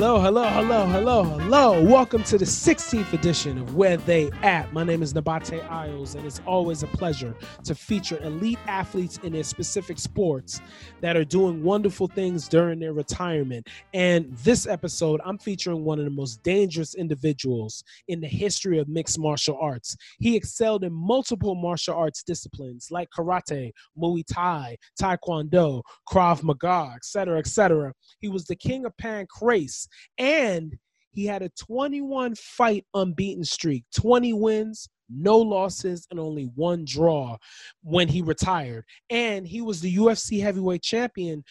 [0.00, 1.84] Hello, hello, hello, hello, hello.
[1.84, 4.72] Welcome to the 16th edition of Where They At.
[4.72, 9.34] My name is Nabate Isles, and it's always a pleasure to feature elite athletes in
[9.34, 10.62] their specific sports
[11.02, 13.68] that are doing wonderful things during their retirement.
[13.92, 18.88] And this episode, I'm featuring one of the most dangerous individuals in the history of
[18.88, 19.98] mixed martial arts.
[20.18, 27.38] He excelled in multiple martial arts disciplines like karate, Muay Thai, Taekwondo, Krav Maga, etc.,
[27.38, 27.92] etc.
[28.20, 30.76] He was the king of pancrase and
[31.12, 37.36] he had a 21 fight unbeaten streak, 20 wins, no losses, and only one draw
[37.82, 38.84] when he retired.
[39.10, 41.42] And he was the UFC heavyweight champion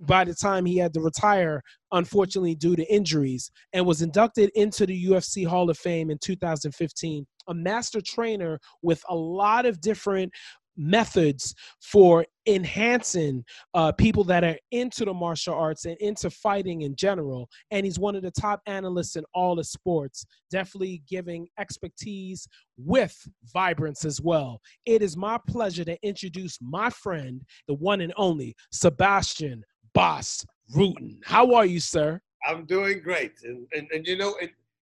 [0.00, 1.62] by the time he had to retire,
[1.92, 7.26] unfortunately, due to injuries, and was inducted into the UFC Hall of Fame in 2015.
[7.48, 10.32] A master trainer with a lot of different
[10.76, 16.94] methods for enhancing uh, people that are into the martial arts and into fighting in
[16.94, 17.48] general.
[17.70, 23.16] And he's one of the top analysts in all the sports, definitely giving expertise with
[23.52, 24.60] vibrance as well.
[24.84, 29.62] It is my pleasure to introduce my friend, the one and only Sebastian
[29.94, 31.18] Bas Rutten.
[31.24, 32.20] How are you, sir?
[32.46, 33.32] I'm doing great.
[33.42, 34.36] And, and, and you know,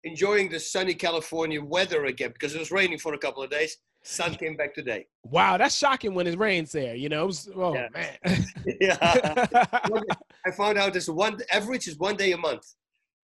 [0.04, 3.78] enjoying the sunny California weather again because it was raining for a couple of days
[4.04, 5.08] sun came back today.
[5.24, 6.96] Wow, that's shocking when it rains there.
[6.96, 7.88] You know, was, oh yeah.
[7.94, 8.46] man.
[8.82, 8.98] yeah,
[10.46, 12.66] I found out this one average is one day a month.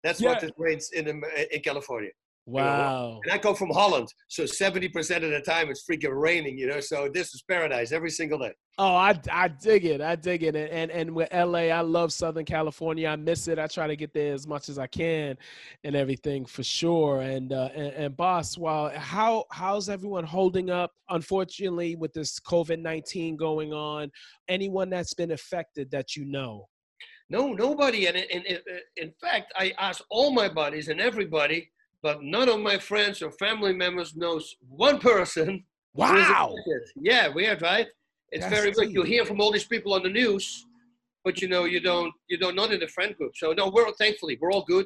[0.03, 0.29] That's yeah.
[0.29, 2.11] what it rains in in California.
[2.49, 3.19] Wow.
[3.25, 6.79] And I come from Holland, so 70% of the time it's freaking raining, you know.
[6.79, 8.53] So this is paradise every single day.
[8.77, 9.99] Oh, I, I dig it.
[9.99, 10.55] I dig it.
[10.55, 13.09] And, and and with LA, I love Southern California.
[13.09, 13.59] I miss it.
[13.59, 15.37] I try to get there as much as I can
[15.83, 17.19] and everything for sure.
[17.19, 20.91] And uh, and, and boss, while how how's everyone holding up?
[21.09, 24.09] Unfortunately, with this COVID-19 going on,
[24.47, 26.69] anyone that's been affected that you know?
[27.29, 28.05] No, nobody.
[28.05, 28.59] And in, in,
[28.95, 31.69] in fact, I asked all my buddies and everybody
[32.03, 35.63] but none of my friends or family members knows one person.
[35.93, 36.53] Wow.
[36.95, 37.87] Yeah, weird, right?
[38.31, 38.91] It's That's very good.
[38.91, 40.65] You hear from all these people on the news,
[41.23, 43.31] but you know you don't you don't not in the friend group.
[43.35, 44.85] So no, we're thankfully we're all good.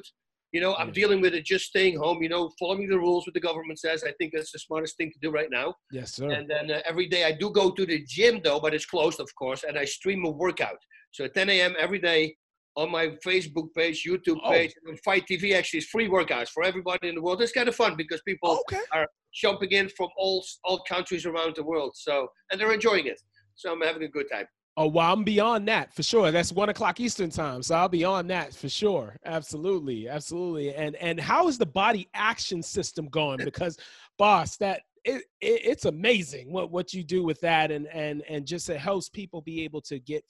[0.52, 0.94] You know, I'm yeah.
[0.94, 2.22] dealing with it just staying home.
[2.22, 4.04] You know, following the rules what the government says.
[4.04, 5.74] I think that's the smartest thing to do right now.
[5.90, 6.30] Yes, sir.
[6.30, 9.18] And then uh, every day I do go to the gym though, but it's closed,
[9.18, 10.78] of course, and I stream a workout.
[11.10, 11.74] So at 10 a.m.
[11.78, 12.36] every day,
[12.76, 14.50] on my Facebook page, YouTube oh.
[14.50, 17.42] page, and Fight TV actually is free workouts for everybody in the world.
[17.42, 18.82] It's kind of fun because people okay.
[18.92, 21.92] are jumping in from all all countries around the world.
[21.94, 23.20] So and they're enjoying it.
[23.54, 24.46] So I'm having a good time.
[24.78, 26.30] Oh well, I'm beyond that for sure.
[26.30, 29.16] That's one o'clock Eastern time, so I'll be on that for sure.
[29.26, 30.74] Absolutely, absolutely.
[30.74, 33.44] And and how is the body action system going?
[33.44, 33.78] Because,
[34.18, 38.46] boss, that it, it, it's amazing what what you do with that and and and
[38.46, 40.24] just it helps people be able to get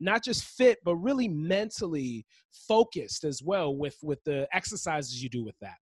[0.00, 2.26] not just fit but really mentally
[2.68, 5.76] focused as well with with the exercises you do with that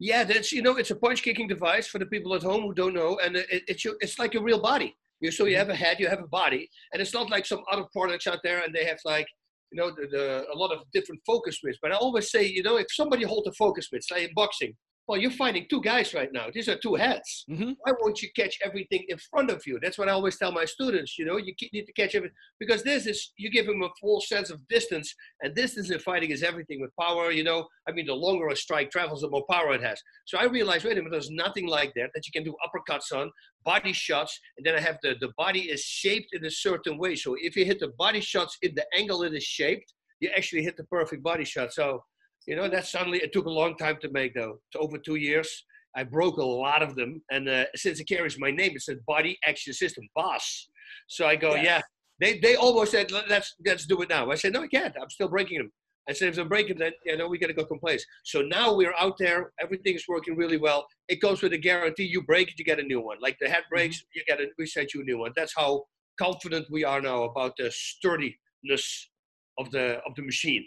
[0.00, 2.74] yeah that's you know it's a punch kicking device for the people at home who
[2.74, 5.58] don't know and it, it's it's like a real body you so you mm-hmm.
[5.60, 8.40] have a head you have a body and it's not like some other products out
[8.44, 9.26] there and they have like
[9.72, 12.62] you know the, the, a lot of different focus mitts but i always say you
[12.62, 14.74] know if somebody holds a focus mitt say in boxing
[15.08, 16.48] well, you're fighting two guys right now.
[16.52, 17.46] These are two heads.
[17.50, 17.72] Mm-hmm.
[17.80, 19.78] Why won't you catch everything in front of you?
[19.80, 21.18] That's what I always tell my students.
[21.18, 24.20] You know, you need to catch everything because this is you give them a full
[24.20, 27.32] sense of distance, and distance in fighting is everything with power.
[27.32, 29.98] You know, I mean, the longer a strike travels, the more power it has.
[30.26, 33.10] So I realized, wait a minute, there's nothing like that that you can do uppercuts
[33.16, 33.30] on,
[33.64, 37.16] body shots, and then I have the the body is shaped in a certain way.
[37.16, 40.64] So if you hit the body shots in the angle it is shaped, you actually
[40.64, 41.72] hit the perfect body shot.
[41.72, 42.04] So
[42.48, 44.58] you know, that suddenly it took a long time to make though.
[44.72, 45.64] It's over two years.
[45.94, 48.96] I broke a lot of them, and uh, since it carries my name, it says
[49.06, 50.68] Body Action System Boss.
[51.08, 51.64] So I go, yes.
[51.64, 51.80] yeah.
[52.20, 54.30] They they almost said let's let's do it now.
[54.30, 54.94] I said no, I can't.
[55.00, 55.70] I'm still breaking them.
[56.08, 58.04] I said if I'm breaking them, then you know we got to go complaints.
[58.24, 59.52] So now we're out there.
[59.62, 60.86] Everything is working really well.
[61.08, 62.04] It goes with a guarantee.
[62.04, 63.18] You break it, you get a new one.
[63.20, 64.16] Like the head breaks, mm-hmm.
[64.16, 65.32] you get a we set you a new one.
[65.36, 65.84] That's how
[66.18, 69.10] confident we are now about the sturdiness
[69.58, 70.66] of the of the machine.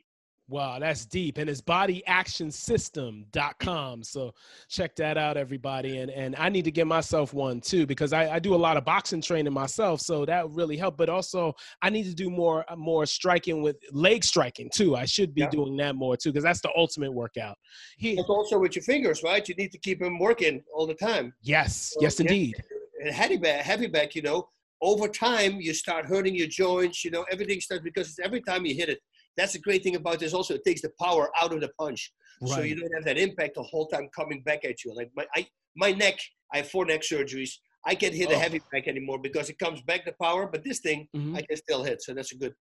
[0.51, 1.37] Wow, that's deep.
[1.37, 4.03] And it's bodyactionsystem.com.
[4.03, 4.33] So
[4.67, 5.99] check that out, everybody.
[5.99, 8.75] And and I need to get myself one too, because I, I do a lot
[8.75, 10.01] of boxing training myself.
[10.01, 10.97] So that really help.
[10.97, 14.97] But also I need to do more more striking with leg striking too.
[14.97, 15.49] I should be yeah.
[15.49, 17.55] doing that more too, because that's the ultimate workout.
[17.97, 19.47] He, it's also with your fingers, right?
[19.47, 21.33] You need to keep them working all the time.
[21.41, 22.61] Yes, so, yes indeed.
[22.99, 24.49] And heavy back, heavy back, you know,
[24.81, 28.75] over time you start hurting your joints, you know, everything starts because every time you
[28.75, 28.99] hit it
[29.37, 30.33] that's the great thing about this.
[30.33, 32.11] Also, it takes the power out of the punch,
[32.41, 32.51] right.
[32.51, 34.93] so you don't have that impact the whole time coming back at you.
[34.95, 36.19] Like my I, my neck,
[36.53, 37.51] I have four neck surgeries.
[37.85, 38.33] I can't hit oh.
[38.33, 41.35] a heavy back anymore because it comes back the power, but this thing mm-hmm.
[41.35, 42.01] I can still hit.
[42.03, 42.53] So that's a good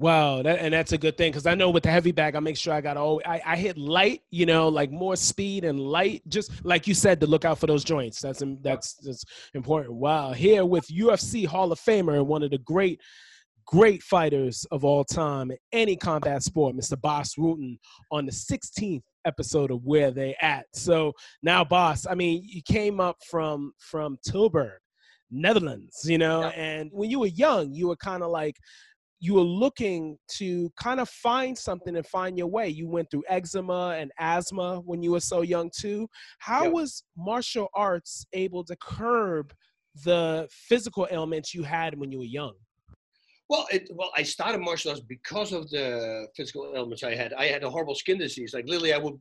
[0.00, 2.40] Wow, that, and that's a good thing because I know with the heavy bag, I
[2.40, 5.80] make sure I got all I, I hit light, you know, like more speed and
[5.80, 8.20] light, just like you said to look out for those joints.
[8.20, 9.24] That's that's that's
[9.54, 9.94] important.
[9.94, 13.00] Wow, here with UFC Hall of Famer and one of the great
[13.68, 16.98] great fighters of all time in any combat sport, Mr.
[16.98, 17.76] Bas Rutten,
[18.10, 20.64] on the 16th episode of Where They At.
[20.72, 21.12] So
[21.42, 24.78] now, Boss, I mean, you came up from from Tilburg,
[25.30, 26.48] Netherlands, you know, yeah.
[26.56, 28.56] and when you were young, you were kind of like
[29.20, 32.68] you were looking to kind of find something and find your way.
[32.68, 36.08] You went through eczema and asthma when you were so young too.
[36.38, 36.72] How yep.
[36.72, 39.52] was martial arts able to curb
[40.04, 42.54] the physical ailments you had when you were young?
[43.48, 47.32] Well, it, well, I started martial arts because of the physical ailments I had.
[47.32, 48.52] I had a horrible skin disease.
[48.52, 49.14] Like literally, I would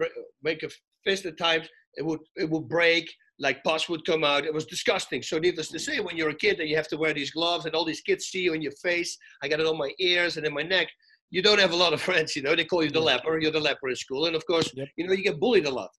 [0.44, 0.70] make a
[1.06, 1.68] fist at times.
[1.96, 3.10] It would it would break
[3.40, 4.46] like pus would come out.
[4.46, 5.22] It was disgusting.
[5.22, 7.66] So needless to say, when you're a kid and you have to wear these gloves
[7.66, 10.38] and all these kids see you in your face, I got it on my ears
[10.38, 10.88] and in my neck.
[11.30, 12.56] You don't have a lot of friends, you know.
[12.56, 13.40] They call you the leper.
[13.40, 14.88] You're the leper in school, and of course, yep.
[14.96, 15.90] you know you get bullied a lot.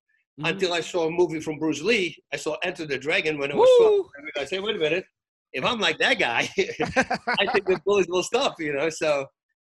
[0.40, 0.46] Mm-hmm.
[0.46, 3.56] Until I saw a movie from Bruce Lee, I saw Enter the Dragon when I
[3.56, 4.06] was 12.
[4.38, 5.04] I said, wait a minute,
[5.53, 8.91] if I'm like that guy, I think the bullies will stop, you know.
[8.91, 9.27] So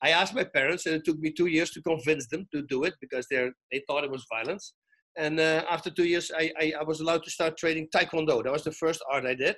[0.04, 2.84] I asked my parents, and it took me two years to convince them to do
[2.84, 4.74] it because they they thought it was violence.
[5.18, 8.44] And uh, after two years, I, I, I, was allowed to start training Taekwondo.
[8.44, 9.56] That was the first art I did.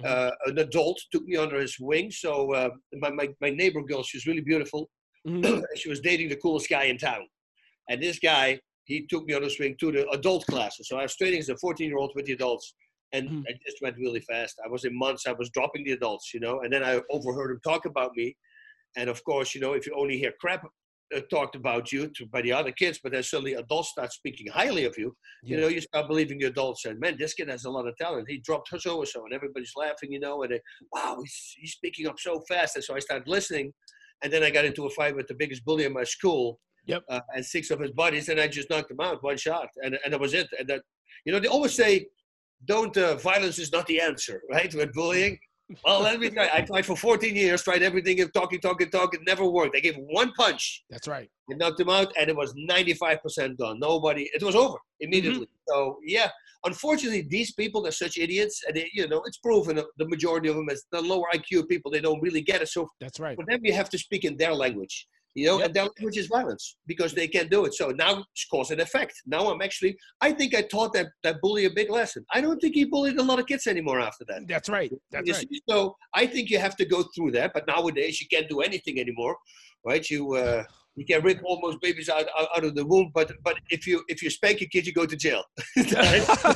[0.00, 0.06] Mm-hmm.
[0.06, 2.10] Uh, an adult took me under his wing.
[2.10, 4.88] So uh, my, my, my neighbor girl, she was really beautiful.
[5.28, 5.60] Mm-hmm.
[5.76, 7.22] she was dating the coolest guy in town.
[7.88, 10.88] And this guy, he took me under his wing to the adult classes.
[10.88, 12.74] So I was training as a 14 year old with the adults.
[13.14, 13.42] And mm-hmm.
[13.48, 14.54] I just went really fast.
[14.64, 16.60] I was in months, I was dropping the adults, you know.
[16.62, 18.36] And then I overheard him talk about me.
[18.96, 20.62] And of course, you know, if you only hear crap
[21.14, 24.48] uh, talked about you to, by the other kids, but then suddenly adults start speaking
[24.48, 25.14] highly of you.
[25.42, 25.56] Yeah.
[25.56, 27.96] You know, you start believing the adults and man, this kid has a lot of
[27.96, 28.26] talent.
[28.28, 30.60] He dropped so and so, and everybody's laughing, you know, and they,
[30.92, 32.76] wow, he's, he's speaking up so fast.
[32.76, 33.72] And so I started listening,
[34.22, 36.58] and then I got into a fight with the biggest bully in my school.
[36.86, 37.02] Yep.
[37.08, 39.98] Uh, and six of his buddies, and I just knocked him out one shot, and
[40.04, 40.48] and that was it.
[40.58, 40.82] And that,
[41.24, 42.06] you know, they always say,
[42.64, 44.72] "Don't uh, violence is not the answer," right?
[44.74, 45.38] With bullying,
[45.84, 46.50] well, let me try.
[46.52, 49.20] I tried for 14 years, tried everything, talking, talking, talking.
[49.20, 49.74] It never worked.
[49.76, 50.84] I gave one punch.
[50.90, 51.30] That's right.
[51.48, 53.78] It knocked him out, and it was 95% done.
[53.80, 55.46] Nobody, it was over immediately.
[55.46, 55.74] Mm-hmm.
[55.74, 56.28] So, yeah,
[56.64, 58.62] unfortunately, these people, they're such idiots.
[58.66, 61.90] And, they, you know, it's proven the majority of them is the lower IQ people,
[61.90, 62.68] they don't really get it.
[62.68, 63.36] So, that's right.
[63.36, 65.66] For them, you have to speak in their language you know, yep.
[65.66, 67.74] and their language is violence because they can't do it.
[67.74, 69.14] So now it's cause and effect.
[69.26, 72.24] Now I'm actually, I think I taught that, that bully a big lesson.
[72.32, 74.46] I don't think he bullied a lot of kids anymore after that.
[74.46, 74.92] That's right.
[75.10, 75.48] That's right.
[75.68, 77.52] So I think you have to go through that.
[77.52, 79.36] But nowadays you can't do anything anymore,
[79.84, 80.08] right?
[80.08, 80.64] You uh,
[80.96, 84.04] you can rip almost babies out, out, out of the womb, but but if you
[84.08, 85.42] if you spank a kid, you go to jail.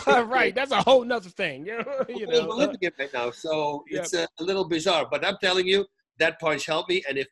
[0.07, 0.55] right.
[0.55, 1.67] That's a whole nother thing.
[2.09, 4.05] you know, right now, so yep.
[4.05, 5.07] it's a, a little bizarre.
[5.11, 5.87] But I'm telling you,
[6.19, 7.27] that punch helped me, and if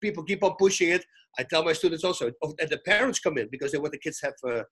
[0.00, 1.04] people keep on pushing it.
[1.38, 3.98] I tell my students also, oh, and the parents come in because they want the
[3.98, 4.62] kids have, uh,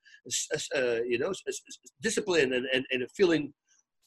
[0.77, 1.33] uh, you know,
[2.03, 3.53] discipline and, and, and feeling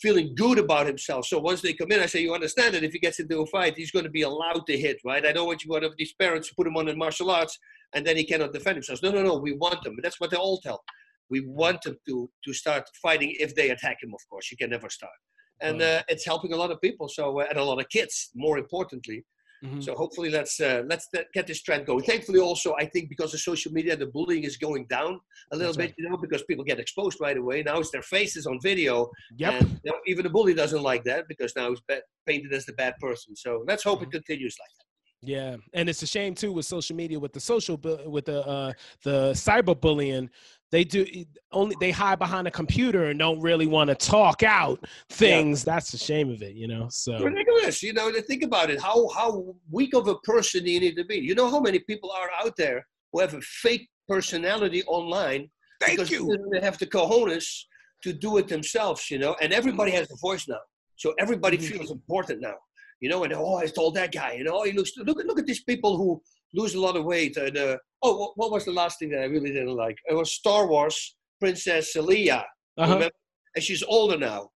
[0.02, 1.28] feeling good about himself.
[1.28, 3.46] So once they come in, I say, you understand that if he gets into a
[3.46, 5.24] fight, he's going to be allowed to hit, right?
[5.24, 7.56] I don't want you one of these parents to put him on in martial arts
[7.94, 9.02] and then he cannot defend himself.
[9.04, 9.96] No, no, no, we want them.
[10.02, 10.84] That's what they all tell.
[11.30, 14.14] We want them to to start fighting if they attack him.
[14.14, 15.14] Of course, you can never start,
[15.62, 17.08] and uh, it's helping a lot of people.
[17.08, 19.24] So uh, and a lot of kids, more importantly.
[19.64, 19.82] Mm-hmm.
[19.82, 22.04] So hopefully let's uh, let's get this trend going.
[22.04, 25.20] Thankfully, also I think because of social media, the bullying is going down
[25.52, 25.84] a little That's bit.
[25.84, 25.96] Right.
[25.98, 27.62] You know, because people get exposed right away.
[27.62, 29.10] Now it's their faces on video.
[29.38, 29.62] Yep.
[29.62, 31.82] And you know, even the bully doesn't like that because now he's
[32.28, 33.36] painted as the bad person.
[33.36, 34.10] So let's hope mm-hmm.
[34.10, 34.86] it continues like that.
[35.24, 38.74] Yeah, and it's a shame too with social media, with the social, with the uh,
[39.04, 40.30] the cyberbullying
[40.72, 41.06] they do
[41.52, 45.74] only they hide behind a computer and don't really want to talk out things yeah.
[45.74, 48.82] that's the shame of it you know so ridiculous you know to think about it
[48.82, 51.80] how how weak of a person do you need to be you know how many
[51.80, 55.50] people are out there who have a fake personality online
[55.80, 56.50] Thank because you.
[56.52, 57.64] they have the cojones
[58.04, 60.60] to do it themselves you know and everybody has a voice now
[60.96, 61.78] so everybody mm-hmm.
[61.78, 62.56] feels important now
[63.02, 65.40] you know and oh i told that guy you know he looks look at look
[65.40, 66.22] at these people who
[66.54, 67.38] lose a lot of weight.
[67.38, 69.98] And uh, oh, what, what, was the last thing that I really didn't like?
[70.10, 72.44] It was Star Wars Princess Leia.
[72.78, 73.10] Uh-huh.
[73.56, 74.50] And she's older now.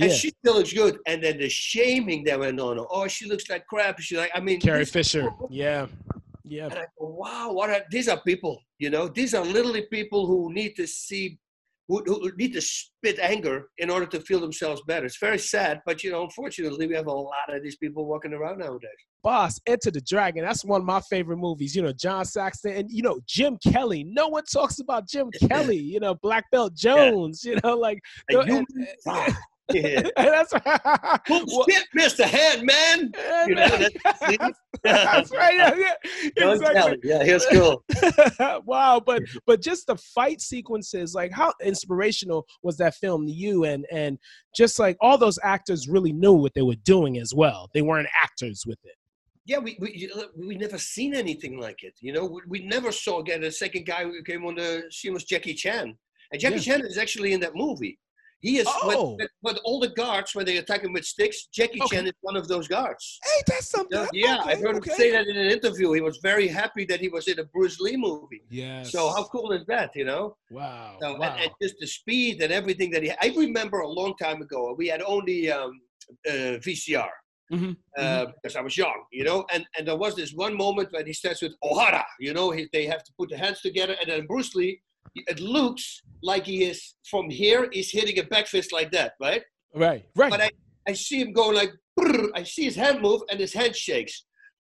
[0.00, 0.98] And she still looks good.
[1.08, 2.86] And then the shaming that went on.
[2.88, 3.98] Oh, she looks like crap.
[3.98, 5.28] She's like, I mean, Carrie Fisher.
[5.50, 5.86] Yeah.
[6.44, 6.66] Yeah.
[6.66, 10.26] And I go, wow, what are these are people, you know, these are literally people
[10.26, 11.38] who need to see
[11.88, 15.06] who, who, need to spit anger in order to feel themselves better.
[15.06, 18.34] It's very sad, but you know, unfortunately, we have a lot of these people walking
[18.34, 18.90] around nowadays.
[19.24, 20.44] Boss, Enter the Dragon.
[20.44, 21.74] That's one of my favorite movies.
[21.74, 24.04] You know, John Saxon and you know Jim Kelly.
[24.04, 25.78] No one talks about Jim Kelly.
[25.78, 27.42] You know, Black Belt Jones.
[27.44, 27.54] Yeah.
[27.54, 28.00] You know, like.
[28.28, 28.66] And,
[29.72, 30.02] Yeah.
[30.16, 32.24] that's Well, Well, shit, Mr.
[32.24, 33.12] Head, man.
[33.48, 35.54] You know, that's- that's right.
[35.56, 35.74] Yeah,
[36.36, 36.98] yeah, exactly.
[37.02, 37.82] Yeah, he was cool.
[38.64, 43.64] wow, but but just the fight sequences, like how inspirational was that film to you?
[43.64, 44.18] And and
[44.56, 47.68] just like all those actors really knew what they were doing as well.
[47.74, 48.94] They weren't actors with it.
[49.46, 51.94] Yeah, we we we never seen anything like it.
[52.00, 55.14] You know, we, we never saw again the second guy who came on the scene
[55.14, 55.96] was Jackie Chan,
[56.32, 56.76] and Jackie Yeah.
[56.76, 57.98] Chan is actually in that movie.
[58.40, 59.16] He is Oh.
[59.16, 61.46] when, when all the guards when they attack him with sticks.
[61.52, 61.96] Jackie Okay.
[61.96, 63.18] Chan is one of those guards.
[63.24, 64.06] Hey, that's something.
[64.12, 64.90] Yeah, yeah, okay, I heard okay.
[64.90, 65.92] him say that in an interview.
[65.92, 68.42] He was very happy that he was in a Bruce Lee movie.
[68.50, 68.82] Yeah.
[68.84, 69.90] So how cool is that?
[69.96, 70.36] You know.
[70.50, 70.96] Wow.
[71.00, 71.32] So, wow.
[71.32, 73.10] and, and just the speed and everything that he.
[73.10, 74.74] I remember a long time ago.
[74.78, 75.72] We had only um,
[76.28, 77.10] uh, VCR
[77.50, 79.46] Mhm, uh, because I was young, you know.
[79.52, 82.04] And and there was this one moment when he starts with O'Hara.
[82.20, 84.80] You know, he, they have to put the hands together, and then Bruce Lee.
[85.14, 87.68] It looks like he is from here.
[87.72, 89.42] He's hitting a back fist like that, right?
[89.74, 90.04] right.
[90.14, 90.30] Right.
[90.30, 90.50] But I,
[90.88, 91.72] I see him go like.
[92.34, 94.24] I see his hand move, and his hand shakes,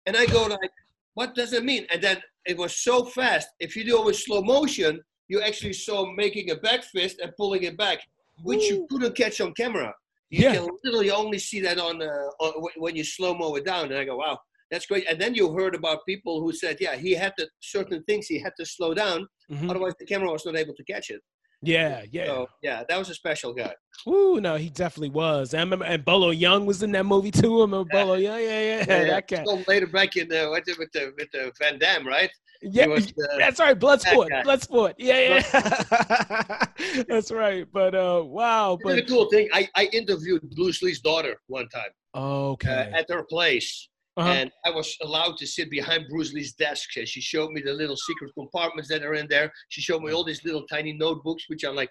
[0.06, 0.70] and I go like,
[1.14, 3.48] "What does it mean?" And then it was so fast.
[3.60, 7.20] If you do it with slow motion, you actually saw him making a back fist
[7.22, 7.98] and pulling it back,
[8.42, 9.94] which you couldn't catch on camera.
[10.30, 10.54] You Yeah.
[10.54, 13.86] can literally only see that on, uh, on when you slow mo it down.
[13.90, 14.38] And I go, wow,
[14.70, 15.06] that's great.
[15.08, 18.38] And then you heard about people who said, yeah, he had to certain things he
[18.38, 19.70] had to slow down, Mhm.
[19.70, 21.20] otherwise the camera was not able to catch it.
[21.62, 22.04] Yeah.
[22.10, 22.26] Yeah.
[22.26, 23.74] So yeah, that was a special guy.
[24.06, 25.54] Ooh, no, he definitely was.
[25.54, 27.58] I remember, and Bolo Yeung was in that movie too.
[27.58, 28.22] I remember Bolo Yeung.
[28.22, 29.04] Yeah, yeah, yeah.
[29.04, 29.46] That cat.
[29.46, 32.30] So later back in the with the with the, with the Van Damme, right?
[32.60, 33.78] Yeah, was, uh, that's right.
[33.78, 34.30] Bloodsport.
[34.30, 34.42] guy.
[34.42, 34.94] Bloodsport.
[34.98, 37.04] Yeah, yeah.
[37.08, 37.66] that's right.
[37.72, 38.76] But uh, wow.
[38.82, 39.48] But, But a cool thing.
[39.52, 42.90] I, I interviewed Bruce Lee's daughter one time okay.
[42.92, 43.88] uh, at her place.
[44.18, 44.30] Uh-huh.
[44.30, 46.96] and I was allowed to sit behind Bruce Lee's desk.
[46.96, 49.52] And she showed me the little secret compartments that are in there.
[49.68, 51.90] She showed me all these little tiny notebooks, which are like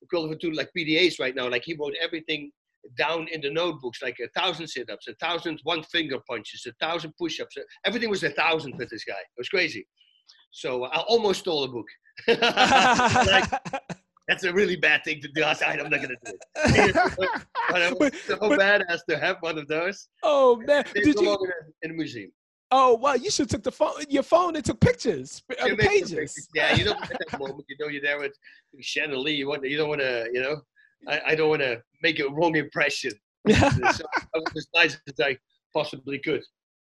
[0.00, 1.48] equivalent to like PDAs right now.
[1.50, 2.50] Like he wrote everything
[2.96, 7.12] down in the notebooks, like a thousand sit-ups, a thousand one finger punches, a thousand
[7.18, 7.56] push-ups.
[7.84, 9.14] Everything was a thousand with this guy.
[9.14, 9.86] It was crazy.
[10.52, 11.86] So I almost stole a book.
[12.26, 13.50] Like,
[14.28, 15.44] that's a really bad thing to do.
[15.44, 17.16] I said, I'm not gonna do it.
[17.70, 20.08] But it was so But- badass to have one of those.
[20.22, 21.36] oh man, did you?
[21.82, 22.30] in a- museum.
[22.72, 25.84] Oh wow, you should took the phone, your phone, and took pictures uh, of the
[25.84, 26.10] pages.
[26.10, 26.48] pictures.
[26.54, 27.64] Yeah, you don't at that moment.
[27.68, 28.32] You know, you're there with
[28.96, 29.34] Lee.
[29.34, 30.60] You want, you don't want to, you know.
[31.06, 33.12] I, I don't want to make a wrong impression.
[33.48, 35.36] so I was as nice as I
[35.72, 36.42] possibly could.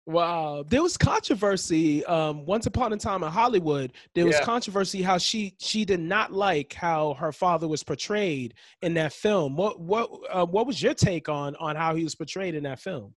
[0.07, 2.05] Wow, there was controversy.
[2.05, 4.45] Um, once upon a time in Hollywood, there was Yeah.
[4.45, 9.57] controversy how she she did not like how her father was portrayed in that film.
[9.57, 12.79] What what uh, what was your take on on how he was portrayed in that
[12.79, 13.17] film?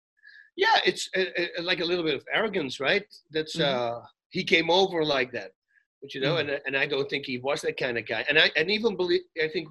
[0.57, 3.05] Yeah, it's uh, uh, like a little bit of arrogance, right?
[3.31, 3.61] That's Mhm.
[3.61, 5.53] uh, he came over like that,
[6.03, 6.41] but you know, Mhm.
[6.41, 8.25] and and I don't think he was that kind of guy.
[8.29, 9.69] And I and even believe I think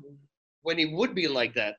[0.61, 1.75] when he would be like that,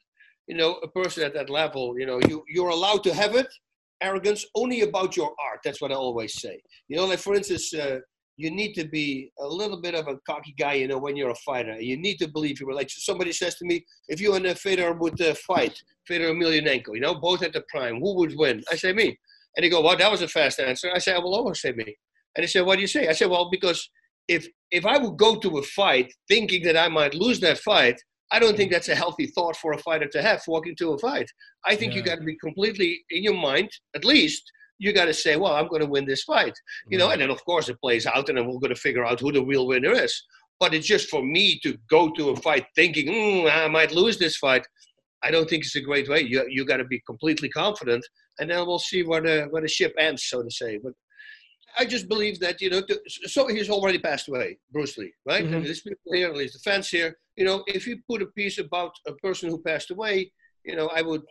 [0.47, 3.49] you know, a person at that level, you know, you you're allowed to have it,
[4.01, 5.61] arrogance only about your art.
[5.65, 6.61] That's what I always say.
[6.89, 7.99] You know, like for instance, uh,
[8.37, 11.31] you need to be a little bit of a cocky guy, you know, when you're
[11.31, 11.81] a fighter.
[11.81, 14.55] You need to believe you were like somebody says to me, if you and uh,
[14.55, 15.77] Fedor would uh, fight,
[16.07, 18.63] Fedor Emelianenko, you know, both at the prime, who would win?
[18.71, 19.19] I say me.
[19.57, 20.89] And they go, well, that was a fast answer.
[20.95, 21.97] I say, I will always say me.
[22.37, 23.09] And they say, what do you say?
[23.09, 23.91] I say, well, because
[24.29, 28.01] if if I would go to a fight thinking that I might lose that fight,
[28.31, 30.99] I don't think that's a healthy thought for a fighter to have walking to a
[30.99, 31.31] fight.
[31.65, 34.43] I think you got to be completely in your mind, at least.
[34.79, 36.55] You got to say, well, I'm going to win this fight
[36.89, 39.05] you know, and then of course it plays out, and then we're going to figure
[39.05, 40.23] out who the real winner is.
[40.61, 44.19] But it's just for me to go to a fight thinking mm, I might lose
[44.19, 44.67] this fight.
[45.23, 46.21] I don't think it's a great way.
[46.21, 48.05] You you got to be completely confident,
[48.39, 50.79] and then we'll see where the where the ship ends, so to say.
[50.79, 50.93] But
[51.79, 55.45] I just believe that you know, to, so he's already passed away, Bruce Lee, right?
[55.45, 55.57] Mhm.
[55.57, 57.17] And there's people here, there's the fans here.
[57.39, 60.17] You know, if you put a piece about a person who passed away,
[60.65, 61.23] you know, I would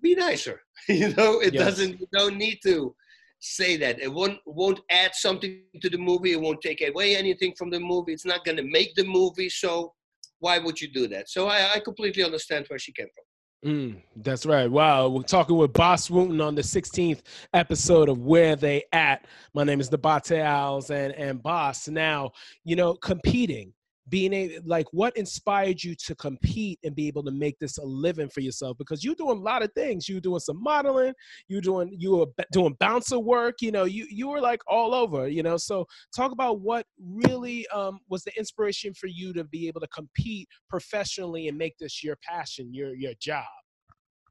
[0.00, 0.60] be nicer.
[0.88, 1.64] you know, it Yes.
[1.64, 2.00] doesn't.
[2.00, 2.94] You don't need to
[3.40, 4.00] say that.
[4.00, 5.52] It won't won't add something
[5.82, 6.32] to the movie.
[6.32, 8.12] It won't take away anything from the movie.
[8.12, 9.48] It's not going to make the movie.
[9.48, 9.92] So
[10.38, 11.28] why would you do that?
[11.28, 13.24] So I, I completely understand where she came from.
[13.72, 14.70] Mm, that's right.
[14.70, 15.08] Wow.
[15.08, 17.20] We're talking with Bas Rutten on the 16th
[17.52, 19.26] episode of Where They At.
[19.54, 21.86] My name is Nabate Isles and, and Boss.
[21.88, 22.30] Now,
[22.64, 23.74] you know, competing,
[24.10, 27.84] being a, like what inspired you to compete and be able to make this a
[27.84, 28.76] living for yourself?
[28.76, 30.08] Because you're doing a lot of things.
[30.08, 31.14] You're doing some modeling,
[31.48, 35.28] you're doing you were doing bouncer work, you know, you you were like all over,
[35.28, 35.56] you know.
[35.56, 39.88] So talk about what really um, was the inspiration for you to be able to
[39.88, 43.44] compete professionally and make this your passion, your your job.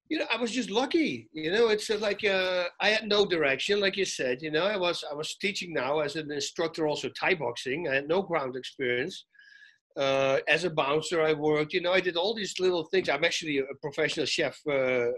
[0.10, 1.30] you know, I was just lucky.
[1.34, 4.42] You know, it's like uh, I had no direction, like you said.
[4.42, 7.88] You know, I was I was teaching now as an instructor, also Thai boxing.
[7.88, 9.26] I had no ground experience,
[9.98, 11.74] Uh, as a bouncer, I worked.
[11.74, 13.10] You know, I did all these little things.
[13.10, 15.10] I'm actually a professional chef, uh, uh,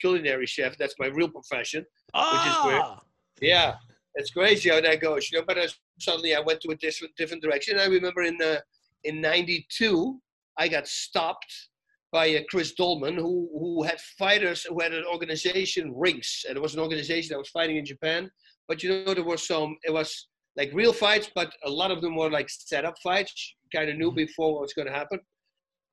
[0.00, 0.78] culinary chef.
[0.78, 1.84] That's my real profession.
[2.14, 3.00] Ah,
[3.40, 3.74] Yeah,
[4.14, 5.30] it's crazy how that goes.
[5.30, 5.66] You know, but uh,
[5.98, 7.78] suddenly I went to a different different direction.
[7.78, 8.60] I remember in uh,
[9.02, 10.20] in '92,
[10.56, 11.52] I got stopped
[12.12, 16.60] by uh, Chris Dolman, who who had fighters who had an organization, Rings, and it
[16.60, 18.30] was an organization that was fighting in Japan.
[18.68, 19.76] But you know, there were some.
[19.84, 23.54] It was like real fights, but a lot of them were like setup fights.
[23.74, 25.18] Kind of knew before what was going to happen.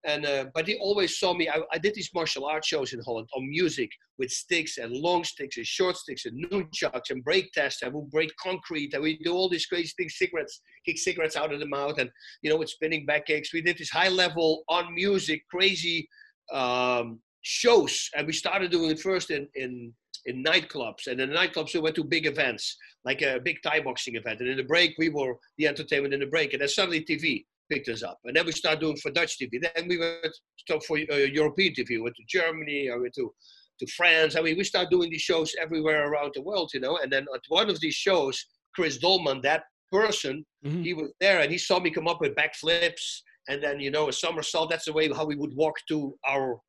[0.03, 1.47] And uh, but he always saw me.
[1.47, 5.23] I, I did these martial arts shows in Holland on music with sticks and long
[5.23, 7.83] sticks and short sticks and nunchucks and break tests.
[7.83, 10.17] And we break concrete and we do all these crazy things.
[10.17, 12.09] Cigarettes, kick cigarettes out of the mouth, and
[12.41, 13.53] you know with spinning back kicks.
[13.53, 16.07] We did this high level on music, crazy
[16.51, 19.93] um, shows, and we started doing it first in in
[20.25, 21.07] in nightclubs.
[21.07, 24.39] And in the nightclubs, we went to big events, like a big Thai boxing event.
[24.39, 26.53] And in the break, we were the entertainment in the break.
[26.53, 28.19] And then suddenly TV picked us up.
[28.25, 29.61] And then we started doing for Dutch TV.
[29.61, 30.27] Then we went
[30.67, 31.89] to, for uh, European TV.
[31.91, 33.33] We went to Germany, I went to,
[33.79, 34.35] to France.
[34.35, 36.97] I mean, we started doing these shows everywhere around the world, you know.
[37.01, 38.43] And then at one of these shows,
[38.75, 40.83] Chris Dolman, that person, Mhm.
[40.83, 44.07] he was there and he saw me come up with backflips and then, you know,
[44.09, 44.69] a somersault.
[44.69, 46.61] That's the way how we would walk to our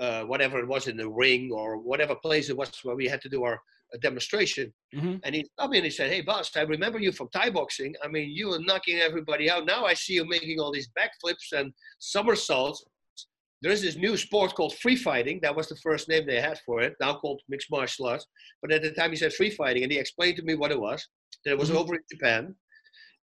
[0.00, 3.20] uh, whatever it was in the ring or whatever place it was where we had
[3.20, 3.54] to do our
[3.92, 4.72] uh, demonstration.
[4.94, 5.20] Mhm.
[5.24, 7.94] And he stopped me and he said, Hey, boss, I remember you from Thai boxing.
[8.02, 9.66] I mean, you were knocking everybody out.
[9.66, 12.84] Now I see you making all these backflips and somersaults.
[13.62, 15.38] There's this new sport called free fighting.
[15.42, 18.26] That was the first name they had for it, now called mixed martial arts.
[18.62, 20.80] But at the time he said free fighting and he explained to me what it
[20.80, 21.06] was.
[21.44, 21.76] That it was Mhm.
[21.76, 22.54] over in Japan.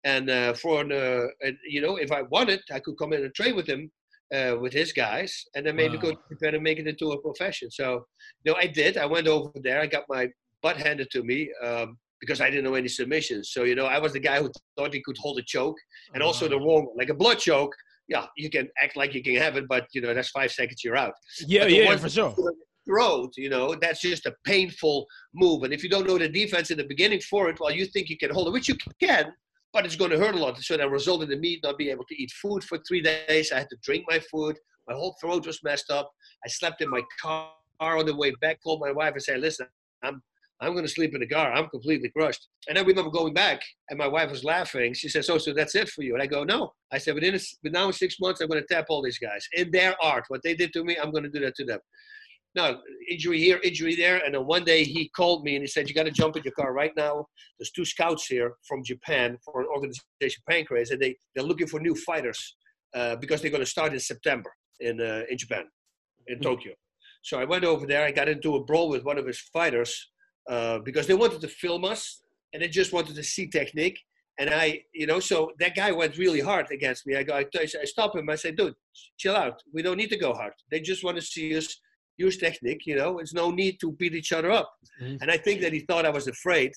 [0.02, 3.24] And uh, for an, uh, and, you know, if I wanted, I could come in
[3.24, 3.90] and train with him
[4.32, 6.14] uh, with his guys, and then maybe go Wow.
[6.28, 7.70] to Japan and make it into a profession.
[7.70, 8.04] So,
[8.44, 8.96] you know, I did.
[8.96, 9.80] I went over there.
[9.80, 10.28] I got my
[10.62, 13.50] butt handed to me um, because I didn't know any submissions.
[13.52, 15.76] So, you know, I was the guy who thought he could hold a choke,
[16.14, 17.74] and also the wrong, like a blood choke.
[18.06, 20.84] Yeah, you can act like you can have it, but you know that's five seconds
[20.84, 21.14] you're out.
[21.46, 22.34] yeah, yeah, for sure.
[22.86, 25.62] Throat, you know, that's just a painful move.
[25.62, 28.10] And if you don't know the defense in the beginning for it, well, you think
[28.10, 29.32] you can hold it, which you can,
[29.74, 30.56] but it's going to hurt a lot.
[30.62, 33.52] So that resulted in me not being able to eat food for three days.
[33.52, 34.56] I had to drink my food.
[34.88, 36.10] My whole throat was messed up.
[36.46, 38.62] I slept in my car on the way back.
[38.62, 39.66] Called my wife and said, "Listen,
[40.04, 40.22] I'm
[40.60, 41.52] I'm going to sleep in the car.
[41.52, 43.60] I'm completely crushed." And I remember going back,
[43.90, 44.94] and my wife was laughing.
[44.94, 47.34] She says, "So, so that's it for you?" And I go, "No." I said, "Within
[47.34, 49.96] a, but now in six months, I'm going to tap all these guys in their
[50.00, 50.24] art.
[50.28, 51.80] What they did to me, I'm going to do that to them."
[52.56, 52.78] No,
[53.10, 54.18] injury here, injury there.
[54.24, 56.44] And then one day he called me and he said, You got to jump in
[56.44, 57.26] your car right now.
[57.58, 61.80] There's two scouts here from Japan for an organization, Pancrase, and they, they're looking for
[61.80, 62.56] new fighters
[62.94, 65.64] uh, because they're going to start in September in, uh, in Japan,
[66.28, 66.42] in Mhm.
[66.42, 66.72] Tokyo.
[67.22, 68.04] So I went over there.
[68.04, 70.10] I got into a brawl with one of his fighters
[70.48, 73.98] uh, because they wanted to film us and they just wanted to see technique.
[74.38, 77.16] And I, you know, so that guy went really hard against me.
[77.16, 78.28] I go, I, I stopped him.
[78.28, 78.74] I said, dude,
[79.16, 79.62] chill out.
[79.72, 80.52] We don't need to go hard.
[80.70, 81.80] They just want to see us
[82.16, 82.86] use technique.
[82.86, 84.72] You know, there's no need to beat each other up.
[85.00, 85.18] Mhm.
[85.20, 86.72] And I think that he thought I was afraid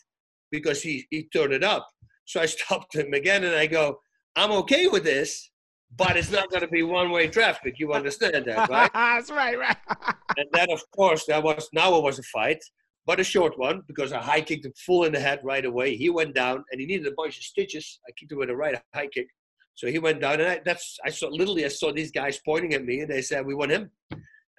[0.51, 1.87] because he, he turned it up.
[2.25, 3.99] So I stopped him again and I go,
[4.35, 5.49] I'm okay with this,
[5.95, 7.75] but it's not going to be one way traffic.
[7.79, 8.91] You understand that, right?
[8.93, 9.77] That's right, right.
[10.37, 12.59] and then, of course, that was now it was a fight,
[13.05, 15.95] but a short one because I high kicked him full in the head right away.
[15.95, 17.99] He went down and he needed a bunch of stitches.
[18.07, 19.27] I kicked him with a right high kick.
[19.75, 22.73] So he went down, and I, that's I saw literally I saw these guys pointing
[22.73, 23.91] at me, and they said we want him,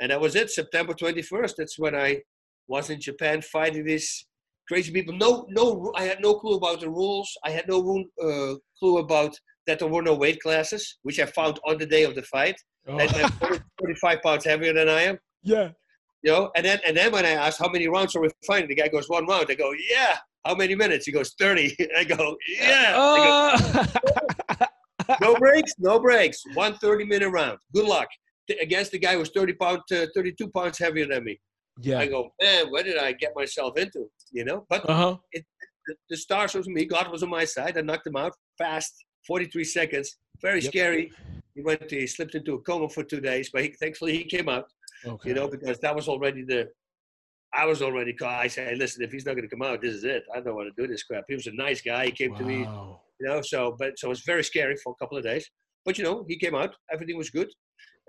[0.00, 0.50] and that was it.
[0.50, 1.56] September twenty first.
[1.58, 2.22] That's when I
[2.66, 4.26] was in Japan fighting these
[4.68, 5.14] crazy people.
[5.16, 7.30] No, no, I had no clue about the rules.
[7.44, 7.78] I had no
[8.22, 9.34] uh, clue about
[9.66, 12.56] that there were no weight classes, which I found on the day of the fight.
[12.86, 12.98] Oh.
[12.98, 15.18] And they're 45 pounds heavier than I am.
[15.42, 15.70] yeah.
[16.22, 18.68] You know, and then and then when I asked how many rounds are we fighting,
[18.68, 19.46] the guy goes one round.
[19.50, 20.16] I go, yeah.
[20.44, 21.06] How many minutes?
[21.06, 21.76] He goes thirty.
[21.96, 22.92] I go, yeah.
[22.96, 24.64] I Uh,
[25.08, 26.42] go, no breaks, no breaks.
[26.54, 27.58] One 30 minute round.
[27.72, 28.08] Good luck.
[28.60, 31.38] Against the guy who was 30 pound, uh, 32 pounds heavier than me.
[31.80, 31.98] yeah.
[32.00, 34.10] I go, man, what did I get myself into?
[34.32, 35.16] You know, but Uh huh.
[35.34, 36.84] the, the stars was me.
[36.84, 37.76] God was on my side.
[37.78, 38.92] I knocked him out fast,
[39.26, 40.16] 43 seconds.
[40.40, 40.72] Very Yep.
[40.72, 41.10] scary.
[41.54, 41.90] He went.
[41.90, 44.66] He slipped into a coma for two days, but he, thankfully he came out.
[45.04, 45.30] Okay.
[45.30, 46.68] You know, because that was already the.
[47.54, 48.40] I was already caught.
[48.44, 50.22] I said, listen, if he's not going to come out, this is it.
[50.34, 51.24] I don't want to do this crap.
[51.28, 52.06] He was a nice guy.
[52.06, 52.58] He came to me,
[53.20, 53.40] you know.
[53.42, 55.50] So, but so it was very scary for a couple of days.
[55.84, 56.74] But you know, he came out.
[56.92, 57.48] Everything was good.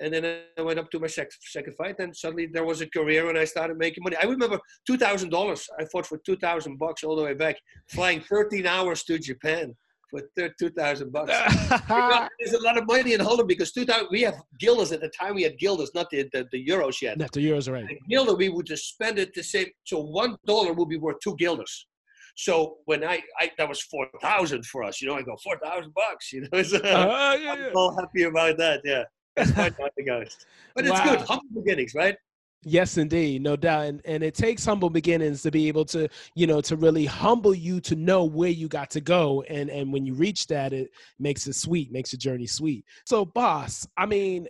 [0.01, 2.87] And then I went up to my sec- second fight, and suddenly there was a
[2.89, 4.15] career, and I started making money.
[4.21, 5.67] I remember two thousand dollars.
[5.79, 7.57] I fought for two thousand bucks all the way back,
[7.89, 9.75] flying thirteen hours to Japan
[10.09, 10.21] for
[10.59, 11.31] two thousand bucks.
[12.39, 15.35] There's a lot of money in Holland because 2000, we have guilders at the time.
[15.35, 17.17] We had guilders, not the, the, the euros yet.
[17.17, 17.85] Not the euros, right?
[18.09, 19.67] Guilder, we would just spend it the same.
[19.85, 21.87] So one dollar would be worth two guilders.
[22.35, 25.57] So when I, I that was four thousand for us, you know, I go four
[25.59, 26.63] thousand bucks, you know.
[26.63, 27.67] So Uh, yeah, yeah.
[27.67, 28.81] I'm all happy about that.
[28.85, 29.03] Yeah,
[29.35, 30.37] that's nothing else.
[30.75, 31.03] But it's Wow.
[31.03, 32.15] good, humble beginnings, right?
[32.63, 36.45] Yes, indeed, no doubt, and and it takes humble beginnings to be able to, you
[36.45, 40.05] know, to really humble you to know where you got to go, and and when
[40.05, 40.89] you reach that, it
[41.19, 42.83] makes it sweet, makes the journey sweet.
[43.05, 44.45] So, boss, I mean,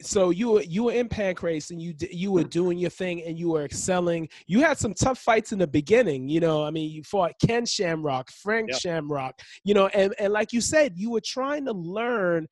[0.00, 3.36] so you were you were in Pancrase and you you were doing your thing and
[3.36, 4.28] you were excelling.
[4.46, 6.62] You had some tough fights in the beginning, you know.
[6.64, 8.82] I mean, you fought Ken Shamrock, Frank Yep.
[8.82, 12.46] Shamrock, you know, and and like you said, you were trying to learn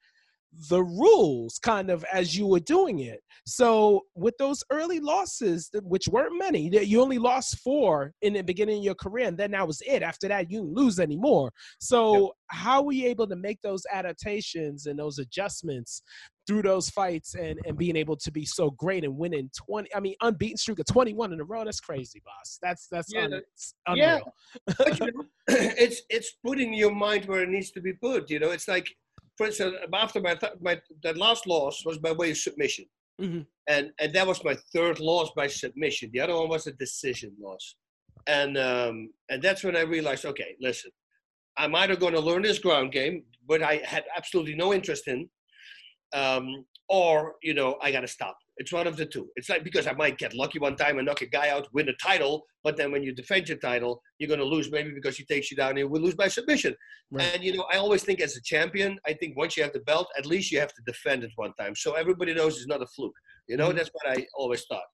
[0.70, 3.20] the rules kind of as you were doing it.
[3.46, 8.42] So with those early losses, which weren't many, that you only lost four in the
[8.42, 10.02] beginning of your career, and then that was it.
[10.02, 11.52] After that, you didn't lose anymore.
[11.78, 16.02] So how were you able to make those adaptations and those adjustments
[16.46, 19.98] through those fights and, and being able to be so great and winning 20 I
[19.98, 21.64] mean unbeaten streak of 21 in a row?
[21.64, 22.58] That's crazy, boss.
[22.62, 24.18] That's that's Yeah, un- that- it's yeah.
[24.68, 28.30] you know, it's it's putting your mind where it needs to be put.
[28.30, 28.88] You know, it's like,
[29.36, 32.86] for instance, after my th- my that last loss was by way of submission,
[33.20, 33.46] Mhm.
[33.68, 36.10] and and that was my third loss by submission.
[36.12, 37.76] The other one was a decision loss,
[38.26, 40.90] and um, and that's when I realized, okay, listen,
[41.56, 45.28] I'm either going to learn this ground game, but I had absolutely no interest in,
[46.12, 48.36] um, or you know, I got to stop.
[48.58, 49.28] It's one of the two.
[49.36, 51.88] It's like because I might get lucky one time and knock a guy out, win
[51.90, 55.16] a title, but then when you defend your title, you're going to lose maybe because
[55.16, 56.74] he takes you down and you will lose by submission.
[57.10, 57.30] Right.
[57.34, 59.80] And you know, I always think as a champion, I think once you have the
[59.80, 62.82] belt, at least you have to defend it one time, so everybody knows it's not
[62.82, 63.14] a fluke.
[63.46, 63.76] You know, Mhm.
[63.76, 64.88] that's what I always thought.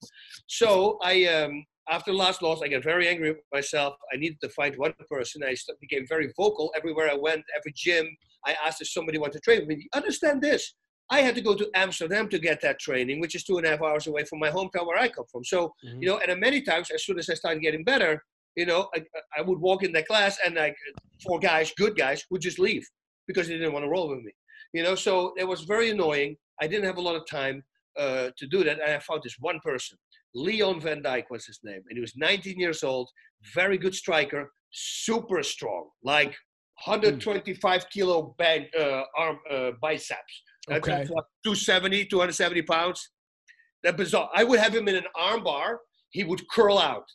[0.46, 3.94] So I, um, after last loss, I got very angry with myself.
[4.12, 5.42] I needed to find one person.
[5.44, 8.06] I became very vocal everywhere I went, every gym.
[8.44, 9.88] I asked if somebody wanted to train with me.
[9.94, 10.74] Understand this?
[11.12, 13.70] I had to go to Amsterdam to get that training, which is two and a
[13.70, 15.44] half hours away from my hometown where I come from.
[15.44, 18.24] So you know, and many times, as soon as I started getting better,
[18.56, 19.02] you know, I,
[19.36, 20.74] I would walk in that class and like
[21.22, 22.84] four guys, good guys, would just leave
[23.28, 24.32] because they didn't want to roll with me.
[24.72, 26.36] You know, so it was very annoying.
[26.62, 27.62] I didn't have a lot of time
[27.98, 28.80] uh, to do that.
[28.80, 29.98] And I found this one person,
[30.34, 33.10] Leon Van Dijk was his name, and he was 19 years old,
[33.54, 36.34] very good striker, super strong, like
[36.86, 40.42] 125 kilo bag, uh, arm uh, biceps.
[40.68, 41.06] That's Okay.
[41.08, 43.10] what, 270, 270 pounds.
[43.82, 44.30] That bizarre.
[44.34, 45.80] I would have him in an arm bar.
[46.10, 47.06] He would curl out.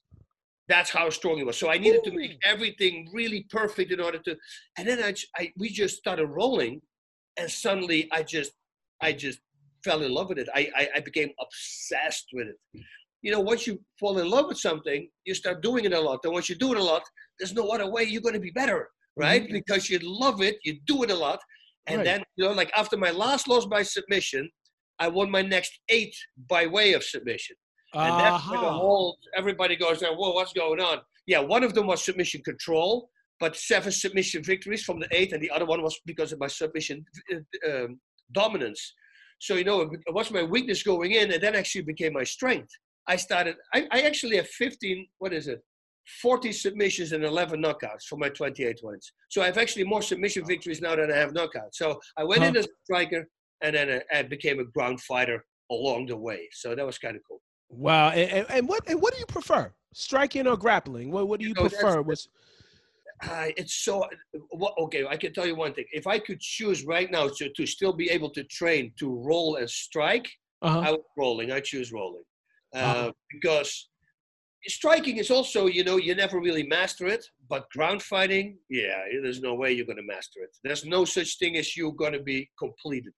[0.68, 1.58] That's how strong he was.
[1.58, 4.36] So I needed to make everything really perfect in order to.
[4.78, 6.82] And then I, I, we just started rolling,
[7.40, 8.52] and suddenly I just,
[9.02, 9.40] I just
[9.84, 10.50] fell in love with it.
[10.54, 12.84] I, I, I became obsessed with it.
[13.22, 16.20] You know, once you fall in love with something, you start doing it a lot.
[16.26, 17.04] And once you do it a lot,
[17.40, 19.44] there's no other way you're going to be better, right?
[19.44, 19.54] Mm-hmm.
[19.54, 21.40] Because you love it, you do it a lot,
[21.88, 22.06] and Right.
[22.06, 24.50] then you know, like after my last loss by submission,
[25.00, 26.16] I won my next eight
[26.50, 27.56] by way of submission.
[27.94, 28.78] And that's where the Uh-huh.
[28.78, 30.14] whole everybody goes there.
[30.14, 31.02] Whoa, what's going on?
[31.26, 35.42] Yeah, one of them was submission control, but seven submission victories from the eight, and
[35.42, 38.00] the other one was because of my submission uh, um,
[38.34, 38.94] dominance.
[39.40, 42.72] So you know, it was my weakness going in, and then actually became my strength.
[43.08, 43.56] I started.
[43.74, 45.08] I, I actually have 15.
[45.20, 45.62] What is it?
[46.22, 49.12] 40 submissions and 11 knockouts for my 28 wins.
[49.30, 51.74] So I have actually more submission victories now than I have knockouts.
[51.74, 53.28] So I went in as a striker,
[53.62, 56.48] and then I, I became a ground fighter along the way.
[56.54, 57.42] So that was kind of cool.
[57.70, 58.12] Wow.
[58.12, 59.74] And, and, what and what do you prefer?
[59.94, 61.12] Striking or grappling?
[61.12, 62.02] What what do you know, prefer?
[62.02, 62.22] Which
[63.24, 64.06] Uh, it's so
[64.52, 65.06] what, okay.
[65.08, 65.86] I can tell you one thing.
[65.92, 69.56] If I could choose right now to, to still be able to train to roll
[69.56, 70.30] and strike,
[70.62, 70.80] uh-huh.
[70.80, 71.52] I was rolling.
[71.52, 72.24] I choose rolling
[72.76, 73.12] uh, Uh-huh.
[73.32, 73.90] because
[74.68, 77.26] striking is also you know you never really master it.
[77.50, 80.56] But ground fighting, yeah, there's no way you're going to master it.
[80.64, 83.14] There's no such thing as you're going to be completed.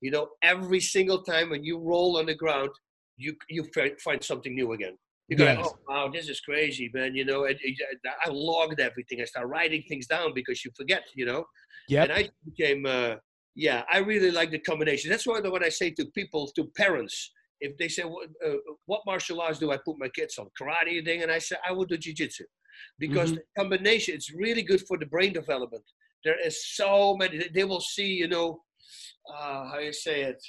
[0.00, 2.70] You know, every single time when you roll on the ground,
[3.16, 3.64] you you
[4.02, 4.96] find something new again.
[5.28, 5.64] You go, Yes.
[5.66, 7.14] oh wow, this is crazy, man.
[7.14, 7.76] You know, and, and
[8.24, 9.20] I logged everything.
[9.20, 11.04] I start writing things down because you forget.
[11.14, 11.44] You know,
[11.88, 12.02] Yeah.
[12.04, 13.14] and I became, uh,
[13.54, 15.10] yeah, I really like the combination.
[15.10, 17.30] That's why what I say to people, to parents,
[17.66, 20.46] if they say, what, uh, what martial arts do I put my kids on?
[20.58, 21.22] Karate, you think?
[21.22, 22.44] And I say, I would do jiu-jitsu.
[22.98, 23.36] Because Mhm.
[23.36, 25.84] the combination, it's really good for the brain development.
[26.24, 28.48] There is so many, they- will see, you know,
[29.32, 30.40] uh, how you say it,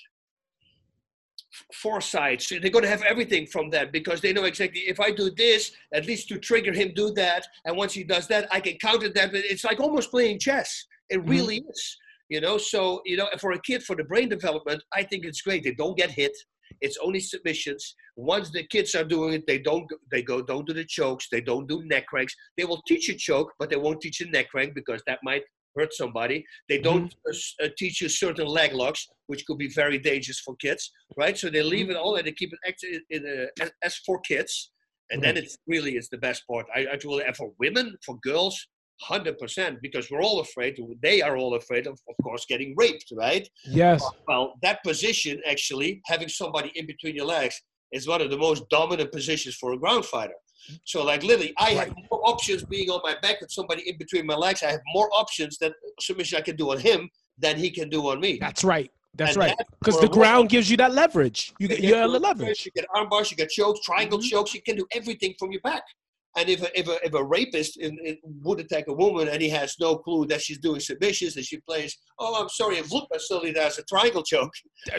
[1.83, 2.39] foresight.
[2.41, 5.29] So they're going to have everything from that because they know exactly if I do
[5.43, 5.61] this,
[5.97, 9.09] at least to trigger him do that, and once he does that, I can counter
[9.09, 9.31] that.
[9.33, 10.69] But it's like almost playing chess.
[11.09, 11.29] It Mhm.
[11.33, 11.81] really is.
[12.29, 15.41] You know, so you know, for a kid for the brain development, I think it's
[15.47, 15.61] great.
[15.63, 16.35] They don't get hit.
[16.81, 17.95] It's only submissions.
[18.15, 21.27] Once the kids are doing it, they don't they go don't do the chokes.
[21.31, 22.35] They don't do neck cranks.
[22.57, 25.43] They will teach a choke, but they won't teach a neck crank because that might
[25.75, 26.45] hurt somebody.
[26.69, 30.55] They don't uh, uh, teach you certain leg locks, which could be very dangerous for
[30.57, 31.37] kids, right?
[31.37, 34.19] So they leave it all and they keep it act- in, uh, as, as for
[34.19, 34.71] kids.
[35.11, 36.65] and then it's really it's the best part.
[36.75, 38.55] I, I truly and for women, for girls,
[39.11, 40.71] hundred percent, because we're all afraid.
[41.01, 43.47] They are all afraid of, of course, getting raped, right?
[43.65, 44.03] Yes.
[44.27, 47.55] Well, that position actually, having somebody in between your legs,
[47.91, 50.33] is one of the most dominant positions for a ground fighter.
[50.85, 54.25] So, like literally, I have more options being on my back with somebody in between
[54.25, 54.63] my legs.
[54.63, 58.07] I have more options that submission I can do on him than he can do
[58.09, 58.37] on me.
[58.39, 58.89] That's right.
[59.15, 59.55] That's and right.
[59.79, 61.53] Because the ground gives you that leverage.
[61.59, 62.65] You get, you get leverage.
[62.65, 64.27] You get arm bars, you get chokes, triangle mm-hmm.
[64.27, 64.53] chokes.
[64.55, 65.83] You can do everything from your back.
[66.35, 69.41] And if a, if a, if a rapist in, in, would attack a woman and
[69.41, 72.91] he has no clue that she's doing submissions and she plays, oh, I'm sorry, if
[72.91, 74.53] Lupa suddenly does a triangle choke,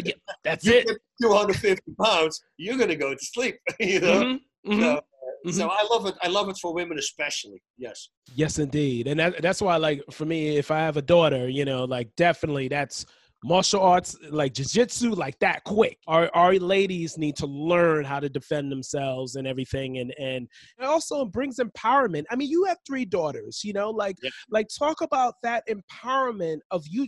[0.04, 0.12] yeah,
[0.44, 0.86] that's it.
[1.20, 4.22] 250 pounds, you're going to go to sleep, you know?
[4.22, 4.72] Mm-hmm.
[4.72, 4.80] Mm-hmm.
[4.80, 5.00] So,
[5.46, 5.58] Mm-hmm.
[5.58, 6.14] So I love it.
[6.22, 7.62] I love it for women, especially.
[7.76, 8.08] Yes.
[8.34, 11.66] Yes, indeed, and that, that's why, like, for me, if I have a daughter, you
[11.66, 13.04] know, like, definitely that's
[13.44, 15.98] martial arts like jiu-jitsu like that quick.
[16.08, 20.84] Our, our ladies need to learn how to defend themselves and everything and and it
[20.84, 22.24] also brings empowerment.
[22.30, 24.30] I mean you have three daughters you know like yeah.
[24.50, 27.06] like talk about that empowerment of you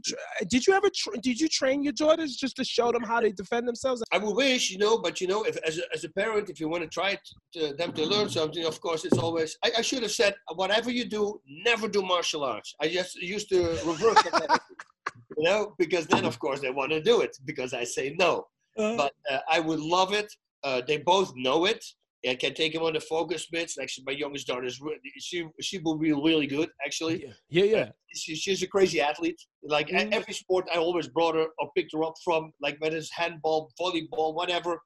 [0.49, 3.33] did you ever tra- did you train your daughters just to show them how to
[3.33, 4.03] defend themselves?
[4.12, 6.61] I would wish you know but you know if as a, as a parent if
[6.61, 7.18] you want to try
[7.55, 10.90] to, them to learn something of course it's always I, I should have said whatever
[10.90, 12.75] you do never do martial arts.
[12.81, 14.22] I just used to reverse
[15.37, 18.47] you know, because then of course they want to do it because I say no.
[18.79, 18.97] Uh-huh.
[18.97, 20.33] But uh, I would love it.
[20.62, 21.85] Uh, they both know it.
[22.29, 23.79] I can take them on the focus mitts.
[23.79, 24.81] Actually, my youngest daughter is
[25.19, 26.69] she she will be really good.
[26.85, 27.65] Actually, yeah, yeah.
[27.65, 27.83] yeah.
[27.83, 29.41] Uh, she, she's a crazy athlete.
[29.62, 30.12] Like mm-hmm.
[30.12, 32.53] every sport, I always brought her or picked her up from.
[32.61, 34.81] Like whether it's handball, volleyball, whatever.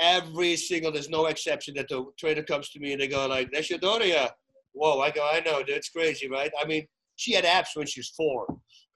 [0.00, 3.50] Every single, there's no exception that the trainer comes to me and they go like,
[3.52, 4.28] "That's your daughter, yeah."
[4.72, 6.50] Whoa, I go, I know, that's crazy, right?
[6.60, 8.46] I mean, she had abs when she was four.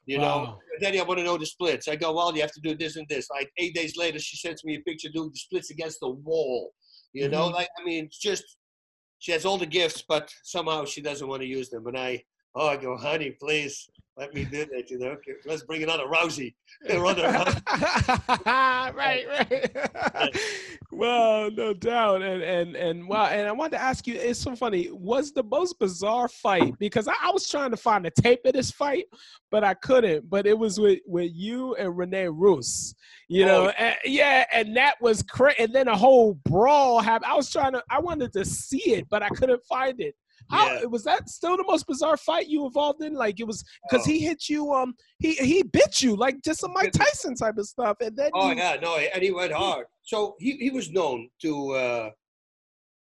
[0.07, 0.45] You wow.
[0.45, 1.89] know, Daddy, I want to know the splits.
[1.89, 3.29] I go, well, you have to do this and this.
[3.29, 6.73] Like eight days later, she sends me a picture doing the splits against the wall.
[7.13, 7.33] You mm-hmm.
[7.33, 8.45] know, like I mean, it's just
[9.19, 11.87] she has all the gifts, but somehow she doesn't want to use them.
[11.87, 12.23] And I,
[12.55, 14.91] oh, I go, honey, please let me do that.
[14.91, 16.55] You know, okay, let's bring it on a Rousey.
[18.95, 20.39] right, right.
[20.91, 24.15] well, no doubt, and and and wow, and I wanted to ask you.
[24.15, 24.89] It's so funny.
[24.91, 28.55] Was the most bizarre fight because I, I was trying to find the tape of
[28.55, 29.05] this fight,
[29.51, 30.31] but I couldn't.
[30.31, 32.95] But it was with with you and Rene Rooze.
[33.29, 33.47] You oh.
[33.47, 35.57] know, and, yeah, and that was crazy.
[35.59, 37.31] And then a whole brawl happened.
[37.31, 37.83] I was trying to.
[37.91, 40.15] I wanted to see it, but I couldn't find it.
[40.51, 40.85] How yeah.
[40.85, 43.15] was that still the most bizarre fight you involved in?
[43.15, 44.11] Like it was because oh.
[44.11, 47.67] he hit you, um, he he bit you like just some Mike Tyson type of
[47.67, 49.87] stuff, and then oh you, yeah, no, and he went hard.
[50.03, 52.11] So he he was known to uh,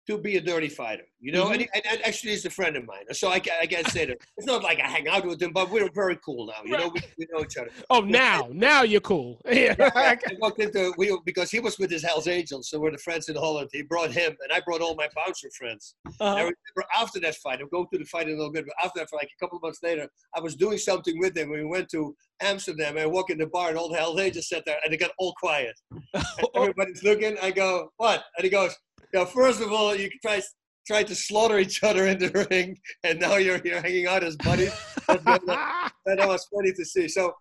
[0.06, 1.44] to be a dirty fighter, you know.
[1.44, 1.52] Mm-hmm.
[1.52, 4.06] And, he, and, and, actually, he's a friend of mine, so I, I can't say
[4.06, 6.62] that it's not like I hang out with him, but we're very cool now.
[6.64, 7.70] You know, we, we know each other.
[7.90, 9.40] Oh, now, now you're cool.
[9.50, 12.98] yeah, I walked into we because he was with his Hell's Angels, so we're the
[12.98, 13.70] friends in Holland.
[13.72, 15.94] He brought him, and I brought all my bouncer friends.
[16.06, 16.24] Uh-huh.
[16.24, 19.00] I remember after that fight, I'm going to the fight a little bit, but after
[19.00, 21.50] that, for like a couple of months later, I was doing something with him.
[21.50, 24.48] We went to Amsterdam, and I walk in the bar, and all the Hell's Angels
[24.48, 25.74] sat there, and they got all quiet.
[26.54, 27.36] everybody's looking.
[27.40, 28.24] I go, what?
[28.36, 28.74] And he goes
[29.12, 30.40] yeah, first of all, you try
[30.87, 34.37] try to slaughter each other in the ring, and now you're here hanging out as
[34.37, 34.72] buddies.
[35.07, 37.09] that, was funny to see.
[37.09, 37.33] So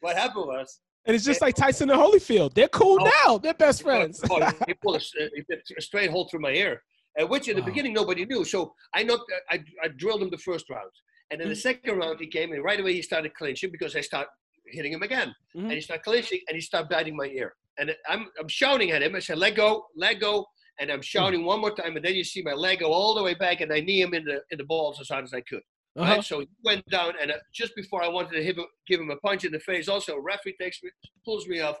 [0.00, 0.80] what happened was.
[1.06, 2.52] And it's just like Tyson and Holyfield.
[2.54, 3.38] They're cool oh, now.
[3.38, 4.20] They're best friends.
[4.30, 5.42] oh, he pulled a, he
[5.76, 6.82] a, straight hole through my ear,
[7.18, 7.66] uh, which in the wow.
[7.66, 8.44] beginning nobody knew.
[8.44, 10.90] So I knocked, I, I drilled him the first round,
[11.30, 11.60] and in the mm-hmm.
[11.60, 14.28] second round he came and right away he started clinching because I started
[14.66, 15.66] hitting him again, mm-hmm.
[15.66, 19.02] and he started clinching and he started biting my ear, and I'm I'm shouting at
[19.02, 19.14] him.
[19.16, 20.46] I said, "Let go, let go."
[20.80, 23.22] And I'm shouting one more time, and then you see my leg go all the
[23.22, 25.40] way back, and I knee him in the in the balls as hard as I
[25.42, 25.62] could.
[25.96, 26.14] Uh-huh.
[26.14, 29.10] Right, so he went down, and uh, just before I wanted to him, give him
[29.10, 30.90] a punch in the face, also a referee takes me,
[31.24, 31.76] pulls me off,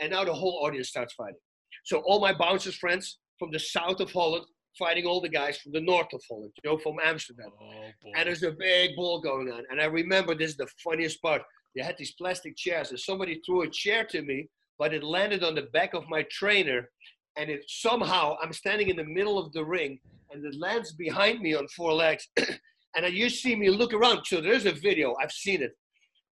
[0.00, 1.40] and now the whole audience starts fighting.
[1.84, 4.46] So all my bouncers friends from the south of Holland
[4.78, 7.50] fighting all the guys from the north of Holland, you know, from Amsterdam.
[7.60, 9.64] Oh, and there's a big ball going on.
[9.70, 11.42] And I remember this is the funniest part.
[11.74, 15.42] They had these plastic chairs, and somebody threw a chair to me, but it landed
[15.42, 16.88] on the back of my trainer,
[17.38, 21.40] and it somehow I'm standing in the middle of the ring and it lands behind
[21.40, 22.28] me on four legs.
[22.96, 24.24] and you see me look around.
[24.26, 25.14] So there's a video.
[25.22, 25.72] I've seen it.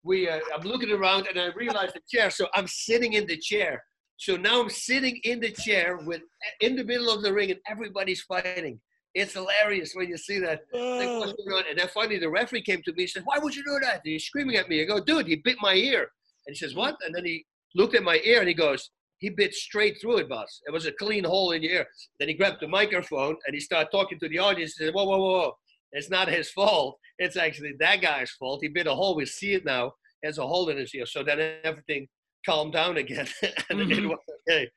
[0.04, 2.30] We, uh, I'm looking around and I realize the chair.
[2.30, 3.84] So I'm sitting in the chair.
[4.18, 6.22] So now I'm sitting in the chair with
[6.62, 8.80] in the middle of the ring and everybody's fighting.
[9.14, 10.62] It's hilarious when you see that.
[10.74, 11.64] Like, what's going on?
[11.70, 13.96] And then finally the referee came to me and said, Why would you do that?
[13.96, 14.82] And he's screaming at me.
[14.82, 16.10] I go, Dude, he bit my ear.
[16.48, 16.96] And he says, What?
[17.06, 18.90] And then he looked at my ear and he goes,
[19.20, 20.62] he bit straight through it, boss.
[20.68, 21.88] It was a clean hole in the ear.
[22.20, 24.76] Then he grabbed the microphone and he started talking to the audience.
[24.78, 25.58] He said, whoa, whoa, whoa, whoa.
[25.92, 26.98] It's not his fault.
[27.18, 28.60] It's actually that guy's fault.
[28.62, 29.16] He bit a hole.
[29.16, 29.94] We see it now.
[30.22, 31.06] There's a hole in his ear.
[31.06, 32.08] So then everything
[32.46, 33.28] calmed down again.
[33.70, 33.92] and mm-hmm.
[33.92, 34.70] it was okay.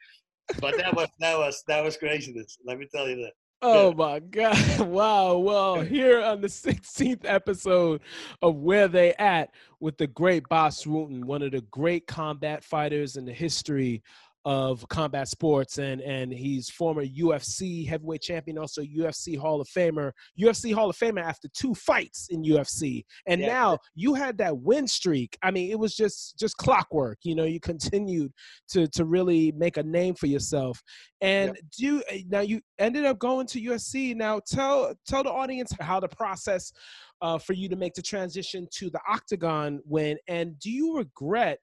[0.61, 2.57] But that was that was that was craziness.
[2.64, 3.33] Let me tell you that.
[3.61, 4.57] Oh my God.
[4.88, 5.38] Wow.
[5.38, 8.01] Well, here on the 16th episode
[8.40, 13.16] of Where They At with the great Bas Rutten, one of the great combat fighters
[13.16, 14.03] in the history
[14.48, 20.11] of combat sports and and he's former UFC heavyweight champion also UFC Hall of Famer
[20.40, 23.46] UFC Hall of Famer after two fights in UFC and yeah.
[23.48, 25.37] now you had that win streak.
[25.42, 28.32] I mean it was just just clockwork you know you continued
[28.70, 30.82] to to really make a name for yourself.
[31.20, 32.00] And yeah.
[32.08, 36.00] do you, now you ended up going to UFC now tell tell the audience how
[36.00, 36.72] the process
[37.20, 41.58] uh, for you to make the transition to the octagon went and do you regret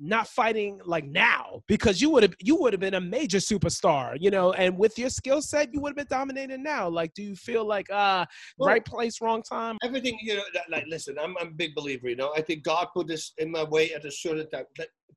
[0.00, 4.16] not fighting like now because you would have you would have been a major superstar
[4.18, 6.88] you know and with your skill set you would have been dominating now.
[6.88, 8.24] Like do you feel like uh
[8.58, 9.76] well, right place wrong time?
[9.82, 12.88] Everything you know like listen I'm, I'm a big believer you know i think god
[12.94, 14.64] put this in my way at a certain time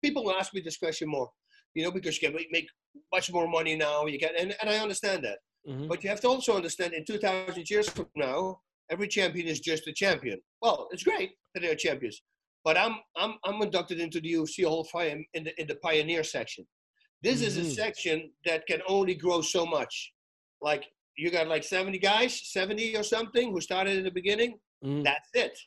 [0.04, 1.30] people will ask me this question more
[1.74, 2.68] you know because you can make
[3.14, 5.88] much more money now you get and, and i understand that mm-hmm.
[5.88, 8.60] but you have to also understand in 2000 years from now
[8.92, 10.40] every champion is just a champion.
[10.62, 12.22] Well it's great that they're champions
[12.66, 15.76] but I'm I'm I'm inducted into the UFC Hall of Fame in the in the
[15.76, 16.66] pioneer section.
[17.22, 17.48] This mm-hmm.
[17.48, 17.70] is a mm-hmm.
[17.70, 20.12] section that can only grow so much.
[20.62, 20.84] Like
[21.18, 24.56] you got like 70 guys, 70 or something who started in the beginning.
[24.84, 25.04] Mm-hmm.
[25.04, 25.58] That's it.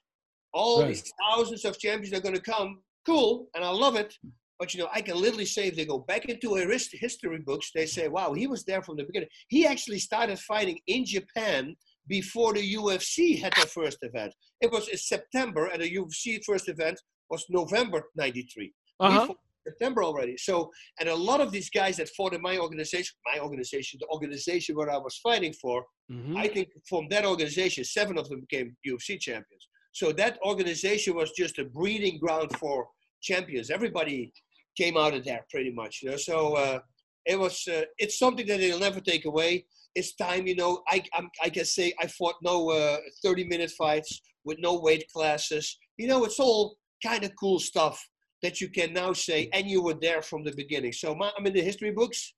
[0.53, 0.89] All right.
[0.89, 2.81] these thousands of champions are going to come.
[3.07, 4.15] Cool, and I love it.
[4.59, 7.87] But you know, I can literally say if they go back into history books, they
[7.87, 11.77] say, "Wow, he was there from the beginning." He actually started fighting in Japan
[12.09, 14.35] before the UFC had their first event.
[14.61, 18.73] It was in September, and the UFC first event was November '93.
[19.01, 19.35] Uh-huh.
[19.69, 20.37] September already.
[20.37, 24.09] So, and a lot of these guys that fought in my organization, my organization, the
[24.09, 26.37] organization where I was fighting for, mm-hmm.
[26.37, 29.69] I think from that organization, seven of them became UFC champions.
[29.93, 32.87] So that organization was just a breeding ground for
[33.21, 33.71] champions.
[33.71, 34.33] Everybody
[34.77, 36.17] came out of there pretty much, you know.
[36.17, 36.79] So uh,
[37.27, 41.03] it was, uh, it's something that they'll never take away it's time, you know, I,
[41.15, 45.79] I'm, I can say I fought no uh, 30 minute fights with no weight classes.
[45.97, 48.03] You know, it's all kind of cool stuff
[48.43, 50.93] that you can now say, and you were there from the beginning.
[50.93, 52.35] So my, I'm in the history books,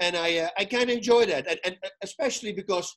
[0.00, 1.48] and I, uh, I kind of enjoy that.
[1.48, 2.94] And, and uh, especially because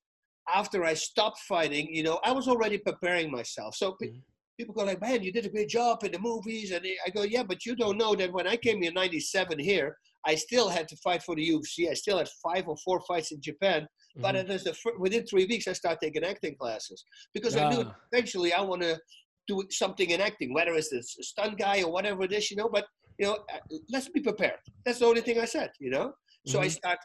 [0.53, 3.75] after I stopped fighting, you know, I was already preparing myself.
[3.75, 4.17] So mm-hmm.
[4.59, 6.71] people go like, man, you did a great job in the movies.
[6.71, 9.97] And I go, yeah, but you don't know that when I came in 97 here,
[10.25, 11.89] I still had to fight for the UFC.
[11.89, 13.81] I still had five or four fights in Japan.
[13.81, 14.21] Mm-hmm.
[14.21, 17.03] But it is the, within three weeks, I started taking acting classes
[17.33, 18.99] because I knew eventually I want to
[19.47, 22.69] do something in acting, whether it's a stunt guy or whatever it is, you know.
[22.71, 22.85] But
[23.17, 24.59] you know, uh, let's be prepared.
[24.85, 26.13] That's the only thing I said, you know.
[26.45, 26.65] So mm-hmm.
[26.65, 26.99] I start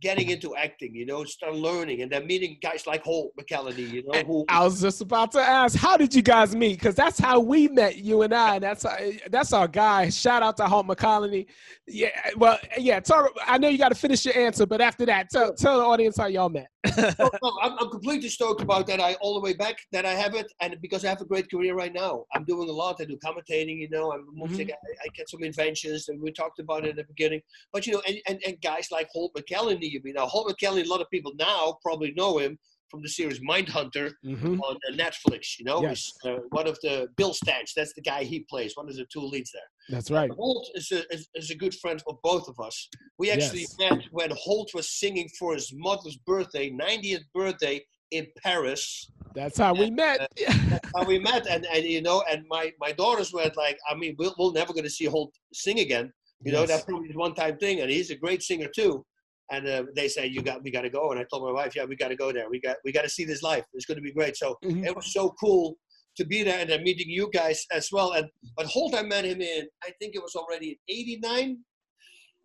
[0.00, 4.02] getting into acting, you know, start learning, and then meeting guys like Holt McCallany, you
[4.06, 4.22] know.
[4.22, 6.74] Who, I was just about to ask, how did you guys meet?
[6.78, 8.56] Because that's how we met, you and I.
[8.56, 8.98] And that's our,
[9.30, 10.08] that's our guy.
[10.10, 11.46] Shout out to Holt McCallany.
[11.86, 13.00] Yeah, well, yeah.
[13.00, 15.84] Talk, I know you got to finish your answer, but after that, tell tell the
[15.84, 16.68] audience how y'all met.
[16.96, 19.00] no, no, I'm, I'm completely stoked about that.
[19.00, 21.50] I all the way back that I have it, and because I have a great
[21.50, 23.00] career right now, I'm doing a lot.
[23.00, 24.12] I do commentating, you know.
[24.12, 24.60] I'm mm-hmm.
[24.60, 27.40] I, I, get some inventions, and we talked about it at the beginning.
[27.72, 30.84] But you know, and, and, and guys like Holt McCallany, you know, Holt McCallany.
[30.84, 32.56] A lot of people now probably know him
[32.90, 34.60] from the series Mindhunter mm-hmm.
[34.60, 35.58] on uh, Netflix.
[35.58, 36.12] You know, yes.
[36.24, 37.74] uh, one of the Bill Tench.
[37.74, 38.72] That's the guy he plays.
[38.76, 39.62] One of the two leads there.
[39.88, 40.30] That's right.
[40.30, 42.88] Holt is a, is, is, a good friend of both of us.
[43.18, 43.76] We actually yes.
[43.78, 49.10] met when Holt was singing for his mother's birthday, 90th birthday in Paris.
[49.34, 50.20] That's how and, we met.
[50.20, 50.26] Uh,
[50.68, 53.94] that's how we met, and and you know, and my my daughters were like, I
[53.94, 56.12] mean, we're, we're never going to see Holt sing again.
[56.42, 56.60] You yes.
[56.60, 59.04] know, that probably one time thing, and he's a great singer too.
[59.50, 61.74] And uh, they say you got we got to go, and I told my wife,
[61.74, 62.50] yeah, we got to go there.
[62.50, 64.36] We got we got to see this life It's going to be great.
[64.36, 64.84] So mm-hmm.
[64.84, 65.76] it was so cool
[66.16, 68.12] to be there and then meeting you guys as well.
[68.12, 71.58] And but Holt, I met him in I think it was already '89,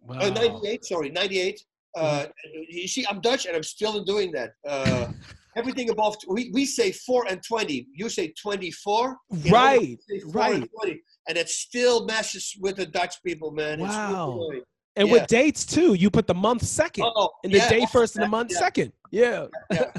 [0.01, 0.19] wow.
[0.19, 0.85] uh, '98.
[0.85, 1.59] Sorry, '98.
[1.95, 2.25] Uh,
[2.69, 4.51] you see, I'm Dutch and I'm still doing that.
[4.67, 5.11] Uh,
[5.55, 7.87] everything above we, we say four and twenty.
[7.93, 9.17] You say twenty-four.
[9.49, 9.99] Right.
[10.27, 10.55] right.
[10.55, 13.79] And, and it still messes with the Dutch people, man.
[13.79, 14.49] Wow.
[14.95, 15.13] And yeah.
[15.13, 18.23] with dates too, you put the month second, oh, and the yeah, day first and
[18.23, 18.59] the month yeah.
[18.59, 18.93] second.
[19.11, 19.45] Yeah.
[19.71, 19.91] yeah.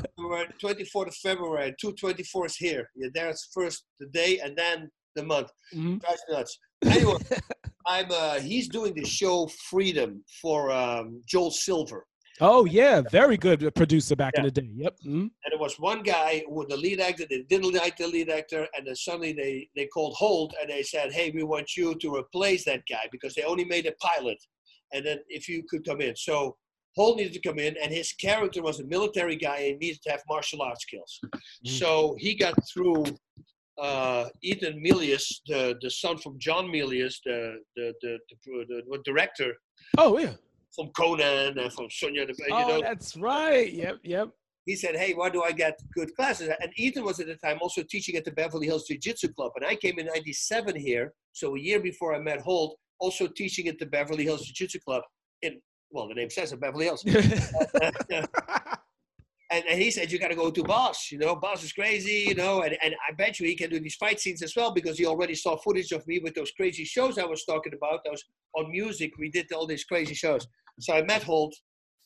[0.62, 2.90] 24th of February, 224 is here.
[2.94, 5.50] Yeah, there's first the day and then the month.
[5.74, 5.98] Mm-hmm.
[6.32, 6.58] nuts.
[6.84, 7.16] Anyway,
[7.86, 12.06] I'm uh, he's doing the show Freedom for um, Joel Silver.
[12.40, 14.68] Oh yeah, very good producer back in the day.
[14.74, 14.96] Yep.
[15.06, 15.20] Mm-hmm.
[15.20, 17.24] And it was one guy who the lead actor.
[17.30, 20.82] They didn't like the lead actor, and then suddenly they they called Holt and they
[20.82, 24.38] said, "Hey, we want you to replace that guy because they only made a pilot."
[24.94, 26.16] And then if you could come in.
[26.16, 26.56] So
[26.96, 30.10] Holt needed to come in, and his character was a military guy and needed to
[30.10, 31.18] have martial arts skills.
[31.22, 31.70] Mm-hmm.
[31.70, 33.04] So he got through
[33.78, 39.54] uh, Ethan Milius, the, the son from John Milius, the, the, the, the, the director.
[39.98, 40.34] Oh, yeah.
[40.74, 42.26] from Conan and from Sonia.
[42.26, 43.72] You oh, know, that's right.
[43.72, 44.28] Yep, yep.
[44.64, 47.58] he said, "Hey, why do I get good classes?" And Ethan was at the time
[47.60, 51.12] also teaching at the Beverly Hills Jiu Jitsu Club, and I came in '97 here,
[51.32, 54.80] so a year before I met Holt, also teaching at the Beverly Hills Jiu Jitsu
[54.86, 55.02] Club
[55.42, 55.60] in
[55.94, 57.04] well, the name says it, Beverly Hills.
[57.06, 58.26] and,
[59.50, 61.12] and he said, You got to go to Bas.
[61.12, 63.78] You know, Bas is crazy, you know, and, and I bet you he can do
[63.78, 66.84] these fight scenes as well because he already saw footage of me with those crazy
[66.84, 68.00] shows I was talking about.
[68.04, 68.22] Those
[68.56, 70.46] on music, we did all these crazy shows.
[70.80, 71.54] So I met Holt,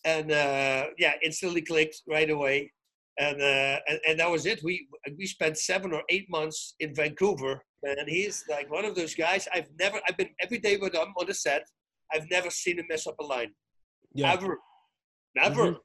[0.05, 2.71] and uh, yeah, instantly clicked right away.
[3.19, 4.63] And, uh, and and that was it.
[4.63, 4.87] We
[5.17, 9.47] we spent seven or eight months in Vancouver, and he's like one of those guys.
[9.53, 10.01] I've never.
[10.09, 11.67] I've been every day with him on the set.
[12.13, 13.53] I've never seen him mess up a line.
[14.15, 14.33] Yeah.
[14.33, 14.59] Ever.
[15.35, 15.73] Never.
[15.73, 15.79] Mhm.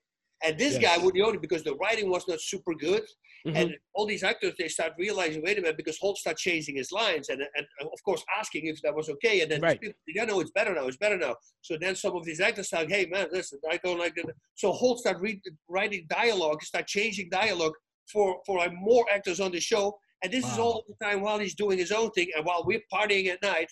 [0.46, 0.82] And this Yes.
[0.98, 3.04] guy would the only because the writing was not super good.
[3.46, 3.56] Mhm.
[3.56, 6.92] And all these actors they start realizing, wait a minute, because Holt start changing his
[6.92, 9.42] lines and, and of course asking if that was okay.
[9.42, 9.80] And then Right.
[9.80, 11.36] people, yeah, no, it's better now, it's better now.
[11.62, 14.26] So then some of these actors start, hey man, listen, I don't like it.
[14.56, 17.76] So Holt start read, writing dialogue, start changing dialogue
[18.12, 19.98] for for like, more actors on the show.
[20.24, 22.82] And this is all the time while he's doing his own thing and while we're
[22.94, 23.68] partying at night.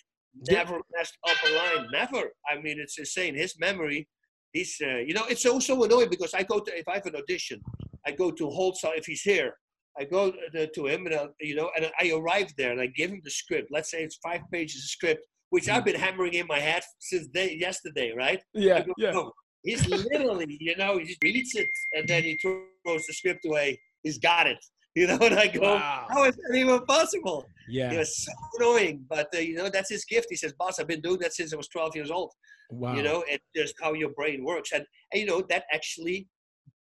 [0.48, 2.30] Never messed up a line, never.
[2.50, 3.34] I mean, it's insane.
[3.34, 4.08] His memory
[4.52, 7.06] he's uh, you know it's so so annoying because I go to if I have
[7.06, 7.60] an audition,
[8.06, 9.56] I go to Holt's if he's here.
[9.98, 12.86] I go to, to him and I, you know and I arrive there and I
[12.86, 13.68] give him the script.
[13.70, 17.26] Let's say it's five pages of script, which I've been hammering in my head since
[17.28, 18.40] day, yesterday, right?
[18.54, 19.12] Yeah, go, yeah.
[19.12, 19.32] "No."
[19.64, 23.80] He's literally, you know, he reads it and then he throws the script away.
[24.02, 24.58] He's got it,
[24.96, 25.18] you know.
[25.20, 26.06] And I go, Wow.
[26.10, 27.46] how is that even possible?
[27.68, 27.92] Yeah.
[27.92, 30.26] It was so annoying, but uh, you know that's his gift.
[30.30, 32.32] He says, "Bas, I've been doing that since I was 12 years old."
[32.72, 32.94] Wow.
[32.96, 36.26] you know it's just how your brain works and, and you know that actually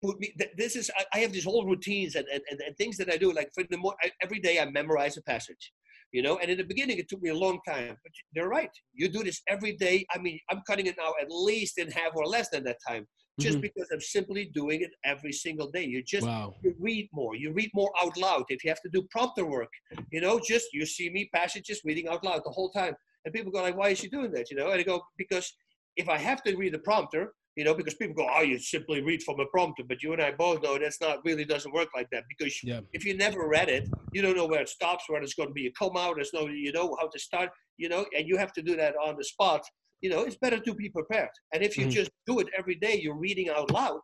[0.02, 2.76] put me th- this is I, I have these whole routines and, and, and, and
[2.76, 5.72] things that i do like for the more I, every day i memorize a passage
[6.10, 8.70] you know and in the beginning it took me a long time but they're right
[8.94, 12.12] you do this every day i mean i'm cutting it now at least in half
[12.16, 13.06] or less than that time
[13.38, 13.62] just Mhm.
[13.62, 16.54] because i'm simply doing it every single day you just Wow.
[16.62, 19.72] you read more you read more out loud if you have to do prompter work
[20.10, 23.52] you know just you see me passages reading out loud the whole time and people
[23.52, 25.52] go like why is she doing that you know and i go because
[25.96, 29.02] if i have to read the prompter you know because people go oh you simply
[29.02, 31.88] read from a prompter but you and i both know that's not really doesn't work
[31.94, 32.80] like that because Yeah.
[32.94, 33.84] if you never read it
[34.14, 36.32] you don't know where it stops where it's going to be a come out there's
[36.32, 39.16] no you know how to start you know and you have to do that on
[39.16, 39.62] the spot
[40.02, 41.90] you know it's better to be prepared and if you Mhm.
[42.00, 44.00] just do it every day you're reading out loud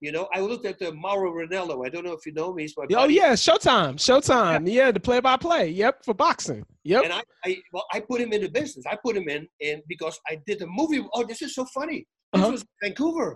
[0.00, 2.62] you know i looked at the Mauro Ranallo i don't know if you know me
[2.62, 4.62] he's my Oh yeah, Showtime, Showtime.
[4.78, 5.64] Yeah, the play-by-play.
[5.82, 6.64] Yep, for boxing.
[6.84, 7.02] Yep.
[7.04, 8.84] And I, I, well, I put him in the business.
[8.92, 11.00] I put him in, in because I did a movie.
[11.14, 12.00] Oh, this is so funny.
[12.32, 12.52] This Uh-huh.
[12.52, 13.30] was Vancouver.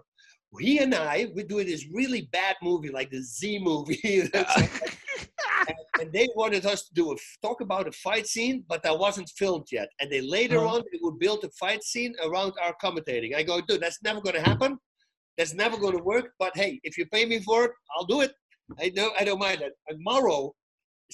[0.60, 4.00] He and I would do this really bad movie, like the Z movie.
[4.20, 4.30] and,
[6.02, 9.28] and they wanted us to do a talk about a fight scene, but that wasn't
[9.40, 9.88] filmed yet.
[10.00, 10.74] And they later Uh-huh.
[10.76, 13.32] on they would build a fight scene around our commentating.
[13.36, 14.72] I go, dude, that's never going to happen.
[15.38, 16.26] That's never going to work.
[16.42, 18.32] But hey, if you pay me for it, I'll do it.
[18.84, 19.74] I don't, I don't mind that.
[19.88, 20.54] And Mauro,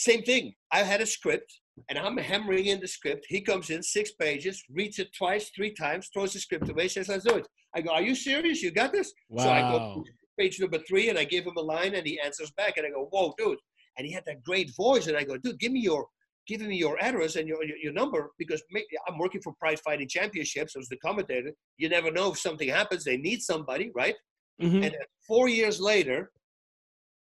[0.08, 0.44] same thing.
[0.72, 1.50] I had a script,
[1.88, 3.26] and I'm hammering in the script.
[3.28, 7.08] He comes in six pages, reads it twice, three times, throws the script away, says,
[7.08, 8.62] "Let's do it." I go, "Are you serious?
[8.64, 9.12] You got this?"
[9.42, 10.04] So I go Wow.
[10.40, 12.90] page number three, and I give him a line, and he answers back, and I
[12.90, 13.58] go, "Whoa, dude!"
[13.98, 16.06] And he had that great voice, and I go, "Dude, give me your."
[16.46, 19.78] Give me your address and your, your, your number because ma- I'm working for Pride
[19.80, 21.52] Fighting Championships as the commentator.
[21.76, 23.04] You never know if something happens.
[23.04, 24.14] They need somebody, right?
[24.62, 24.76] Mhm.
[24.76, 26.32] And then four years later,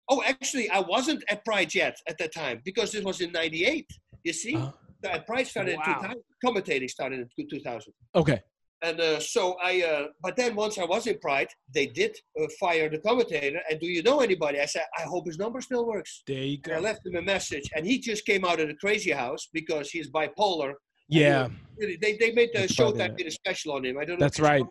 [0.08, 3.86] oh, actually, I wasn't at Pride yet at that time because it was in '98.
[4.22, 4.70] You see, Uh,
[5.04, 5.82] uh, Pride started Wow.
[5.86, 6.22] in 2000.
[6.44, 7.92] Commentating started in 2000.
[8.14, 8.40] okay.
[8.82, 12.46] And uh, so I, uh, but then once I was in Pride, they did uh,
[12.60, 13.60] fire the commentator.
[13.68, 14.60] And do you know anybody?
[14.60, 16.22] I said, I hope his number still works.
[16.26, 18.74] There you And I left him a message, and he just came out of the
[18.74, 20.74] crazy house because he's bipolar.
[21.08, 21.48] Yeah,
[21.78, 23.98] Really, They, they made the Showtime did a special on him.
[23.98, 24.24] I don't know.
[24.24, 24.64] that's right.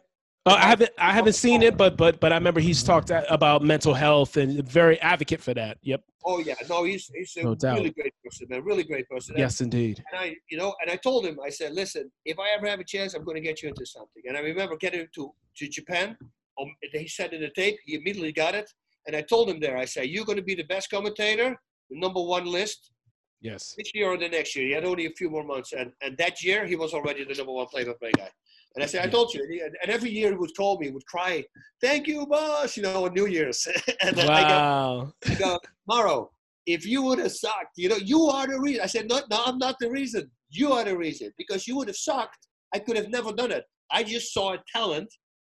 [0.47, 3.61] Uh, I haven't I haven't seen it, but but but I remember he's talked about
[3.63, 5.77] mental health and very advocate for that.
[5.81, 6.03] Yep.
[6.25, 8.63] Oh yeah, no, he's he's a No really great person, man.
[8.63, 9.35] Really great person.
[9.35, 10.03] And- Yes, indeed.
[10.11, 12.79] And I, you know, and I told him, I said, listen, if I ever have
[12.79, 14.23] a chance, I'm going to get you into something.
[14.27, 16.17] And I remember getting him to, to Japan.
[16.59, 18.69] Um, he said in the tape, he immediately got it.
[19.05, 21.55] And I told him there, I said, you're going to be the best commentator,
[21.89, 22.91] the number one list
[23.39, 23.75] Yes.
[23.77, 24.65] this year or the next year.
[24.67, 25.71] He had only a few more months.
[25.71, 28.29] And, and that year, he was already the number one play-by-play guy.
[28.75, 29.41] And I said, I told you.
[29.63, 31.43] And, every year he would call me, would cry,
[31.81, 33.67] thank you, Bas, you know, on New Year's.
[34.01, 35.13] and then I go, Wow.
[35.25, 36.29] I go,
[36.67, 38.81] if you would have sucked, you know, you are the reason.
[38.83, 40.29] I said, no, no, I'm not the reason.
[40.49, 41.31] You are the reason.
[41.37, 43.63] Because you would have sucked, I could have never done it.
[43.89, 45.07] I just saw a talent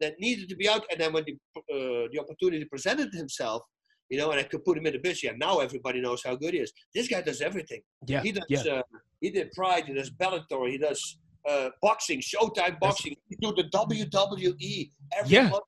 [0.01, 0.85] that needed to be out.
[0.91, 3.63] And then when the, uh, the opportunity presented himself,
[4.11, 6.37] you know, and I could put him in the business, yeah, now everybody knows how
[6.37, 6.73] good he is.
[6.95, 7.81] This guy does everything.
[8.07, 8.23] Yeah.
[8.23, 8.75] He does, Yeah.
[8.75, 8.83] uh,
[9.21, 13.15] he did Pride, he does Bellator, he does uh, boxing, Showtime boxing.
[13.29, 15.49] He do the WWE every Yeah.
[15.49, 15.65] month.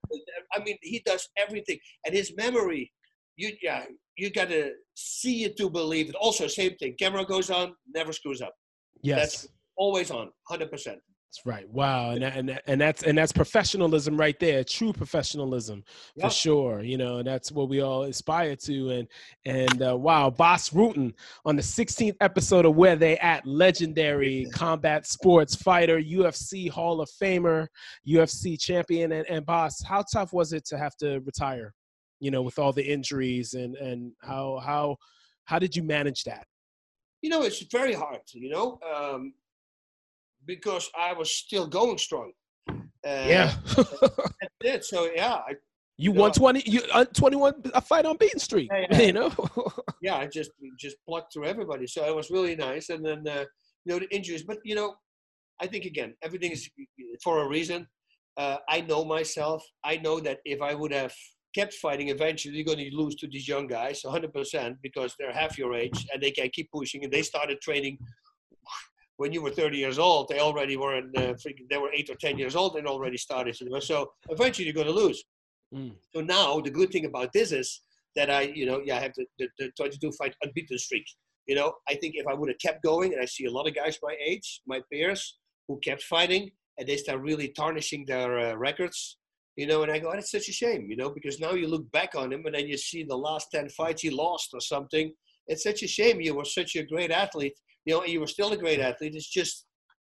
[0.55, 2.93] I mean, he does everything, and his memory.
[3.37, 3.85] You yeah,
[4.17, 6.15] you gotta see it to believe it.
[6.17, 6.95] Also, same thing.
[6.99, 8.55] Camera goes on, never screws up.
[9.03, 9.19] Yes.
[9.19, 10.99] That's always on, hundred percent.
[11.31, 11.69] That's right.
[11.71, 14.65] Wow, and and and that's and that's professionalism right there.
[14.65, 15.85] True professionalism
[16.17, 16.27] Yeah.
[16.27, 16.83] for sure.
[16.83, 18.91] You know, and that's what we all aspire to.
[18.91, 19.09] And
[19.45, 21.13] and uh, wow, Bas Rutten
[21.45, 27.09] on the 16th episode of Where They At, legendary combat sports fighter, UFC Hall of
[27.23, 27.69] Famer,
[28.09, 31.75] UFC champion, and and Bas, how tough was it to have to retire?
[32.19, 34.97] You know, with all the injuries and and how how
[35.45, 36.49] how did you manage that?
[37.23, 38.23] You know, it's very hard.
[38.33, 39.35] You know, um,
[40.47, 42.33] because I was still going strong.
[42.69, 42.75] Uh,
[43.05, 44.85] yeah, that's it.
[44.85, 45.55] So yeah, I,
[45.97, 48.71] you No, won 20 you uh, 21 a fight on beaten streak.
[48.73, 49.01] Yeah, yeah.
[49.07, 49.33] You know.
[50.03, 51.87] yeah, I just just plucked through everybody.
[51.87, 52.91] So it was really nice.
[52.91, 53.45] And then uh,
[53.85, 54.95] you know the injuries, but you know,
[55.61, 56.69] I think again everything is
[57.23, 57.87] for a reason.
[58.37, 59.63] Uh, I know myself.
[59.85, 61.13] I know that if I would have
[61.55, 65.59] kept fighting, eventually you're going to lose to these young guys, 100%, because they're half
[65.59, 67.05] your age and they can keep pushing.
[67.05, 67.99] And they started training
[69.21, 70.29] when you were 30 years old.
[70.29, 71.35] They already were in, uh,
[71.69, 73.55] they were eight or 10 years old and already started.
[73.83, 75.23] So eventually you're going to lose.
[75.75, 75.93] Mm.
[76.15, 77.83] So now the good thing about this is
[78.17, 81.05] that I, you know, yeah, I have the, the, the 22 fight unbeaten streak.
[81.47, 83.69] You know, I think if I would have kept going, and I see a lot
[83.69, 88.39] of guys my age, my peers, who kept fighting, and they start really tarnishing their
[88.39, 89.19] uh, records.
[89.55, 91.69] You know, and I go, oh, it's such a shame, you know, because now you
[91.69, 94.61] look back on him and then you see the last 10 fights he lost or
[94.63, 95.13] something.
[95.47, 96.23] It's such a shame.
[96.23, 99.15] You were such a great athlete, you know, and you were still a great athlete.
[99.15, 99.67] It's just,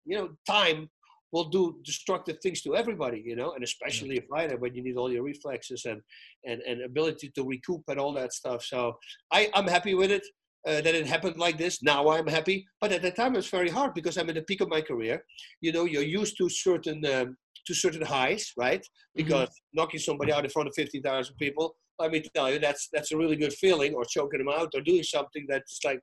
[0.04, 0.88] you know, time
[1.32, 4.96] will do destructive things to everybody, you know, and especially a fighter when you need
[4.96, 6.00] all your reflexes and,
[6.44, 8.62] and, and ability to recoup and all that stuff.
[8.64, 8.96] So
[9.30, 10.24] I, I'm happy with it.
[10.66, 11.82] Uh, that it happened like this.
[11.84, 14.42] Now I'm happy, but at the time it was very hard because I'm in the
[14.42, 15.24] peak of my career.
[15.60, 18.84] You know, you're used to certain um, to certain highs, right?
[19.14, 22.88] Because knocking somebody out in front of fifteen thousand people, let me tell you, that's
[22.92, 23.94] that's a really good feeling.
[23.94, 26.00] Or choking them out, or doing something that's like,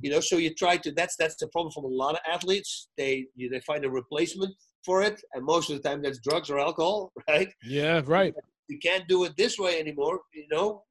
[0.00, 0.20] you know.
[0.20, 0.92] So you try to.
[0.92, 2.88] That's that's the problem from a lot of athletes.
[2.96, 4.54] They you, they find a replacement
[4.84, 7.48] for it, and most of the time that's drugs or alcohol, right?
[7.62, 8.34] Yeah, right.
[8.68, 10.20] you can't do it this way anymore.
[10.34, 10.82] You know,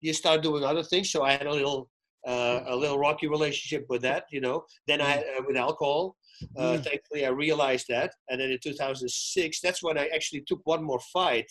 [0.00, 1.10] you start doing other things.
[1.10, 1.88] So I had a little
[2.26, 4.24] uh, a little rocky relationship with that.
[4.30, 6.16] You know, then I uh, with alcohol.
[6.56, 6.84] Uh, Mm.
[6.84, 11.00] Thankfully, I realized that, and then in 2006, that's when I actually took one more
[11.12, 11.50] fight.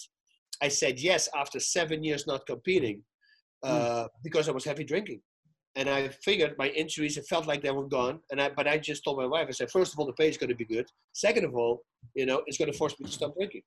[0.61, 3.03] I said yes after seven years not competing
[3.63, 5.21] uh, because I was heavy drinking.
[5.75, 8.19] And I figured my injuries, it felt like they were gone.
[8.31, 10.27] And I, but I just told my wife, I said, first of all, the pay
[10.27, 10.87] is going to be good.
[11.13, 11.83] Second of all,
[12.15, 13.61] you know, it's going to force me to stop drinking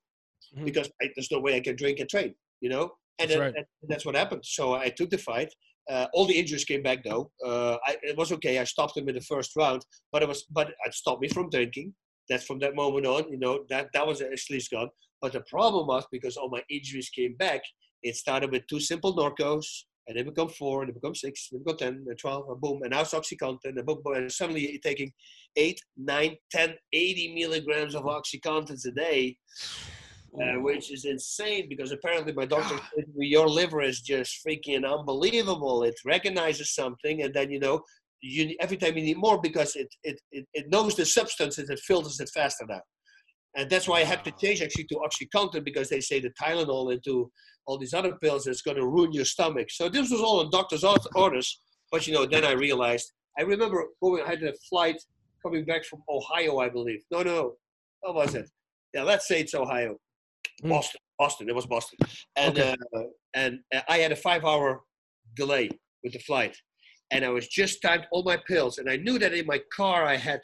[0.56, 0.64] Mhm.
[0.64, 2.84] because I, there's no way I can drink and train, you know.
[3.20, 3.54] And That's then, right.
[3.54, 4.42] and that's what happened.
[4.44, 5.52] So I took the fight.
[5.88, 7.30] Uh, all the injuries came back though.
[7.44, 8.58] Uh, I, it was okay.
[8.58, 11.50] I stopped them in the first round, but it was but it stopped me from
[11.50, 11.94] drinking.
[12.28, 14.88] That's from that moment on, you know, that that was actually gone.
[15.20, 17.62] But the problem was because all my injuries came back.
[18.02, 19.66] It started with two simple Norcos,
[20.08, 22.60] and they become four, and they become six, and they become ten, and twelve, and
[22.60, 25.12] boom, and now it's OxyContin, and boom, boom, and suddenly you're taking
[25.56, 29.36] eight, nine, 10, 80 milligrams of OxyContins a day,
[30.40, 35.82] uh, which is insane because apparently my doctor said your liver is just freaking unbelievable.
[35.82, 37.82] It recognizes something, and then you know,
[38.22, 41.68] you every time you need more because it it it, it knows the substance and
[41.68, 42.80] it filters it faster now.
[43.56, 46.92] And that's why I had to change actually to OxyContin because they say the Tylenol
[46.92, 47.30] into
[47.66, 49.68] all these other pills is going to ruin your stomach.
[49.70, 50.84] So this was all on doctor's
[51.14, 51.60] orders.
[51.90, 53.12] But you know, then I realized.
[53.38, 54.22] I remember going.
[54.24, 54.96] I had a flight
[55.44, 57.00] coming back from Ohio, I believe.
[57.10, 57.54] No, no,
[58.00, 58.48] what was it?
[58.94, 59.96] Yeah, let's say it's Ohio.
[60.62, 60.70] Mm.
[60.70, 61.48] Boston, Boston.
[61.48, 61.98] It was Boston,
[62.36, 62.76] and Okay.
[62.96, 63.02] uh,
[63.34, 64.80] and uh, I had a five-hour
[65.34, 65.70] delay
[66.04, 66.56] with the flight,
[67.10, 70.04] and I was just timed all my pills, and I knew that in my car
[70.04, 70.40] I had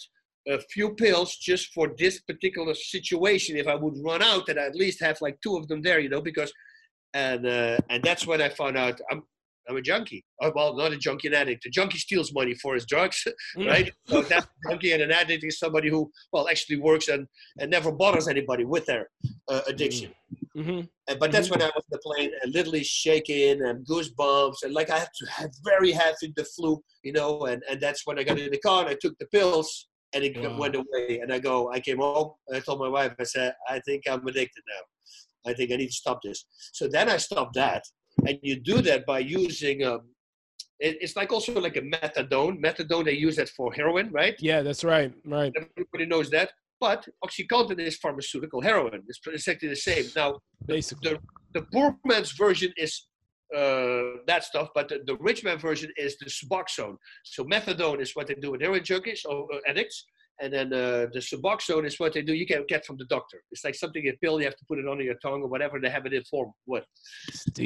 [0.48, 3.56] a few pills just for this particular situation.
[3.56, 5.98] If I would run out, that I at least have like two of them there,
[6.00, 6.52] you know, because
[7.14, 9.22] and uh, and that's when I found out I'm
[9.68, 10.24] I'm a junkie.
[10.40, 11.66] Oh, well, not a junkie, an addict.
[11.66, 13.26] A junkie steals money for his drugs,
[13.56, 13.66] Mm.
[13.66, 13.92] right?
[14.06, 17.26] So that's a junkie, and an addict is somebody who, well, actually works and,
[17.58, 19.08] and never bothers anybody with their
[19.48, 20.12] uh, addiction.
[20.54, 24.62] hmm And, but that's when I was in the plane and literally shaking and goosebumps
[24.62, 27.46] and like I had to have very heavy the flu, you know.
[27.46, 30.24] And, and that's when I got in the car and I took the pills and
[30.24, 30.58] it Wow.
[30.58, 31.20] went away.
[31.22, 34.04] And I go, I came home and I told my wife, I said, I think
[34.08, 35.50] I'm addicted now.
[35.50, 36.44] I think I need to stop this.
[36.72, 37.82] So then I stopped that.
[38.26, 40.00] And you do that by using, um,
[40.80, 42.60] it, it's like also like a methadone.
[42.62, 44.34] Methadone, they use that for heroin, right?
[44.40, 45.12] Yeah, that's right.
[45.24, 45.52] Right.
[45.56, 46.50] Everybody knows that.
[46.80, 49.02] But Oxycontin is pharmaceutical heroin.
[49.08, 50.06] It's exactly the same.
[50.14, 51.14] Now, Basically.
[51.14, 51.18] the,
[51.60, 53.06] the poor man's version is
[53.54, 56.96] uh, that stuff, but the, the rich man version is the Suboxone.
[57.24, 60.04] So methadone is what they do with heroin junkies or uh, addicts,
[60.40, 62.34] And then uh, the Suboxone is what they do.
[62.34, 63.42] You can get from the doctor.
[63.50, 64.38] It's like something a pill.
[64.40, 66.52] You have to put it under your tongue or whatever they have it in form
[66.66, 66.84] What?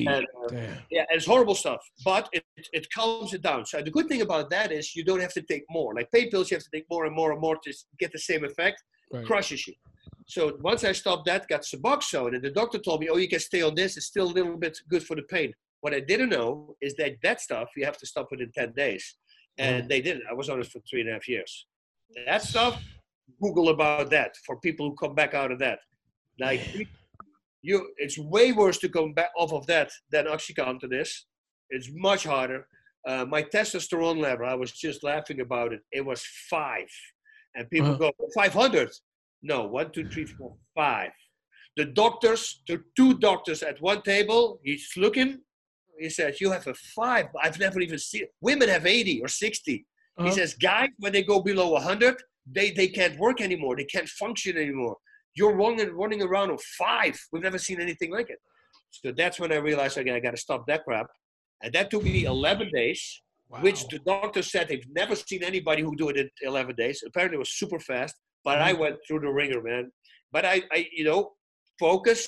[0.06, 0.54] And, uh,
[0.90, 3.66] Yeah, it's horrible stuff, but it, it calms it down.
[3.66, 5.94] So the good thing about that is you don't have to take more.
[5.94, 8.18] Like pain pills, you have to take more and more and more to get the
[8.18, 8.82] same effect.
[9.12, 9.26] Right.
[9.26, 9.74] Crushes you.
[10.28, 13.40] So once I stopped that, got Suboxone, and the doctor told me, "Oh, you can
[13.40, 13.96] stay on this.
[13.96, 17.16] It's still a little bit good for the pain." What I didn't know is that
[17.22, 19.16] that stuff you have to stop within ten days,
[19.58, 20.24] and they didn't.
[20.30, 21.66] I was on it for three and a half years.
[22.26, 22.82] That stuff,
[23.40, 25.78] Google about that for people who come back out of that.
[26.38, 26.60] Like
[27.62, 31.26] you, it's way worse to come back off of that than OxyContin is.
[31.70, 32.66] It's much harder.
[33.06, 35.80] Uh, my testosterone level, I was just laughing about it.
[35.92, 36.88] It was five,
[37.54, 38.10] and people Uh-huh.
[38.18, 38.90] go 500.
[39.42, 41.12] No, one, two, three, four, five.
[41.76, 44.60] The doctors, the two doctors at one table.
[44.62, 45.40] He's looking.
[46.00, 47.26] He says, "You have a five.
[47.42, 48.24] I've never even seen.
[48.40, 49.86] Women have 80 or 60."
[50.18, 50.28] Uh-huh.
[50.28, 52.16] He says, "Guys, when they go below 100,
[52.56, 53.76] they they can't work anymore.
[53.76, 54.96] They can't function anymore.
[55.34, 57.16] You're running running around on five.
[57.32, 58.38] We've never seen anything like it."
[58.90, 61.06] So that's when I realized, okay, I got to stop that crap.
[61.62, 63.22] And that took me 11 days,
[63.60, 67.02] which the doctor said they've never seen anybody who do it in 11 days.
[67.06, 68.80] Apparently, it was super fast, but I Mm-hmm.
[68.82, 69.92] went through the ringer, man.
[70.32, 71.32] But I, I you know,
[71.78, 72.20] focus.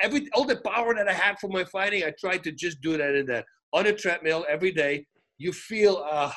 [0.00, 2.96] Every all the power that I had for my fighting, I tried to just do
[2.96, 5.06] that in that on a treadmill every day.
[5.38, 6.32] You feel, uh,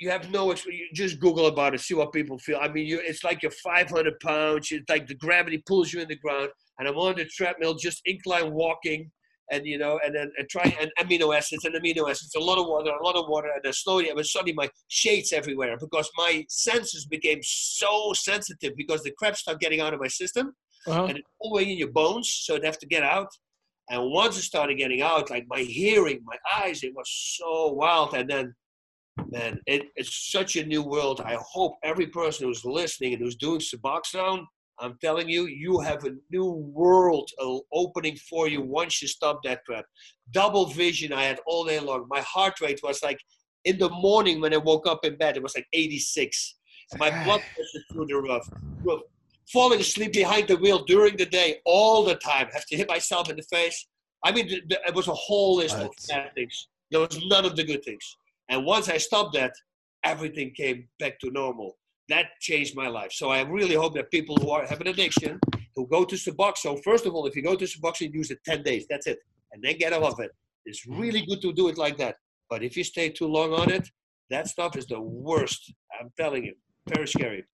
[0.00, 0.52] you have no.
[0.52, 2.58] You just Google about it, see what people feel.
[2.60, 4.72] I mean, you, it's like you're 500 pounds.
[4.72, 8.00] It's like the gravity pulls you in the ground, and I'm on the treadmill, just
[8.04, 9.10] incline walking
[9.50, 12.58] and you know, and then and try and amino acids and amino acids, a lot
[12.58, 15.76] of water, a lot of water, and then slowly, I was suddenly my shades everywhere
[15.78, 20.54] because my senses became so sensitive because the crap started getting out of my system
[20.86, 21.04] Uh-huh.
[21.04, 23.28] and it's all the way in your bones, so it have to get out.
[23.90, 28.14] And once it started getting out, like my hearing, my eyes, it was so wild.
[28.14, 28.54] And then,
[29.30, 31.20] man, it, it's such a new world.
[31.20, 34.44] I hope every person who's listening and who's doing Suboxone,
[34.78, 37.28] I'm telling you, you have a new world
[37.72, 39.84] opening for you once you stop that crap.
[40.30, 42.06] Double vision I had all day long.
[42.08, 43.18] My heart rate was like
[43.64, 46.56] in the morning when I woke up in bed, it was like 86.
[46.96, 48.48] My blood pressure through the roof.
[49.52, 52.48] Falling asleep behind the wheel during the day all the time.
[52.52, 53.86] Have to hit myself in the face.
[54.24, 56.68] I mean, it was a whole list of bad things.
[56.90, 58.16] There was none of the good things.
[58.48, 59.52] And once I stopped that,
[60.04, 61.78] everything came back to normal.
[62.08, 63.12] That changed my life.
[63.12, 65.40] So I really hope that people who are have an addiction,
[65.74, 68.62] who go to Suboxone, first of all, if you go to Suboxone, use it 10
[68.62, 68.86] days.
[68.90, 69.18] That's it.
[69.52, 70.30] And then get off it.
[70.64, 72.16] It's really good to do it like that.
[72.48, 73.88] But if you stay too long on it,
[74.28, 75.72] that stuff is the worst.
[76.00, 76.54] I'm telling you.
[76.94, 77.44] Very scary.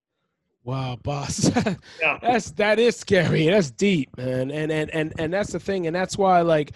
[0.66, 1.48] Wow, Bas.
[2.00, 2.18] Yeah.
[2.20, 3.46] that's that is scary.
[3.46, 4.50] That's deep, man.
[4.50, 5.86] And and and and that's the thing.
[5.86, 6.72] And that's why like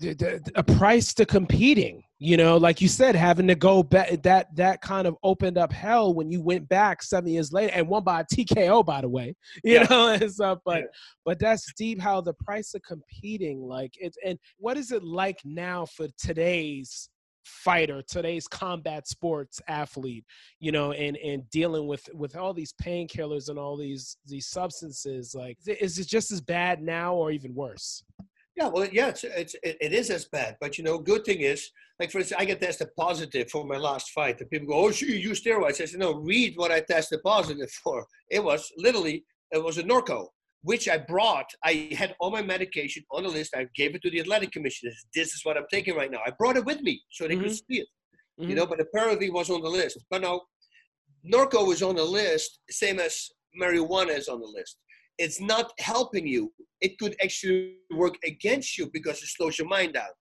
[0.00, 2.02] the, the, a price to competing.
[2.18, 5.72] You know, like you said, having to go back that that kind of opened up
[5.72, 9.08] hell when you went back seven years later and won by a TKO, by the
[9.08, 9.36] way.
[9.64, 9.82] You Yeah.
[9.84, 10.58] know, and stuff.
[10.64, 10.86] But Yeah.
[11.24, 12.00] but that's deep.
[12.00, 17.08] How the price of competing, like it's and what is it like now for today's
[17.50, 20.24] fighter today's combat sports athlete
[20.58, 25.34] you know and and dealing with with all these painkillers and all these these substances
[25.34, 28.02] like is it just as bad now or even worse
[28.56, 30.56] Yeah, well, yeah, it's, it's it, is as bad.
[30.60, 33.78] But you know, good thing is, like for instance, I get tested positive for my
[33.78, 36.70] last fight, and people go, "Oh, so you use steroids?" I said, "No, read what
[36.70, 38.06] I tested positive for.
[38.28, 40.28] It was literally it was a Norco,
[40.62, 41.50] which I brought.
[41.64, 43.54] I had all my medication on the list.
[43.56, 44.92] I gave it to the athletic commission.
[45.14, 46.20] This is what I'm taking right now.
[46.26, 47.56] I brought it with me so they could Mhm.
[47.66, 47.88] see it.
[48.38, 48.48] Mhm.
[48.50, 49.98] You know, but apparently it was on the list.
[50.10, 50.46] But no,
[51.24, 53.30] Norco is on the list, same as
[53.60, 54.78] marijuana is on the list.
[55.18, 56.52] It's not helping you.
[56.80, 60.12] It could actually work against you because it slows your mind down.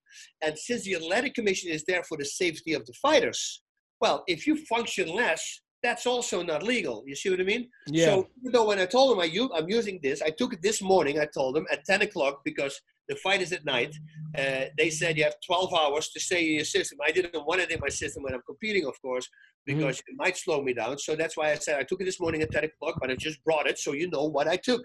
[0.41, 3.61] And since the athletic commission is there for the safety of the fighters,
[4.01, 7.03] well, if you function less, that's also not legal.
[7.07, 7.69] You see what I mean?
[7.87, 10.53] yeah So even though when I told them I u- I'm using this, I took
[10.53, 11.19] it this morning.
[11.19, 13.95] I told them at 10 o'clock because the fight is at night.
[14.37, 16.97] Uh, they said you have 12 hours to stay in your system.
[17.05, 19.27] I didn't want it in my system when I'm competing, of course,
[19.65, 20.97] because it might slow me down.
[20.99, 23.15] So that's why I said I took it this morning at 10 o'clock, but I
[23.15, 24.81] just brought it so you know what I took.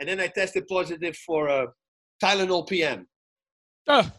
[0.00, 1.66] And then I tested positive for uh,
[2.22, 3.06] Tylenol PM.
[3.86, 4.12] Ah.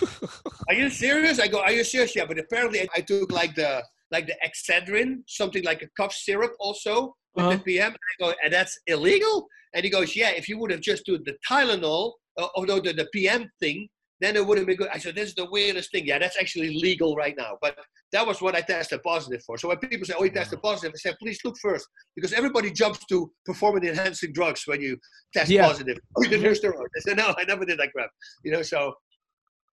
[0.68, 1.38] Are you serious?
[1.40, 2.16] I go, are you serious?
[2.16, 6.52] Yeah, but apparently I took like the like the Excedrin, something like a cough syrup
[6.60, 7.56] also with Uh-huh.
[7.56, 7.92] the PM.
[7.92, 9.48] And I go, and that's illegal?
[9.74, 12.92] And he goes, yeah, if you would have just done the Tylenol, uh, although the,
[12.92, 13.88] the PM thing,
[14.20, 14.88] then it would have been good.
[14.92, 16.06] I said, this is the weirdest thing.
[16.06, 17.58] Yeah, that's actually legal right now.
[17.60, 17.76] But
[18.12, 19.58] that was what I tested positive for.
[19.58, 21.86] So when people say, oh, you tested positive, I said, please look first.
[22.14, 24.96] Because everybody jumps to performance enhancing drugs when you
[25.32, 25.66] test Yeah.
[25.66, 25.98] positive.
[26.16, 26.94] Oh, you did steroids.
[26.96, 28.10] I said, no, I never did that crap.
[28.44, 28.94] You know, so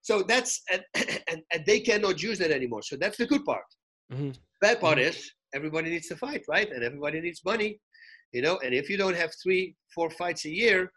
[0.01, 0.81] so that's and,
[1.29, 2.81] and and they cannot use that anymore.
[2.81, 3.63] So that's the good part.
[4.11, 4.37] Mhm.
[4.59, 6.69] Bad part is everybody needs to fight, right?
[6.71, 7.79] And everybody needs money,
[8.33, 8.57] you know.
[8.63, 10.91] And if you don't have three, four fights a year,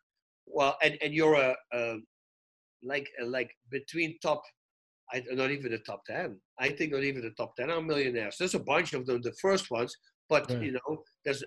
[0.46, 1.96] well, and and you're a, a
[2.82, 4.42] like like between top,
[5.12, 6.40] I not even the top ten.
[6.58, 8.36] I think not even the top ten are millionaires.
[8.38, 9.94] There's a bunch of them, the first ones,
[10.28, 10.62] but Right.
[10.62, 11.42] you know, there's,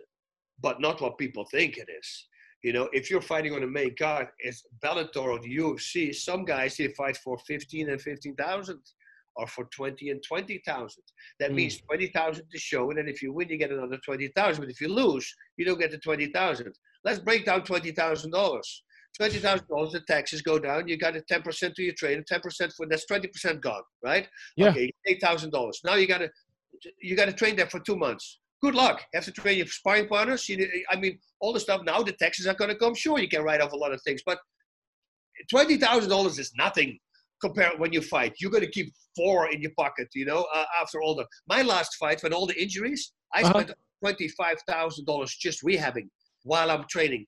[0.59, 2.27] but not what people think it is.
[2.63, 6.13] You know, if you're fighting on the main card, it's Bellator or the UFC.
[6.13, 8.81] Some guys they fight for fifteen and fifteen thousand,
[9.37, 11.03] or for twenty and twenty thousand.
[11.39, 11.55] That Mm.
[11.55, 14.63] means twenty thousand to show, and then if you win, you get another twenty thousand.
[14.63, 16.73] But if you lose, you don't get the twenty thousand.
[17.03, 18.83] Let's break down twenty thousand dollars.
[19.15, 20.87] Twenty thousand dollars, the taxes go down.
[20.87, 23.83] You got a ten percent to your trade, ten percent for that's twenty percent gone,
[24.03, 24.27] right?
[24.55, 24.69] Yeah.
[24.69, 25.79] Okay, eight thousand dollars.
[25.83, 26.29] Now you got to
[27.01, 28.39] you got to train there for two months.
[28.61, 28.99] Good luck.
[29.13, 30.49] You have to train your sparring partners.
[30.49, 32.01] You, I mean, all the stuff now.
[32.01, 32.95] The taxes are going to come.
[32.95, 34.39] Sure, you can write off a lot of things, but
[35.49, 36.97] twenty thousand dollars is nothing
[37.41, 38.33] compared when you fight.
[38.39, 40.07] You're going to keep four in your pocket.
[40.13, 43.53] You know, uh, after all the my last fight when all the injuries, I Uh-huh.
[43.53, 43.71] spent
[44.03, 46.07] twenty five thousand dollars just rehabbing
[46.43, 47.25] while I'm training.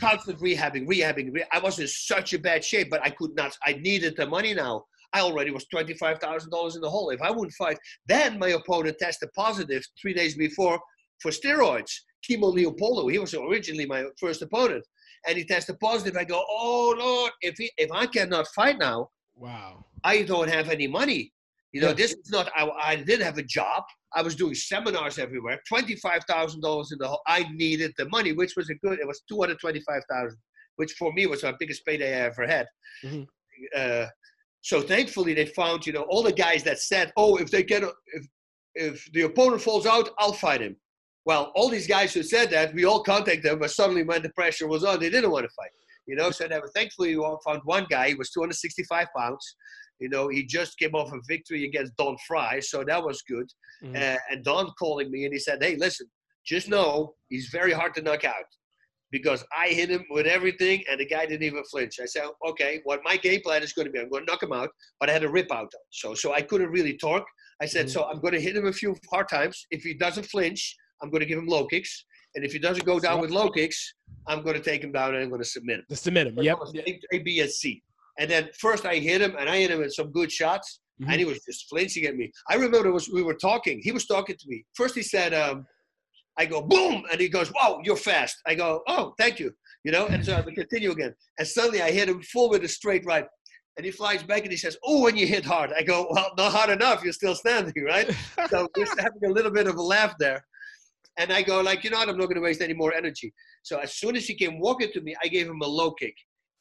[0.00, 1.32] Constant rehabbing, rehabbing.
[1.32, 3.56] Re- I was in such a bad shape, but I could not.
[3.64, 4.84] I needed the money now.
[5.14, 7.10] I already was twenty-five thousand dollars in the hole.
[7.10, 10.78] If I wouldn't fight, then my opponent tested positive three days before
[11.20, 11.92] for steroids.
[12.24, 14.84] Kimo Leopoldo, he was originally my first opponent,
[15.26, 16.16] and he tested positive.
[16.16, 19.84] I go, oh Lord, if he, if I cannot fight now, Wow.
[20.04, 21.32] I don't have any money.
[21.72, 21.94] You know, Yeah.
[21.94, 22.50] this is not.
[22.54, 23.82] I, I didn't have a job.
[24.14, 25.58] I was doing seminars everywhere.
[25.66, 27.22] Twenty-five thousand dollars in the hole.
[27.26, 28.98] I needed the money, which was a good.
[28.98, 30.38] It was two hundred twenty-five thousand,
[30.76, 32.66] which for me was my biggest payday I ever had.
[33.02, 33.26] Mhm.
[33.74, 34.06] Uh,
[34.60, 37.82] so thankfully, they found you know all the guys that said, "Oh, if they get
[37.84, 38.26] a, if
[38.74, 40.76] if the opponent falls out, I'll fight him."
[41.24, 44.30] Well, all these guys who said that, we all contacted them, but suddenly when the
[44.30, 45.70] pressure was on, they didn't want to fight.
[46.06, 48.08] You know, so were, thankfully we all found one guy.
[48.08, 49.56] He was 265 pounds.
[50.00, 53.46] You know, he just came off a victory against Don Frye, so that was good.
[53.84, 53.96] Mhm.
[53.96, 56.08] Uh, and Don calling me and he said, "Hey, listen,
[56.44, 58.44] just know he's very hard to knock out
[59.12, 62.80] because I hit him with everything and the guy didn't even flinch." I said, "Okay,
[62.84, 65.08] what my game plan is going to be, I'm going to knock him out, but
[65.08, 67.28] I had a rip out, so so I couldn't really torque.
[67.60, 67.90] I said, Mhm.
[67.90, 69.66] so I'm going to hit him a few hard times.
[69.70, 72.84] If he doesn't flinch, I'm going to give him low kicks, and if he doesn't
[72.84, 73.94] go down with low kicks,
[74.26, 76.38] I'm going to take him down and I'm going to submit him." The submit him.
[76.42, 76.58] Yep.
[77.12, 77.82] A, B, and C.
[78.18, 81.06] And then first I hit him, and I hit him with some good shots, Mhm.
[81.10, 82.30] and he was just flinching at me.
[82.48, 83.80] I remember it was we were talking.
[83.82, 84.64] He was talking to me.
[84.74, 85.66] First he said, um,
[86.38, 89.52] "I go boom," and he goes, "Wow, you're fast." I go, "Oh, thank you."
[89.84, 91.14] You know, and so I would continue again.
[91.38, 93.26] And suddenly I hit him full with a straight right,
[93.76, 96.30] and he flies back and he says, "Oh, when you hit hard." I go, "Well,
[96.36, 97.02] not hard enough.
[97.02, 98.08] You're still standing, right?"
[98.50, 100.44] so we're having a little bit of a laugh there.
[101.18, 102.08] And I go like, you know what?
[102.08, 103.32] I'm not going to waste any more energy.
[103.62, 106.14] So as soon as he came walking to me, I gave him a low kick,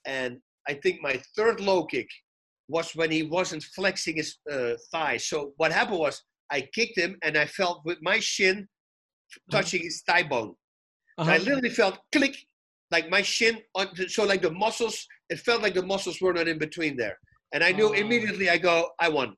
[0.05, 0.37] and
[0.67, 2.07] I think my third low kick
[2.67, 5.17] was when he wasn't flexing his uh, thigh.
[5.17, 6.21] So what happened was
[6.51, 8.67] I kicked him, and I felt with my shin
[9.49, 10.53] touching his thigh bone.
[11.19, 11.43] So I Uh-huh.
[11.45, 12.35] literally felt click,
[12.91, 13.87] like my shin on.
[14.09, 17.17] So like the muscles, it felt like the muscles were not in between there.
[17.53, 17.97] And I knew Ah.
[18.03, 18.49] immediately.
[18.49, 19.29] I go, I won.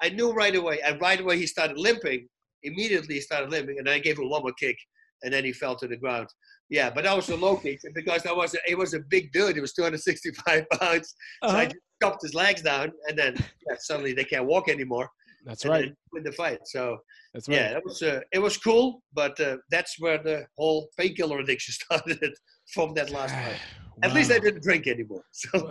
[0.00, 2.28] I knew right away, and right away he started limping.
[2.62, 4.76] Immediately he started limping, and I gave him one more kick,
[5.22, 6.28] and then he fell to the ground.
[6.70, 9.32] Yeah, but that was a low kick because that was a, it was a big
[9.32, 9.54] dude.
[9.56, 11.14] He was 265 pounds.
[11.44, 11.64] So I Uh-huh.
[11.64, 15.08] just chopped his legs down, and then yeah, suddenly they can't walk anymore.
[15.44, 15.92] That's right.
[16.12, 16.60] win the fight.
[16.66, 16.98] So
[17.34, 17.56] That's right.
[17.56, 21.72] yeah, it was uh, it was cool, but uh, that's where the whole painkiller addiction
[21.80, 22.32] started
[22.74, 23.60] from that last fight.
[24.02, 25.22] At least I didn't drink anymore.
[25.32, 25.68] So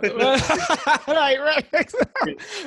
[1.08, 1.92] right, right.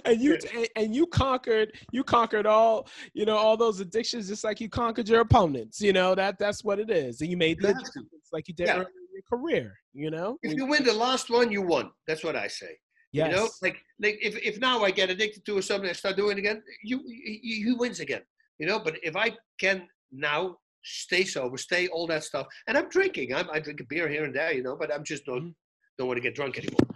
[0.05, 0.37] and you
[0.75, 5.07] and you conquered you conquered all you know all those addictions just like you conquered
[5.09, 5.79] your opponents.
[5.81, 8.67] You know that that's what it is, and you made the adjustments like you did
[8.67, 8.81] Yeah.
[8.81, 9.73] in your career.
[9.93, 10.37] You know.
[10.43, 11.91] if you win the last one, you won.
[12.07, 12.77] That's what I say.
[13.13, 13.29] yes.
[13.31, 16.37] You know, like like if, if now I get addicted to something and start doing
[16.37, 18.21] it again, you, you you wins again.
[18.59, 22.88] You know, but if I can now stay sober, stay all that stuff, and I'm
[22.89, 23.33] drinking.
[23.33, 25.55] I'm, I drink a beer here and there, you know, but I'm just don't, Mhm.
[25.97, 26.88] don't want to get drunk anymore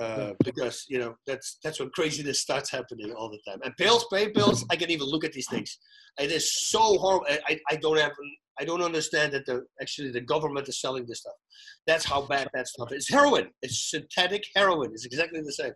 [0.00, 3.60] uh, because you know that's that's when craziness starts happening all the time.
[3.64, 5.78] And pills, pain pills, I can even look at these things.
[6.18, 7.26] It is so horrible.
[7.48, 8.12] I, I, don't have.
[8.60, 11.34] I don't understand that the actually the government is selling this stuff.
[11.86, 13.04] That's how bad that stuff is.
[13.04, 13.48] It's heroin.
[13.62, 14.90] It's synthetic heroin.
[14.92, 15.72] It's exactly the same.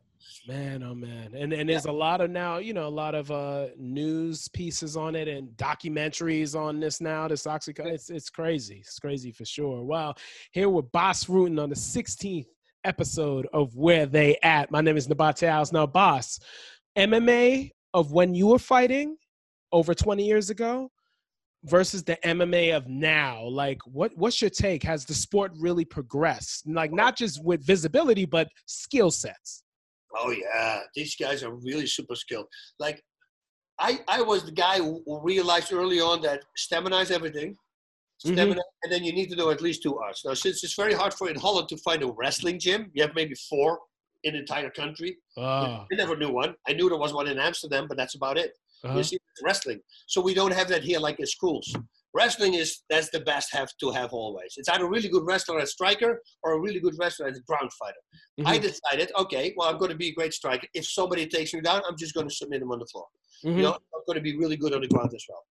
[0.46, 3.30] Man, oh man, and and there's a lot of now, you know, a lot of
[3.30, 7.28] uh news pieces on it and documentaries on this now.
[7.28, 9.82] This oxycontin, it's it's crazy, it's crazy for sure.
[9.82, 10.14] Wow,
[10.52, 12.46] here with Bas Rutten on the 16th
[12.88, 14.70] episode of Where They At.
[14.70, 15.72] My name is Nabate.
[15.72, 16.40] Now, Bas,
[16.96, 19.16] MMA of when you were fighting
[19.70, 20.90] over 20 years ago
[21.64, 23.44] versus the MMA of now.
[23.44, 24.82] Like, what what's your take?
[24.84, 26.66] Has the sport really progressed?
[26.66, 29.62] Like, not just with visibility, but skill sets.
[30.16, 32.46] Oh yeah, these guys are really super skilled.
[32.80, 33.02] Like
[33.78, 37.56] I, I was the guy who realized early on that stamina is everything.
[38.24, 38.58] Mm-hmm.
[38.82, 40.22] And then you need to do at least two hours.
[40.24, 43.14] Now, since it's very hard for in Holland to find a wrestling gym, you have
[43.14, 43.78] maybe four
[44.24, 45.16] in the entire country.
[45.36, 46.54] Ah, I never knew one.
[46.66, 48.52] I knew there was one in Amsterdam, but that's about it.
[48.84, 48.96] uh-huh.
[48.96, 49.80] You see, it's wrestling.
[50.08, 51.72] So we don't have that here like in schools.
[52.14, 54.54] Wrestling is that's the best have to have always.
[54.56, 57.42] It's either a really good wrestler as striker or a really good wrestler as a
[57.42, 58.02] ground fighter.
[58.44, 58.62] I Mhm.
[58.62, 60.66] decided, okay, well, I'm going to be a great striker.
[60.74, 63.06] If somebody takes me down, I'm just going to submit him on the floor.
[63.44, 63.56] Mhm.
[63.56, 65.44] You know, I'm going to be really good on the ground as well.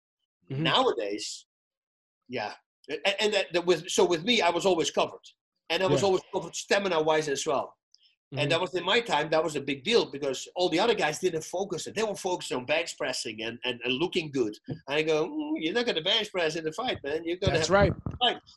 [0.50, 0.58] Mhm.
[0.58, 1.46] Nowadays,
[2.28, 2.52] yeah,
[2.88, 5.24] and, and that, that with so with me, I was always covered,
[5.70, 6.06] and I was Yeah.
[6.06, 7.74] always covered stamina wise as well.
[8.34, 8.42] Mhm.
[8.42, 10.92] And that was in my time, that was a big deal because all the other
[10.94, 11.94] guys didn't focus it.
[11.94, 14.54] They were focused on bench pressing and, and, and looking good.
[14.68, 17.24] And I go, "Mm, you're not going to bench press in the fight, man.
[17.24, 17.92] You're going to That's have right.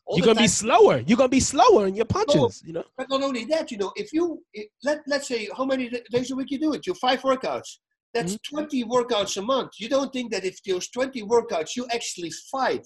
[0.10, 0.98] You're gonna be slower.
[1.08, 2.62] You're gonna be slower in your punches.
[2.66, 2.84] You know.
[2.98, 6.32] But not only that, you know, if you, it- let, let's say, how many days
[6.32, 6.86] a week you do it?
[6.86, 7.78] You five workouts.
[8.14, 8.56] That's Mm-hmm.
[8.58, 9.72] 20 workouts a month.
[9.80, 12.86] You don't think that if those 20 workouts you actually fight,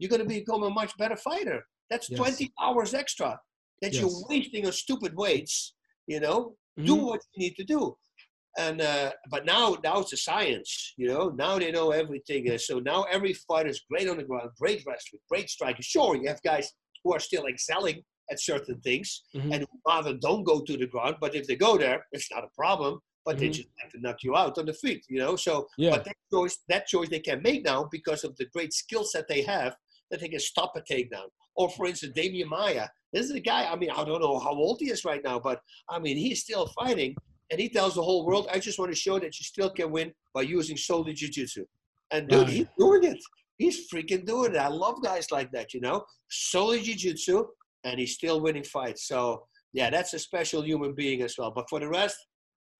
[0.00, 1.62] you're going to become a much better fighter.
[1.90, 2.18] That's Yes.
[2.18, 3.38] 20 hours extra
[3.82, 4.00] that Yes.
[4.00, 5.74] you're wasting on stupid weights,
[6.08, 6.56] you know?
[6.84, 7.04] do Mhm.
[7.08, 7.94] what you need to do
[8.56, 12.78] and uh, but now now it's a science you know now they know everything so
[12.78, 16.40] now every fighter is great on the ground great wrestler great striker sure you have
[16.42, 16.66] guys
[17.02, 17.98] who are still excelling
[18.32, 19.52] at certain things Mhm.
[19.52, 22.52] and rather don't go to the ground but if they go there it's not a
[22.62, 22.92] problem
[23.26, 23.56] but they Mhm.
[23.58, 25.90] just have to knock you out on the feet you know so Yeah.
[25.94, 29.26] but that choice that choice they can make now because of the great skill set
[29.28, 29.72] they have
[30.10, 33.64] that they can stop a takedown or for instance Demian Maia this is a guy
[33.70, 36.40] I mean I don't know how old he is right now but I mean, he's
[36.42, 37.16] still fighting,
[37.50, 39.90] and he tells the whole world, "I just want to show that you still can
[39.90, 41.64] win by using solely jiu-jitsu."
[42.12, 42.48] And dude, Right.
[42.48, 43.18] he's doing it.
[43.58, 44.58] He's freaking doing it.
[44.58, 47.44] I love guys like that, you know, solely jiu-jitsu,
[47.84, 49.08] and he's still winning fights.
[49.08, 51.50] So yeah, that's a special human being as well.
[51.50, 52.16] But for the rest,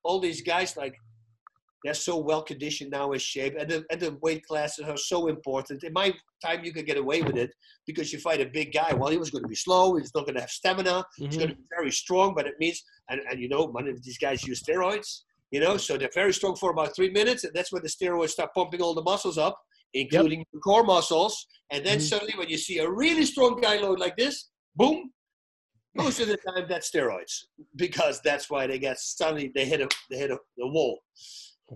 [0.05, 0.95] all these guys like
[1.85, 5.29] they're so well conditioned now in shape, and the, and the weight classes are so
[5.29, 5.83] important.
[5.85, 6.13] In my
[6.45, 7.53] time, you could get away with it
[7.87, 8.93] because you fight a big guy.
[8.93, 9.97] Well, he was going to be slow.
[9.97, 11.05] He's not going to have stamina.
[11.17, 11.39] He's Mhm.
[11.39, 14.19] going to be very strong, but it means, and, and you know, one of these
[14.19, 17.73] guys use steroids, you know, so they're very strong for about three minutes, and that's
[17.73, 19.59] when the steroids start pumping all the muscles up,
[19.95, 21.47] including the core muscles.
[21.71, 22.03] And then Mhm.
[22.03, 25.13] suddenly, when you see a really strong guy load like this, boom,
[25.97, 27.45] most of the time that's steroids
[27.77, 31.01] because that's why they get suddenly they hit a they hit a, the wall,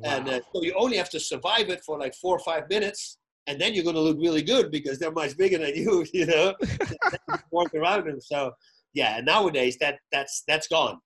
[0.03, 3.19] and uh, so you only have to survive it for like four or five minutes.
[3.47, 6.27] And then you're going to look really good because they're much bigger than you, you
[6.27, 6.55] know.
[7.51, 8.21] Walk around them.
[8.21, 8.53] So
[8.95, 10.99] yeah, nowadays that that's that's gone.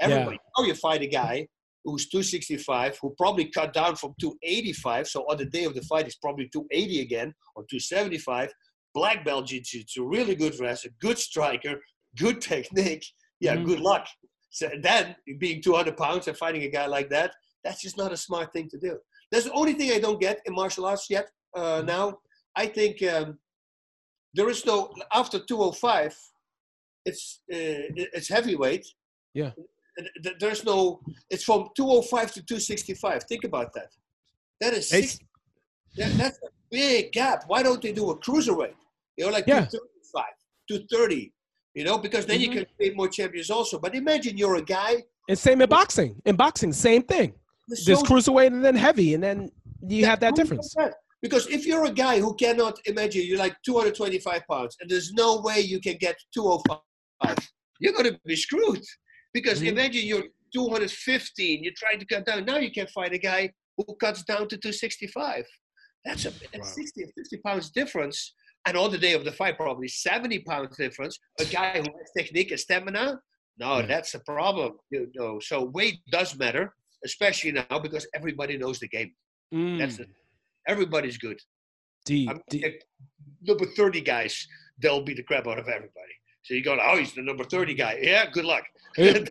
[0.00, 1.46] Everybody now you fight a guy
[1.84, 5.06] who's 265 who probably cut down from 285.
[5.06, 8.52] So on the day of the fight, he's probably 280 again or 275.
[8.92, 11.80] Black belt jiu-jitsu, really good wrestler, good striker,
[12.18, 13.04] good technique.
[13.40, 13.66] Yeah, Mhm.
[13.66, 14.06] good luck.
[14.50, 17.32] So then being 200 pounds and fighting a guy like that,
[17.66, 18.92] that's just not a smart thing to do.
[19.30, 21.26] That's the only thing I don't get in martial arts yet.
[21.54, 22.04] Uh, now
[22.54, 23.38] I think um,
[24.34, 24.76] there is no
[25.12, 26.16] after 205.
[27.04, 28.86] It's uh, it's heavyweight.
[29.34, 29.50] Yeah.
[30.40, 31.00] There's no.
[31.30, 33.24] It's from 205 to 265.
[33.24, 33.90] Think about that.
[34.60, 35.18] That is six,
[35.96, 37.44] that, that's a big gap.
[37.46, 38.74] Why don't they do a cruiserweight?
[39.16, 39.64] You know, like Yeah.
[39.64, 40.24] 235,
[40.68, 41.32] 230.
[41.74, 42.44] You know, because then Mhm.
[42.44, 43.78] you can create more champions also.
[43.78, 44.92] But imagine you're a guy.
[45.28, 46.12] And same in boxing.
[46.28, 47.30] In boxing, same thing.
[47.68, 49.50] Who's There's cruiserweight and then heavy, and then
[49.86, 50.74] you have that difference.
[50.76, 50.92] 100%.
[51.22, 55.40] Because if you're a guy who cannot imagine you're like 225 pounds and there's no
[55.40, 57.36] way you can get 205,
[57.80, 58.82] you're going to be screwed.
[59.32, 59.68] Because Mhm.
[59.68, 62.44] imagine you're 215, you're trying to cut down.
[62.44, 65.44] Now you can fight a guy who cuts down to 265.
[66.04, 66.74] That's a that's Wow.
[66.82, 68.34] 60 or 50 pounds difference.
[68.66, 71.18] And on the day of the fight, probably 70 pounds difference.
[71.40, 73.20] A guy who has technique and stamina,
[73.58, 73.86] no, Yeah.
[73.86, 74.78] that's a problem.
[74.90, 76.74] You know, so weight does matter,
[77.10, 79.10] especially now because everybody knows the game.
[79.80, 80.00] That's Mm.
[80.04, 80.10] it.
[80.72, 81.38] Everybody's good.
[82.04, 82.64] Deep, I'm, deep.
[82.68, 82.74] if
[83.50, 84.34] number 30 guys,
[84.80, 86.14] they'll beat the crap out of everybody.
[86.42, 87.98] So you go, oh, he's the number 30 guy.
[88.02, 88.64] Yeah, good luck.
[88.96, 89.28] Good.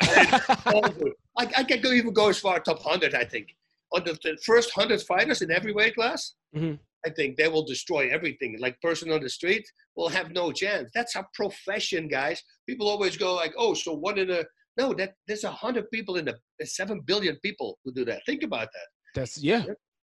[1.38, 3.48] I, I can go even go as far top 100, I think.
[3.94, 6.80] On the, the first 100 fighters in every weight class, Mhm.
[7.06, 8.58] I think they will destroy everything.
[8.60, 9.66] Like person on the street
[9.96, 10.90] will have no chance.
[10.94, 12.42] That's a profession, guys.
[12.68, 14.44] People always go like, oh, so one in a
[14.78, 18.22] no, that there's a hundred people in the seven billion people who do that.
[18.26, 18.88] Think about that.
[19.14, 19.64] That's yeah.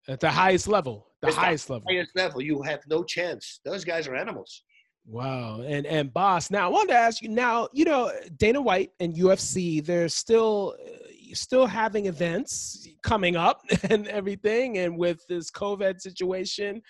[0.07, 1.07] At the highest level.
[1.21, 1.85] The It's the highest level.
[1.89, 3.59] Highest level, you have no chance.
[3.65, 4.63] Those guys are animals.
[5.05, 5.61] Wow.
[5.61, 9.13] And and Bas, now I wanted to ask you now, you know, Dana White and
[9.15, 15.99] UFC, they're still uh, still having events coming up and everything and with this COVID
[15.99, 16.81] situation,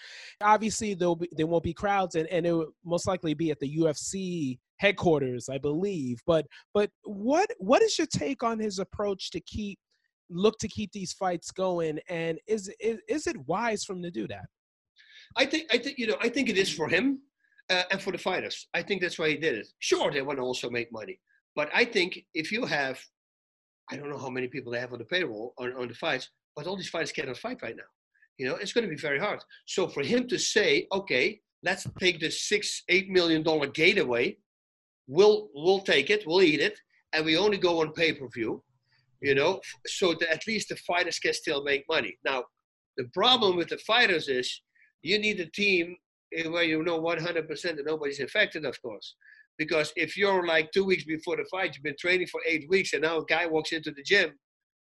[0.41, 3.59] obviously there'll be there won't be crowds and, and it will most likely be at
[3.59, 6.19] the UFC headquarters, I believe.
[6.25, 9.77] But but what what is your take on his approach to keep
[10.29, 11.99] look to keep these fights going?
[12.09, 14.45] And is is, is it wise for him to do that?
[15.35, 17.19] I think I think you know I think it is for him
[17.69, 18.67] uh, and for the fighters.
[18.73, 19.67] I think that's why he did it.
[19.79, 21.19] Sure, they want to also make money,
[21.55, 22.99] but I think if you have,
[23.91, 26.29] I don't know how many people they have on the payroll on, on the fights,
[26.55, 27.83] but all these fighters cannot fight right now.
[28.37, 29.41] You know, it's going to be very hard.
[29.65, 34.37] So for him to say, okay, let's take the six, eight million dollar gate away,
[35.09, 36.79] we'll we'll take it, we'll eat it,
[37.11, 38.63] and we only go on pay per view.
[39.21, 42.17] You know, so that at least the fighters can still make money.
[42.23, 42.45] Now,
[42.95, 44.61] the problem with the fighters is
[45.01, 45.97] you need a team
[46.33, 49.15] eh, where you know 100% that nobody's infected, of course.
[49.57, 52.93] Because if you're like two weeks before the fight, you've been training for eight weeks,
[52.93, 54.31] and now a guy walks into the gym,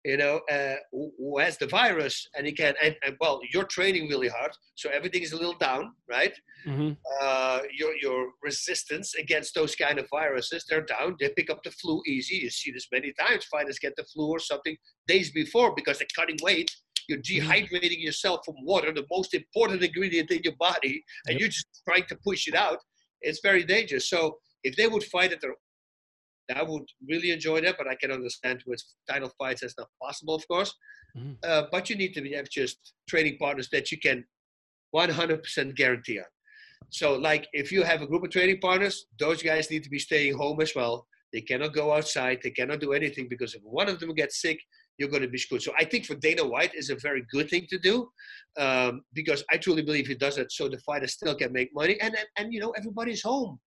[0.06, 4.10] you know, uh, who has the virus, and he can, and, and, well, you're training
[4.10, 6.34] really hard, so everything is a little down, right?
[6.68, 6.92] Mm-hmm.
[7.22, 11.16] Uh, your your resistance against those kind of viruses, they're down.
[11.20, 12.36] They pick up the flu easy.
[12.36, 13.46] You see this many times.
[13.46, 14.78] Fighters get the flu or something
[15.08, 16.72] days before because they're cutting weight
[17.08, 17.50] you're mm-hmm.
[17.50, 21.40] dehydrating yourself from water, the most important ingredient in your body, and yep.
[21.40, 22.80] you're just trying to push it out.
[23.22, 24.10] It's very dangerous.
[24.10, 25.44] So if they would fight it,
[26.56, 27.76] I would really enjoy that.
[27.78, 30.74] But I can understand with title fights that's not possible, of course.
[31.18, 31.34] Mm-hmm.
[31.44, 34.26] Uh, but you need to have just training partners that you can
[34.96, 36.26] 100% guarantee on.
[36.90, 40.00] So, like, if you have a group of training partners, those guys need to be
[40.00, 41.08] staying home as well.
[41.32, 42.40] They cannot go outside.
[42.44, 44.60] They cannot do anything because if one of them gets sick,
[44.98, 45.64] you're going to be screwed.
[45.64, 48.10] So I think for Dana White is a very good thing to do
[48.58, 52.00] um, because I truly believe he does it so the fighters still can make money
[52.00, 53.60] and and, and you know everybody's home.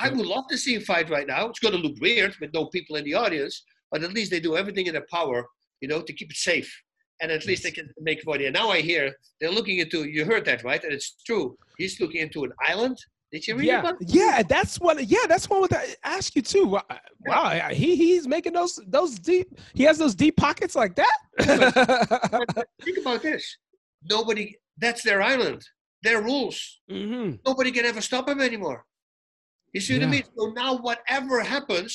[0.00, 1.48] I would love to see a fight right now.
[1.48, 4.40] It's going to look weird with no people in the audience, but at least they
[4.40, 5.46] do everything in their power,
[5.80, 6.70] you know, to keep it safe.
[7.20, 8.46] And at least they can make money.
[8.46, 10.04] And now I hear they're looking into.
[10.04, 10.82] You heard that, right?
[10.82, 11.56] And it's true.
[11.76, 12.96] He's looking into an island
[13.30, 13.80] did you read yeah.
[13.80, 13.96] about?
[14.00, 15.04] Yeah, that's what.
[15.06, 16.66] Yeah, that's what I ask you too.
[16.66, 16.82] Wow,
[17.26, 19.58] wow, he he's making those those deep.
[19.74, 21.18] He has those deep pockets like that.
[22.84, 23.58] think about this.
[24.08, 24.56] Nobody.
[24.78, 25.62] That's their island.
[26.02, 26.80] Their rules.
[26.90, 27.36] Mm-hmm.
[27.44, 28.84] Nobody can ever stop him anymore.
[29.78, 30.00] You see yeah.
[30.00, 30.24] what I mean?
[30.36, 31.92] So now, whatever happens,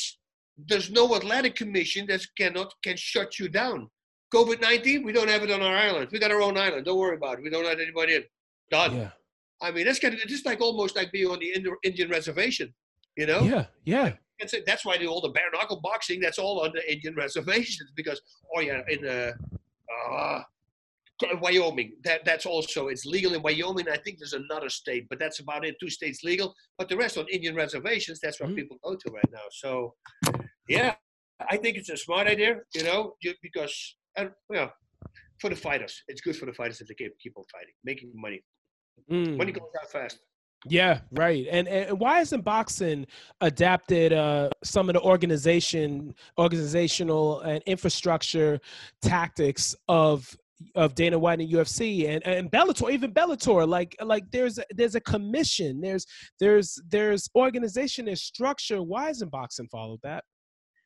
[0.70, 3.90] there's no athletic commission that cannot can shut you down.
[4.34, 6.08] COVID nineteen, we don't have it on our island.
[6.12, 6.86] We got our own island.
[6.86, 7.44] Don't worry about it.
[7.44, 8.24] We don't let anybody in.
[8.72, 8.96] Done.
[8.96, 9.10] Yeah.
[9.62, 11.50] I mean, that's kind of just like almost like being on the
[11.84, 12.74] Indian reservation,
[13.18, 13.42] you know?
[13.42, 14.14] Yeah, yeah.
[14.40, 16.20] That's, that's why they all the bare knuckle boxing.
[16.22, 18.20] That's all on the Indian reservations because,
[18.56, 19.32] oh yeah, in uh,
[20.12, 20.42] uh,
[21.42, 23.88] Wyoming, that that's also it's legal in Wyoming.
[23.90, 25.76] I think there's another state, but that's about it.
[25.80, 28.20] Two states legal, but the rest on Indian reservations.
[28.20, 28.56] That's where mm-hmm.
[28.56, 29.46] people go to right now.
[29.52, 29.94] So,
[30.68, 30.96] yeah,
[31.50, 34.70] I think it's a smart idea, you know, because and know,
[35.40, 38.12] for the fighters, it's good for the fighters if they keep keep on fighting, making
[38.16, 38.44] money.
[39.12, 39.38] Mm.
[39.38, 40.20] Money goes out fast.
[40.66, 41.46] Yeah, right.
[41.52, 43.06] And and why hasn't boxing
[43.42, 48.60] adapted uh, some of the organization, organizational and infrastructure
[49.02, 50.36] tactics of
[50.76, 53.68] of Dana White and UFC and and Bellator, even Bellator?
[53.68, 56.06] Like like there's there's a commission, there's
[56.40, 58.82] there's there's organization and structure.
[58.82, 60.24] Why isn't boxing followed that?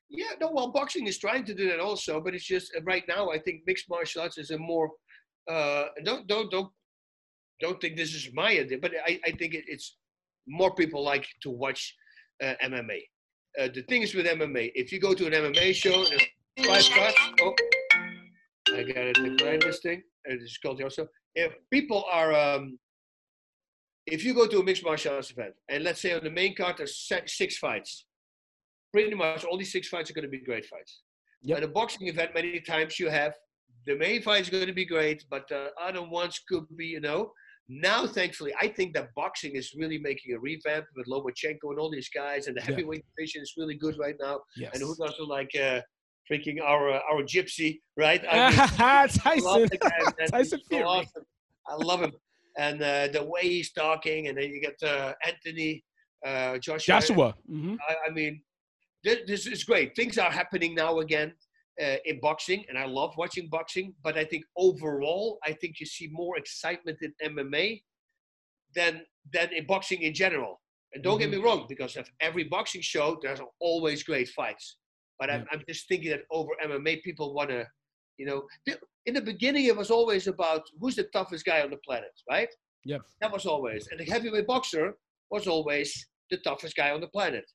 [0.10, 0.52] Yeah, no.
[0.54, 3.30] Well, boxing is trying to do that also, but it's just right now.
[3.30, 4.90] I think mixed martial arts is a more
[5.50, 6.72] uh, don't don't don't
[7.60, 9.98] don't think this is my idea, but I, I think it, it's
[10.48, 11.96] more people like to watch
[12.44, 13.02] uh, MMA.
[13.60, 16.06] Uh, the thing is with MMA, if you go to an MMA show,
[16.64, 17.16] five cards.
[17.42, 17.56] Oh,
[18.78, 20.04] I got decline this thing.
[20.26, 21.08] It is called also.
[21.36, 22.80] If people are, um,
[24.06, 26.56] if you go to a mixed martial arts event, and let's say on the main
[26.56, 28.06] card there's six fights,
[28.94, 31.02] pretty much all these six fights are going to be great fights.
[31.44, 31.58] Yep.
[31.58, 33.34] At a boxing event, many times you have
[33.86, 37.00] the main fight is going to be great, but the other ones could be, you
[37.00, 37.32] know,
[37.70, 41.92] now, thankfully, I think that boxing is really making a revamp with Lomachenko and all
[41.92, 43.12] these guys, and the heavyweight yeah.
[43.18, 44.40] division is really good right now.
[44.56, 44.72] Yes.
[44.74, 45.82] And who doesn't like uh,
[46.32, 48.24] freaking our uh, our gypsy, right?
[48.30, 48.58] I mean,
[49.10, 49.68] Tyson.
[49.80, 51.24] Guy, Tyson so awesome.
[51.68, 52.14] I love him,
[52.58, 55.84] and uh, the way he's talking, and then you get uh, Anthony
[56.26, 57.00] uh, Joshua.
[57.00, 57.36] Joshua.
[57.50, 57.76] Mm-hmm.
[57.88, 58.42] I, I, mean,
[59.04, 59.96] this, this is great.
[59.96, 61.34] Things are happening now again
[61.82, 63.94] uh, in boxing, and I love watching boxing.
[64.04, 67.82] But I think overall, I think you see more excitement in MMA
[68.76, 69.02] than
[69.34, 70.62] than in boxing in general.
[70.94, 71.32] And don't mm-hmm.
[71.32, 74.78] get me wrong, because of every boxing show, there's always great fights.
[75.20, 77.66] But I'm, I'm just thinking that over MMA, people want to,
[78.18, 78.44] you know,
[79.06, 82.50] in the beginning, it was always about who's the toughest guy on the planet, right?
[82.86, 83.00] Yeah.
[83.22, 83.88] That was always.
[83.88, 84.96] And the heavyweight boxer
[85.30, 87.46] was always the toughest guy on the planet.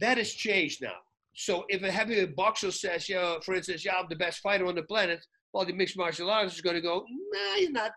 [0.00, 0.96] That has changed now.
[1.34, 4.74] So if a heavyweight boxer says, yeah, for instance, yeah, I'm the best fighter on
[4.74, 7.92] the planet, well, the mixed martial arts is going to go, nah, you're not.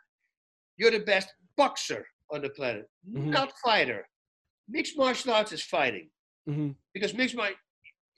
[0.78, 3.30] You're the best boxer on the planet, mm-hmm.
[3.30, 4.08] not fighter.
[4.68, 6.10] Mixed martial arts is fighting.
[6.50, 6.72] Mm-hmm.
[6.94, 7.58] Because mixed martial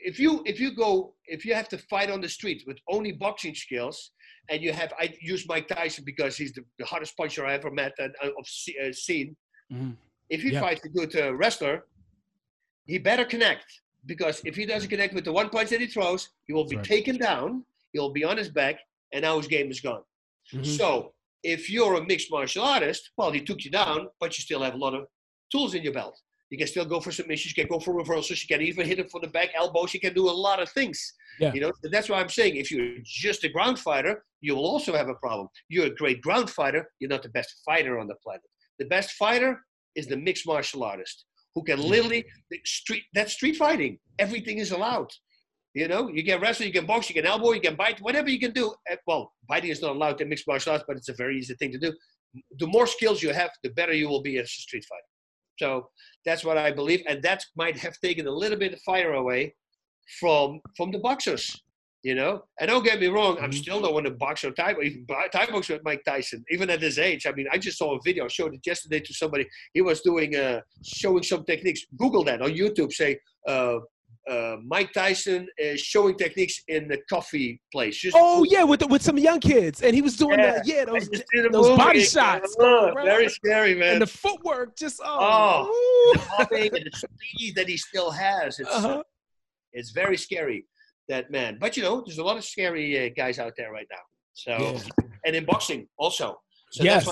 [0.06, 3.12] if you if you go if you have to fight on the street with only
[3.12, 4.12] boxing skills
[4.50, 7.72] and you have I use Mike Tyson because he's the, the hardest puncher I ever
[7.72, 9.36] met and uh, uh, seen.
[9.74, 9.92] Mm-hmm.
[10.30, 10.62] If he yeah.
[10.62, 11.86] fights a good uh, wrestler,
[12.86, 13.66] he better connect
[14.06, 16.76] because if he doesn't connect with the one punch that he throws, he will be
[16.76, 16.86] right.
[16.86, 17.66] taken down.
[17.94, 18.76] He'll be on his back,
[19.14, 20.04] and now his game is gone.
[20.54, 20.64] Mm-hmm.
[20.64, 24.62] So if you're a mixed martial artist, well, he took you down, but you still
[24.62, 25.08] have a lot of
[25.52, 26.20] tools in your belt.
[26.56, 28.98] You can still go for submissions, you can go for reversals, you can even hit
[28.98, 31.14] it from the back elbows, you can do a lot of things.
[31.38, 31.52] Yeah.
[31.54, 34.96] You know, that's why I'm saying if you're just a ground fighter, you will also
[34.96, 35.50] have a problem.
[35.68, 38.40] You're a great ground fighter, you're not the best fighter on the planet.
[38.80, 41.26] The best fighter is the mixed martial artist
[41.56, 41.90] who can mm-hmm.
[41.90, 42.26] literally
[42.64, 44.00] street that's street fighting.
[44.18, 45.10] Everything is allowed.
[45.74, 48.30] You know, you can wrestle, you can box, you can elbow, you can bite, whatever
[48.30, 48.74] you can do.
[48.90, 51.54] Eh, well, biting is not allowed in mixed martial arts, but it's a very easy
[51.56, 51.92] thing to do.
[52.60, 55.15] The more skills you have, the better you will be as a street fighter.
[55.58, 55.90] So
[56.26, 59.56] that's what I believe, and that might have taken a little bit of fire away
[60.20, 61.62] from from the boxers.
[62.04, 63.60] You know, and don't get me wrong, I'm mm-hmm.
[63.64, 66.80] still not one to box or Thai, even Thai box with Mike Tyson, even at
[66.80, 67.26] his age.
[67.26, 69.48] I mean, I just saw a video, I showed it yesterday to somebody.
[69.74, 71.82] He was doing, uh, showing some techniques.
[71.98, 72.94] Google that on YouTube.
[72.94, 73.80] Say, uh,
[74.30, 77.98] uh, Mike Tyson is showing techniques in the coffee place.
[77.98, 80.54] Just oh yeah, with the, with some young kids, and he was doing yeah.
[80.54, 80.68] that.
[80.68, 81.10] Yeah, those,
[81.52, 82.56] those body shots.
[82.60, 83.94] Oh, very scary, man.
[83.94, 86.46] And the footwork, just oh, oh.
[86.50, 88.60] the and the speed that he still has.
[88.60, 89.04] It's uh-huh.
[89.74, 90.66] it's very scary
[91.08, 91.58] that man.
[91.60, 93.98] But you know, there's a lot of scary uh, guys out there right now.
[94.34, 95.06] So yeah.
[95.26, 96.40] and in boxing also.
[96.76, 97.08] So yes.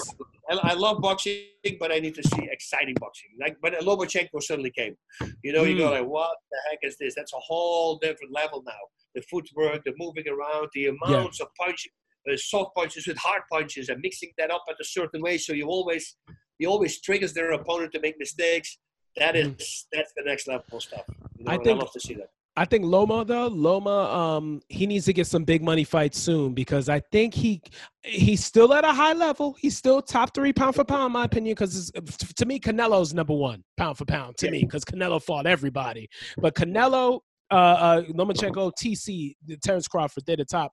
[0.50, 1.46] I, I, love boxing,
[1.80, 3.30] but I need to see exciting boxing.
[3.40, 4.98] Like, but Lomachenko suddenly came.
[5.42, 5.70] You know, mm.
[5.70, 5.94] you go hmm.
[5.94, 7.16] like, what the heck is this?
[7.16, 8.74] That's a whole different level now.
[9.16, 11.46] The footwork, the moving around, the amounts yeah.
[11.46, 11.92] of punches,
[12.30, 15.38] uh, soft punches with hard punches, and mixing that up at a certain way.
[15.38, 16.18] So you always,
[16.60, 18.80] you always triggers their opponent to make mistakes.
[19.16, 19.84] That is, mm.
[19.94, 21.06] that's the next level stuff.
[21.38, 22.32] You know, I think I love to see that.
[22.56, 26.54] I think Loma though Loma um he needs to get some big money fights soon
[26.54, 27.62] because I think he
[28.04, 29.56] he's still at a high level.
[29.60, 31.56] He's still top three pound for pound, in my opinion.
[31.56, 31.92] Because
[32.36, 34.52] to me, Canelo's number one pound for pound to yeah.
[34.52, 36.08] me because Canelo fought everybody.
[36.38, 40.72] But Canelo, uh, uh, Lomachenko, TC, Terrence Crawford, they're the top.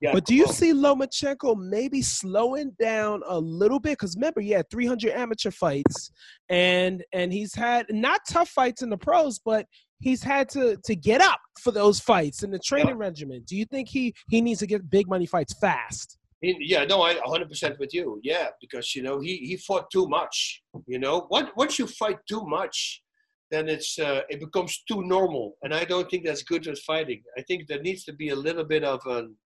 [0.00, 3.98] Yeah, but do you see Lomachenko maybe slowing down a little bit?
[3.98, 6.10] Because remember, he had 300 amateur fights,
[6.48, 9.66] and and he's had not tough fights in the pros, but
[10.00, 13.06] he's had to to get up for those fights in the training yeah.
[13.06, 13.42] regimen.
[13.46, 16.18] Do you think he he needs to get big money fights fast?
[16.42, 18.18] Yeah, no, I 100% with you.
[18.22, 20.62] Yeah, because you know he he fought too much.
[20.86, 23.02] You know, once once you fight too much,
[23.50, 27.22] then it's uh, it becomes too normal, and I don't think that's good with fighting.
[27.36, 29.36] I think there needs to be a little bit of an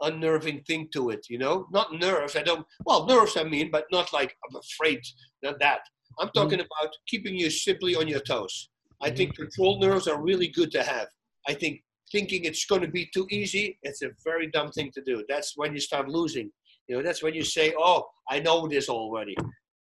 [0.00, 1.24] unnerving thing to it.
[1.28, 2.34] You know, not nerves.
[2.34, 2.66] I don't.
[2.84, 3.36] Well, nerves.
[3.36, 5.02] I mean, but not like I'm afraid.
[5.44, 5.80] Not that.
[6.18, 6.38] I'm mm-hmm.
[6.38, 8.70] talking mm about keeping you simply on your toes.
[9.04, 11.08] I think controlled nerves are really good to have.
[11.46, 15.02] I think thinking it's going to be too easy, it's a very dumb thing to
[15.02, 15.24] do.
[15.28, 16.50] That's when you start losing.
[16.88, 19.36] You know, that's when you say, "Oh, I know this already."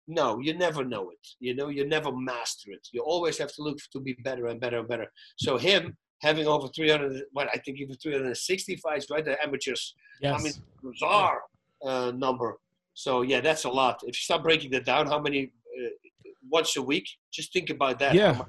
[0.08, 1.24] No, you never know it.
[1.38, 2.86] You know, you never master it.
[2.92, 5.06] You always have to look to be better and better and better.
[5.36, 9.24] So him having over 300, what I think even 360 fights, right?
[9.24, 9.94] The amateurs.
[10.20, 10.40] Yes.
[10.40, 10.52] I mean,
[10.82, 11.40] bizarre
[11.84, 12.58] uh, number.
[12.94, 14.00] So yeah, that's a lot.
[14.02, 15.88] If you start breaking that down, how many uh,
[16.50, 17.08] once a week?
[17.32, 18.14] Just think about that.
[18.14, 18.42] Yeah.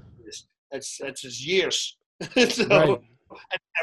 [0.73, 1.95] That's that's his years.
[2.49, 2.99] so right.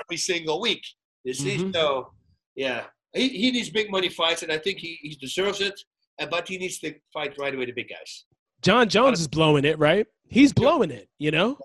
[0.04, 0.84] every single week.
[1.24, 1.70] You see, mm-hmm.
[1.72, 2.12] so
[2.56, 2.84] yeah,
[3.14, 5.80] he, he needs big money fights, and I think he, he deserves it.
[6.28, 8.26] But he needs to fight right away the big guys.
[8.60, 10.06] John Jones is blowing it, right?
[10.28, 11.08] He's blowing it.
[11.18, 11.56] You know.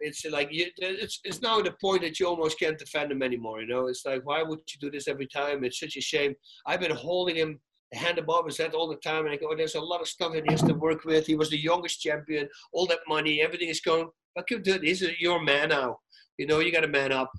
[0.00, 3.60] It's like it's it's now the point that you almost can't defend him anymore.
[3.60, 5.62] You know, it's like why would you do this every time?
[5.62, 6.34] It's such a shame.
[6.66, 7.60] I've been holding him
[7.94, 10.08] hand above his head all the time, and I go, oh, "There's a lot of
[10.08, 13.40] stuff that he has to work with." He was the youngest champion, all that money,
[13.40, 15.98] everything is going okay, dude, he's a, you're a man now.
[16.38, 17.30] You know, you got to man up.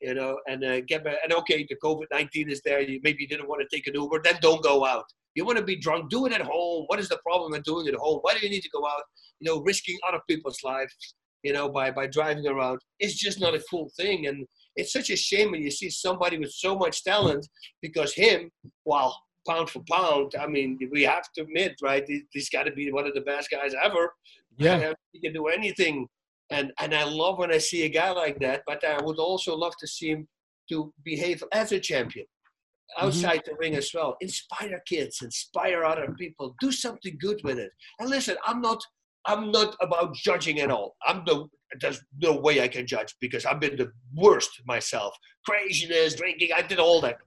[0.00, 1.16] You know, and uh, get back.
[1.24, 2.80] And okay, the COVID nineteen is there.
[2.80, 4.20] You maybe didn't want to take an Uber.
[4.22, 5.04] Then don't go out.
[5.34, 6.08] You want to be drunk?
[6.08, 6.84] Do it at home.
[6.86, 8.20] What is the problem with doing it at home?
[8.22, 9.02] Why do you need to go out?
[9.40, 10.94] You know, risking other people's lives.
[11.42, 12.78] You know, by by driving around.
[13.00, 14.28] It's just not a cool thing.
[14.28, 14.46] And
[14.76, 17.48] it's such a shame when you see somebody with so much talent
[17.82, 18.52] because him,
[18.84, 22.04] well, pound for pound, I mean, we have to admit, right?
[22.30, 24.12] He's got to be one of the best guys ever.
[24.58, 26.06] Yeah, he can do anything
[26.50, 28.62] and and I love when I see a guy like that.
[28.66, 30.28] But I would also love to see him
[30.70, 33.06] to behave as a champion mm-hmm.
[33.06, 33.50] outside mm-hmm.
[33.50, 34.16] the ring as well.
[34.20, 36.54] Inspire kids, inspire other people.
[36.60, 37.70] Do something good with it.
[37.98, 38.82] And listen, I'm not
[39.26, 40.96] I'm not about judging at all.
[41.06, 41.46] I'm the
[41.80, 45.14] there's no way I can judge because I've been the worst myself.
[45.44, 47.18] Craziness, drinking, I did all that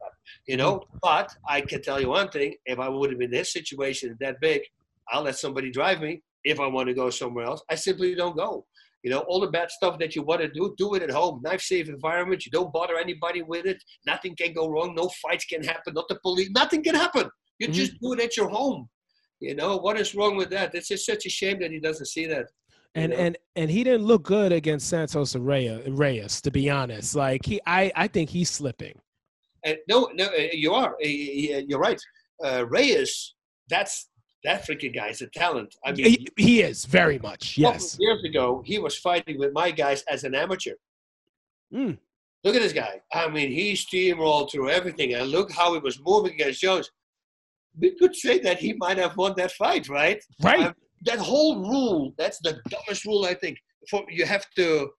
[0.48, 0.80] you know.
[0.80, 0.98] Mm-hmm.
[1.02, 4.18] But I can tell you one thing: if I would have been in this situation
[4.20, 4.62] that big,
[5.10, 6.22] I'll let somebody drive me.
[6.44, 8.66] If I want to go somewhere else, I simply don't go
[9.04, 11.42] You know, all the bad stuff that you want to do, do it at home.
[11.44, 12.46] Knife safe environment.
[12.46, 13.82] You don't bother anybody with it.
[14.06, 14.94] Nothing can go wrong.
[14.96, 15.94] No fights can happen.
[15.96, 16.50] Not the police.
[16.52, 17.30] Nothing can happen.
[17.60, 17.74] You mm-hmm.
[17.74, 18.88] just do it at your home.
[19.40, 20.76] You know, what is wrong with that?
[20.76, 22.46] It's just such a shame that he doesn't see that.
[22.94, 27.16] And and and he didn't look good against Santos Reyes, to be honest.
[27.16, 29.00] Like he, I I think he's slipping.
[29.64, 30.94] And no, no, uh, you are.
[30.94, 32.00] Uh, you're right.
[32.44, 33.36] Uh, Reyes,
[33.70, 34.10] that's
[34.44, 35.76] that freaking guy is a talent.
[35.86, 37.58] I mean, he, he is very much.
[37.58, 37.98] Yes.
[38.00, 40.74] Years ago, he was fighting with my guys as an amateur.
[41.74, 41.98] Mm.
[42.44, 43.02] Look at this guy.
[43.14, 46.90] I mean, he steamrolled through everything, and look how he was moving against Jones.
[47.80, 50.22] We could say that he might have won that fight, right?
[50.42, 50.68] Right.
[50.68, 50.74] Um,
[51.04, 53.58] that whole rule, that's the dumbest rule, I think.
[53.90, 54.90] For, you have to,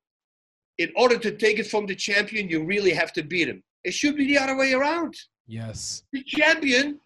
[0.79, 3.63] in order to take it from the champion, you really have to beat him.
[3.85, 5.15] It should be the other way around.
[5.47, 6.05] Yes.
[6.13, 7.01] The champion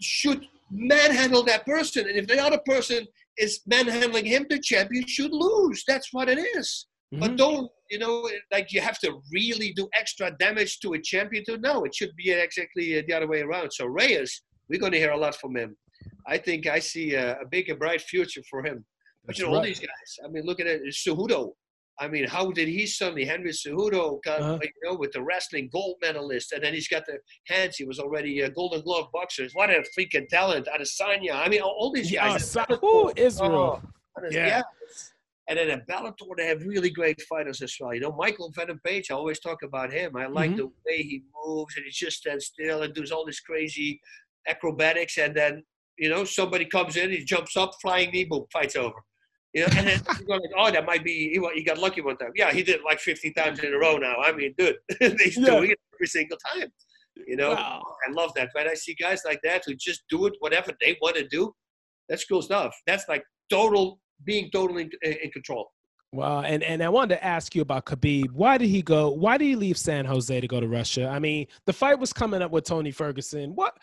[0.00, 2.08] should manhandle that person.
[2.08, 5.84] And if the other person is manhandling him, the champion should lose.
[5.86, 6.86] That's what it is.
[7.12, 7.20] Mm-hmm.
[7.20, 11.44] But don't, you know, like you have to really do extra damage to a champion
[11.44, 11.84] to know.
[11.84, 13.70] It should be exactly the other way around.
[13.72, 15.76] So Reyes, we're going to hear a lot from him.
[16.26, 18.84] I think I see a, a big and bright future for him.
[19.24, 19.58] But you know, right.
[19.58, 20.18] all these guys.
[20.24, 20.82] I mean, look at it.
[20.90, 21.52] Cejudo.
[21.98, 24.58] I mean, how did he suddenly Henry Cejudo got uh-huh.
[24.62, 27.76] you know with the wrestling gold medalist, and then he's got the hands.
[27.76, 29.46] He was already a Golden Glove boxer.
[29.52, 30.68] What a freaking talent!
[30.74, 31.34] Adesanya.
[31.34, 32.56] I mean, all these guys.
[32.56, 33.82] Yeah, Ooh, Israel.
[34.18, 34.46] Oh, yeah.
[34.46, 34.62] yeah.
[35.48, 37.92] And then at Bellator, they have really great fighters as well.
[37.92, 40.16] You know, Michael Venom Page, I always talk about him.
[40.16, 40.58] I like mm-hmm.
[40.58, 44.00] the way he moves and he just stands still and does all this crazy
[44.46, 45.18] acrobatics.
[45.18, 45.64] And then,
[45.98, 48.94] you know, somebody comes in, he jumps up, flying knee, boom, fight's over.
[49.54, 52.16] You know, and then you like, oh, that might be he, he got lucky one
[52.16, 52.32] time.
[52.34, 54.16] Yeah, he did it like 50 times in a row now.
[54.16, 55.44] I mean, dude, he's yeah.
[55.44, 56.72] doing it every single time.
[57.26, 57.82] You know, wow.
[58.08, 58.48] I love that.
[58.52, 61.54] When I see guys like that who just do it whatever they want to do,
[62.08, 62.74] that's cool stuff.
[62.86, 65.70] That's like total being totally in, in control.
[66.14, 68.32] Well, and, and I wanted to ask you about Khabib.
[68.32, 69.08] Why did he go?
[69.08, 71.08] Why did he leave San Jose to go to Russia?
[71.08, 73.54] I mean, the fight was coming up with Tony Ferguson.
[73.54, 73.78] What?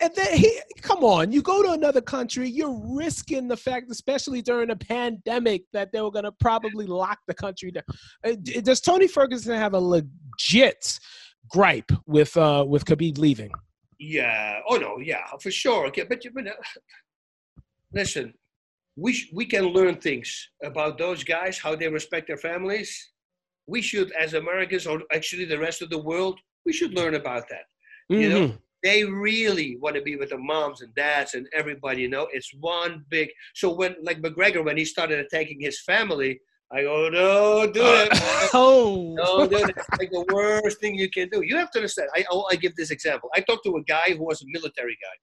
[0.00, 4.42] And then he, come on, you go to another country, you're risking the fact, especially
[4.42, 7.82] during a pandemic, that they were going to probably lock the country down.
[8.24, 11.00] Uh, does Tony Ferguson have a legit
[11.48, 13.50] gripe with uh, with Khabib leaving?
[13.98, 14.60] Yeah.
[14.68, 14.98] Oh no.
[14.98, 15.88] Yeah, for sure.
[15.88, 16.52] Okay, but, but uh,
[17.92, 18.34] listen,
[18.96, 23.10] we, sh- we can learn things about those guys, how they respect their families.
[23.66, 27.48] We should, as Americans, or actually the rest of the world, we should learn about
[27.48, 27.64] that.
[28.10, 28.20] Mm-hmm.
[28.20, 28.56] You know, mm-hmm.
[28.82, 32.02] they really want to be with the moms and dads and everybody.
[32.02, 33.30] You know, it's one big.
[33.54, 36.40] So when, like McGregor, when he started attacking his family,
[36.70, 38.08] I go, no, do it.
[38.54, 39.74] oh, no, do it.
[39.76, 41.42] It's like the worst thing you can do.
[41.42, 42.08] You have to understand.
[42.14, 43.28] I, I give this example.
[43.34, 45.16] I talked to a guy who was a military guy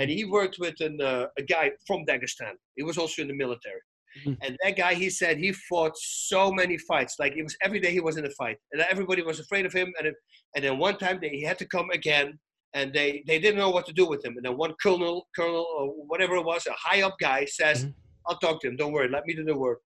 [0.00, 2.54] and he worked with an, uh, a guy from Dagestan.
[2.74, 3.82] He was also in the military.
[4.18, 4.32] Mm-hmm.
[4.42, 7.16] And that guy, he said he fought so many fights.
[7.20, 9.72] Like it was every day he was in a fight, and everybody was afraid of
[9.72, 9.92] him.
[9.98, 10.14] And it,
[10.56, 12.38] and then one time they, he had to come again,
[12.74, 14.36] and they they didn't know what to do with him.
[14.36, 17.92] And then one colonel, colonel or whatever it was, a high up guy says, mm-hmm.
[18.26, 18.76] "I'll talk to him.
[18.76, 19.08] Don't worry.
[19.08, 19.80] Let me do the work."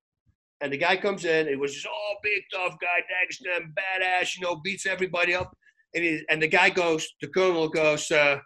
[0.62, 1.46] And the guy comes in.
[1.48, 5.52] It was just oh big tough guy, Dagestan, badass, you know, beats everybody up.
[5.94, 8.10] And he, and the guy goes, the colonel goes.
[8.10, 8.38] Uh,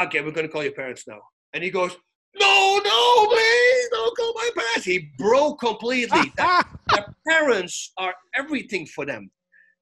[0.00, 1.20] okay, we're going to call your parents now.
[1.52, 1.96] And he goes,
[2.38, 4.84] no, no, please don't call my parents.
[4.84, 6.32] He broke completely.
[6.36, 9.30] their parents are everything for them.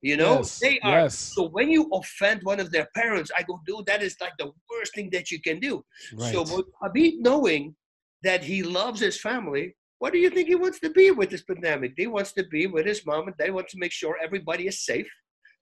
[0.03, 1.03] You know, yes, they are.
[1.03, 1.17] Yes.
[1.17, 4.51] So when you offend one of their parents, I go, dude, that is like the
[4.71, 5.85] worst thing that you can do.
[6.15, 6.33] Right.
[6.33, 6.45] So
[6.83, 7.77] Khabib knowing
[8.25, 11.45] that he loves his family, what do you think he wants to be with this
[11.45, 11.93] pandemic?
[11.97, 13.55] He wants to be with his mom and dad.
[13.55, 15.09] wants to make sure everybody is safe,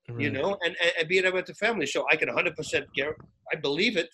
[0.08, 0.18] right.
[0.18, 1.84] you know, and, and, and be there with the family.
[1.84, 2.54] So I can 100%
[2.94, 3.08] get,
[3.52, 4.08] I believe it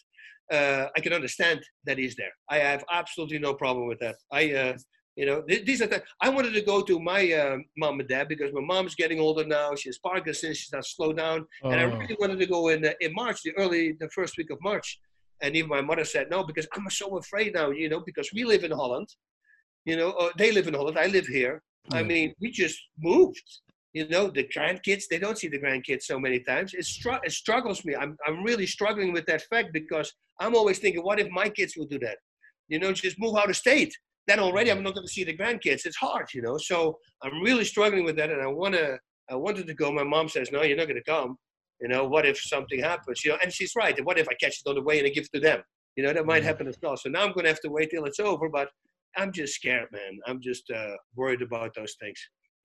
[0.52, 2.32] uh, I can understand that he's there.
[2.48, 4.16] I have absolutely no problem with that.
[4.32, 4.77] I, uh,
[5.16, 8.09] you know, th- these are the, I wanted to go to my uh, mom and
[8.09, 9.74] dad because my mom's getting older now.
[9.74, 10.59] She has Parkinson's.
[10.59, 11.70] She's not slow down, oh.
[11.70, 11.97] and I oh.
[11.97, 14.98] really wanted to go in uh, in March, the early, the first week of March.
[15.43, 17.70] And even my mother said no because I'm so afraid now.
[17.70, 19.09] You know, because we live in Holland.
[19.85, 20.98] You know, uh, they live in Holland.
[20.98, 21.62] I live here.
[21.93, 23.43] I mean, we just moved
[23.97, 26.74] you know the grandkids they don't see the grandkids so many times.
[26.74, 27.97] It, str- it struggles me.
[27.97, 31.73] I'm, I'm really struggling with that fact because i'm always thinking what if my kids
[31.77, 32.18] will do that?
[32.68, 33.94] You know just move out of state.
[34.27, 35.86] Then already i'm not going to see the grandkids.
[35.86, 36.59] It's hard you know?
[36.59, 38.98] So i'm really struggling with that and i want to
[39.31, 39.90] i wanted to go.
[39.90, 41.31] My mom says no you're not going to come.
[41.81, 43.24] You know what if something happens?
[43.24, 44.05] You know and she's right.
[44.09, 45.60] What if i catch it on the way and i give it to them?
[45.97, 46.98] You know that might happen as well.
[46.98, 48.68] So now i'm going to have to wait till it's over but
[49.16, 50.12] i'm just scared man.
[50.27, 52.20] I'm just uh, worried about those things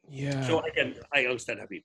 [0.09, 0.45] yeah.
[0.47, 1.83] So I can I understand Khabib.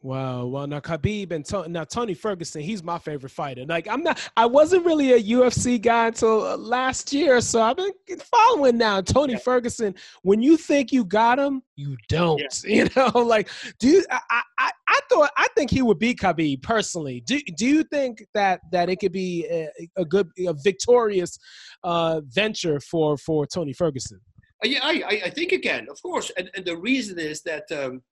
[0.00, 0.46] Wow.
[0.46, 3.64] Well, now Khabib and Tony, now Tony Ferguson, he's my favorite fighter.
[3.66, 7.76] Like I'm not, I wasn't really a UFC guy until uh, last year, so I've
[7.76, 9.00] been following now.
[9.00, 9.40] Tony yeah.
[9.40, 12.40] Ferguson, when you think you got him, you don't.
[12.40, 12.46] Yeah.
[12.78, 13.48] You know, like
[13.80, 17.20] do you, I, I, I thought I think he would beat Khabib personally.
[17.26, 21.38] Do Do you think that that it could be a, a good, a victorious
[21.82, 24.20] uh, venture for for Tony Ferguson?
[24.64, 27.70] Uh, yeah, I, I think again, of course, and, and the reason is that.
[27.72, 28.02] Um,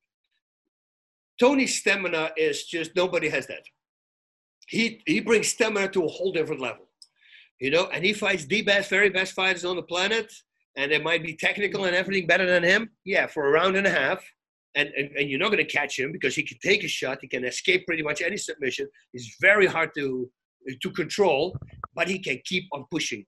[1.38, 3.62] Tony's stamina is just nobody has that.
[4.68, 6.88] He he brings stamina to a whole different level,
[7.60, 7.86] you know.
[7.92, 10.32] And he fights the best, very best fighters on the planet,
[10.76, 12.90] and they might be technical and everything better than him.
[13.04, 14.24] Yeah, for a round and a half,
[14.74, 17.18] and and, and you're not going to catch him because he can take a shot.
[17.20, 18.88] He can escape pretty much any submission.
[19.12, 20.30] He's very hard to
[20.82, 21.56] to control,
[21.94, 23.24] but he can keep on pushing.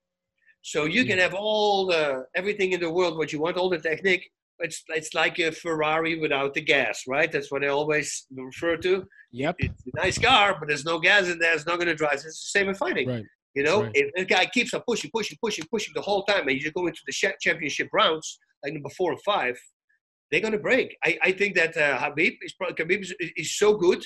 [0.62, 3.78] So you can have all the everything in the world what you want, all the
[3.78, 4.30] technique,
[4.60, 7.30] it's it's like a Ferrari without the gas, right?
[7.30, 9.04] That's what I always refer to.
[9.32, 9.56] Yep.
[9.58, 11.54] It's a nice car, but there's no gas in there.
[11.54, 12.14] It's not going to drive.
[12.14, 13.08] It's the same in fighting.
[13.08, 13.24] Right.
[13.54, 13.92] You know, right.
[13.94, 16.86] if the guy keeps on pushing, pushing, pushing, pushing the whole time, and you go
[16.86, 19.58] into the championship rounds, like number four or five,
[20.30, 20.96] they're going to break.
[21.04, 24.04] I, I think that uh, Khabib is Khabib is, is so good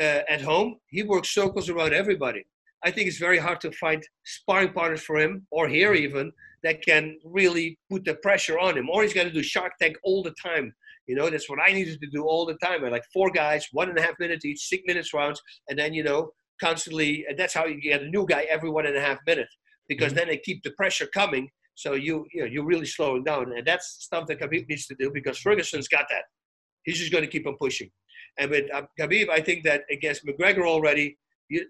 [0.00, 0.76] uh, at home.
[0.88, 2.44] He works circles around everybody.
[2.84, 6.32] I think it's very hard to find sparring partners for him, or here even,
[6.62, 8.88] that can really put the pressure on him.
[8.90, 10.72] Or he's got to do Shark Tank all the time.
[11.06, 12.84] You know, that's what I needed to do all the time.
[12.84, 15.92] I like four guys, one and a half minutes each, six minutes rounds, and then
[15.92, 16.30] you know,
[16.60, 17.24] constantly.
[17.28, 19.56] And that's how you get a new guy every one and a half minutes
[19.88, 20.18] because mm-hmm.
[20.18, 21.48] then they keep the pressure coming.
[21.74, 24.94] So you, you know, you're really slowing down, and that's stuff that Khabib needs to
[24.98, 26.24] do because Ferguson's got that.
[26.84, 27.90] He's just going to keep on pushing.
[28.38, 31.18] And with uh, Khabib, I think that against McGregor already,
[31.48, 31.62] he,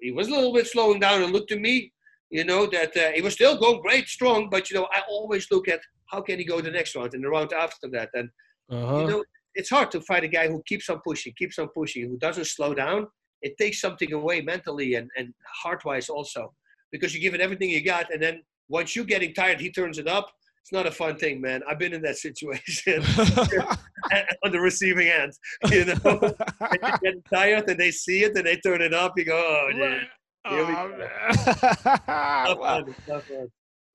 [0.00, 1.92] he was a little bit slowing down and looked to me
[2.30, 5.50] you know, that uh, he was still going great, strong, but, you know, I always
[5.50, 8.10] look at how can he go the next round and the round after that.
[8.14, 8.28] And,
[8.70, 8.98] uh-huh.
[8.98, 9.24] you know,
[9.54, 12.46] it's hard to fight a guy who keeps on pushing, keeps on pushing, who doesn't
[12.46, 13.06] slow down.
[13.40, 15.32] It takes something away mentally and, and
[15.62, 16.52] heart-wise also
[16.92, 18.12] because you give it everything you got.
[18.12, 20.30] And then once you're getting tired, he turns it up.
[20.68, 21.62] It's not a fun thing, man.
[21.66, 23.02] I've been in that situation
[24.44, 25.32] on the receiving end.
[25.70, 26.34] You know, and
[26.82, 29.14] you're getting tired and they see it and they turn it up.
[29.16, 30.02] You go, oh, dude
[30.44, 30.92] Oh,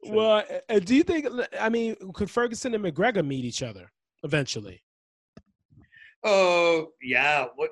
[0.01, 1.27] well, uh, do you think?
[1.59, 3.91] I mean, could Ferguson and McGregor meet each other
[4.23, 4.81] eventually?
[6.23, 7.69] Oh yeah, what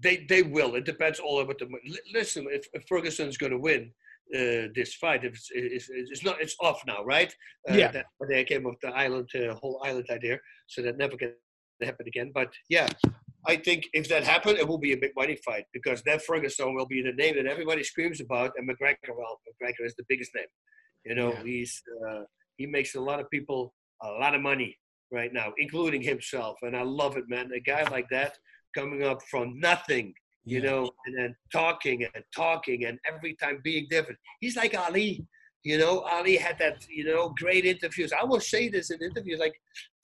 [0.00, 0.74] they they will.
[0.74, 1.68] It depends all about the.
[2.12, 3.92] Listen, if, if Ferguson's going to win
[4.34, 5.24] uh, this fight.
[5.24, 7.34] It's, it's, it's not, it's off now, right?
[7.68, 7.90] Uh, yeah.
[7.90, 11.34] That, they came off the island, uh, whole island idea, so that never can
[11.82, 12.30] happen again.
[12.34, 12.88] But yeah,
[13.46, 16.74] I think if that happened, it will be a big money fight because then Ferguson
[16.74, 20.30] will be the name that everybody screams about, and McGregor, well, McGregor is the biggest
[20.34, 20.46] name.
[21.04, 21.42] You know, yeah.
[21.44, 22.22] he's uh,
[22.56, 24.78] he makes a lot of people a lot of money
[25.12, 27.50] right now, including himself, and I love it, man.
[27.54, 28.38] A guy like that
[28.74, 30.14] coming up from nothing,
[30.44, 30.70] you yeah.
[30.70, 34.18] know, and then talking and talking, and every time being different.
[34.40, 35.26] He's like Ali.
[35.62, 38.12] You know, Ali had that, you know, great interviews.
[38.12, 39.40] I will say this in interviews.
[39.40, 39.54] Like,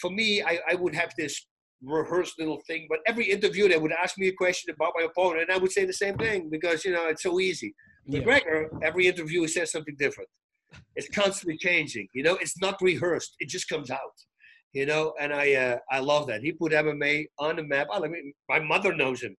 [0.01, 1.47] for me, I, I would have this
[1.83, 2.87] rehearsed little thing.
[2.89, 5.73] But every interview, they would ask me a question about my opponent, and I would
[5.73, 7.75] say the same thing because you know it's so easy.
[8.07, 8.21] Yeah.
[8.21, 10.29] McGregor, every interview, he says something different.
[10.97, 12.09] It's constantly changing.
[12.15, 13.35] You know, it's not rehearsed.
[13.39, 14.15] It just comes out.
[14.73, 17.89] You know, and I uh, I love that he put MMA on the map.
[17.93, 19.37] I mean, my mother knows him.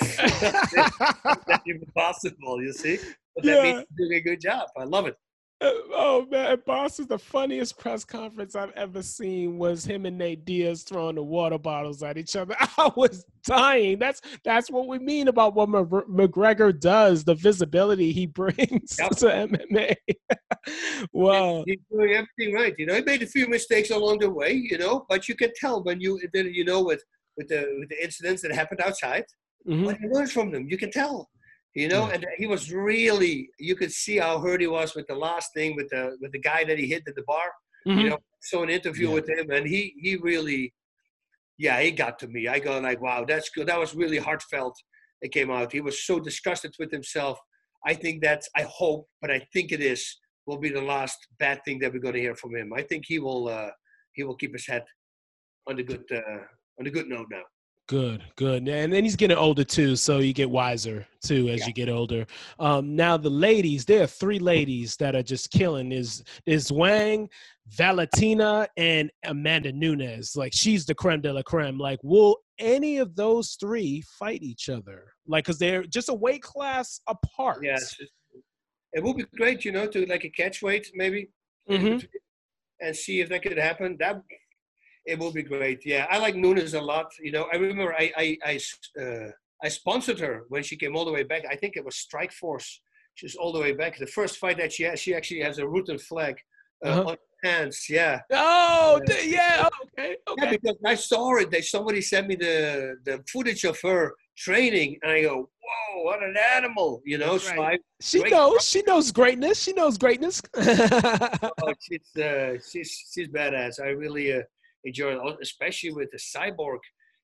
[0.00, 2.62] That's impossible.
[2.62, 2.98] You see,
[3.34, 3.62] but that yeah.
[3.62, 4.68] means he's doing a good job.
[4.76, 5.16] I love it.
[5.62, 10.18] Uh, oh man, Bas is the funniest press conference I've ever seen was him and
[10.18, 12.56] Nate Diaz throwing the water bottles at each other.
[12.60, 14.00] I was dying.
[14.00, 19.12] That's that's what we mean about what McGregor does, the visibility he brings yep.
[19.16, 19.94] to MMA.
[21.12, 21.62] wow.
[21.64, 22.74] He's doing everything right.
[22.76, 25.52] You know, he made a few mistakes along the way, you know, but you can
[25.54, 27.04] tell when you then you know with
[27.36, 29.24] with the with the incidents that happened outside,
[29.66, 29.84] mm-hmm.
[29.84, 30.66] but he learns from them.
[30.68, 31.28] You can tell
[31.74, 35.14] you know and he was really you could see how hurt he was with the
[35.14, 37.50] last thing with the with the guy that he hit at the bar
[37.86, 37.98] mm-hmm.
[37.98, 39.14] you know so an interview yeah.
[39.14, 40.72] with him and he he really
[41.58, 44.76] yeah he got to me i go like wow that's good that was really heartfelt
[45.22, 47.38] it came out he was so disgusted with himself
[47.86, 51.64] i think that's i hope but i think it is will be the last bad
[51.64, 53.70] thing that we're going to hear from him i think he will uh
[54.12, 54.84] he will keep his head
[55.66, 56.42] on the good uh
[56.78, 57.42] on the good note now
[57.92, 58.66] Good, good.
[58.70, 61.66] And then he's getting older too, so you get wiser too as yeah.
[61.66, 62.24] you get older.
[62.58, 65.92] Um, now the ladies, there are three ladies that are just killing.
[65.92, 67.28] Is is Wang,
[67.66, 70.34] Valentina, and Amanda Nunes.
[70.36, 71.76] Like she's the creme de la creme.
[71.76, 75.12] Like, will any of those three fight each other?
[75.26, 77.58] Like, cause they're just a weight class apart.
[77.62, 77.94] Yes,
[78.94, 81.28] it would be great, you know, to like a catch weight maybe,
[81.68, 82.06] mm-hmm.
[82.80, 83.98] and see if that could happen.
[84.00, 84.22] That
[85.04, 85.84] it will be great.
[85.84, 87.12] Yeah, I like Nunes a lot.
[87.20, 89.30] You know, I remember I I I, uh,
[89.62, 91.44] I sponsored her when she came all the way back.
[91.50, 92.80] I think it was Strike Force.
[93.14, 93.98] She's all the way back.
[93.98, 96.36] The first fight that she has, she actually has a Rutten flag
[96.84, 97.00] uh, uh-huh.
[97.00, 97.86] on her hands.
[97.88, 98.20] Yeah.
[98.32, 99.68] Oh, uh, yeah.
[99.98, 100.16] Okay.
[100.28, 100.44] Okay.
[100.44, 101.50] Yeah, because I saw it.
[101.50, 106.22] They somebody sent me the the footage of her training, and I go, "Whoa, what
[106.22, 107.38] an animal!" You know.
[107.38, 108.66] So I, she knows.
[108.66, 109.62] She knows greatness.
[109.62, 110.42] She knows greatness.
[110.56, 113.80] oh, she's uh, she's she's badass.
[113.80, 114.42] I really uh,
[115.40, 116.78] especially with the cyborg.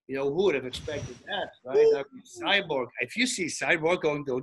[0.06, 1.86] You know, who would have expected that, right?
[1.94, 2.86] I mean, cyborg.
[3.01, 4.43] If you see cyborg going to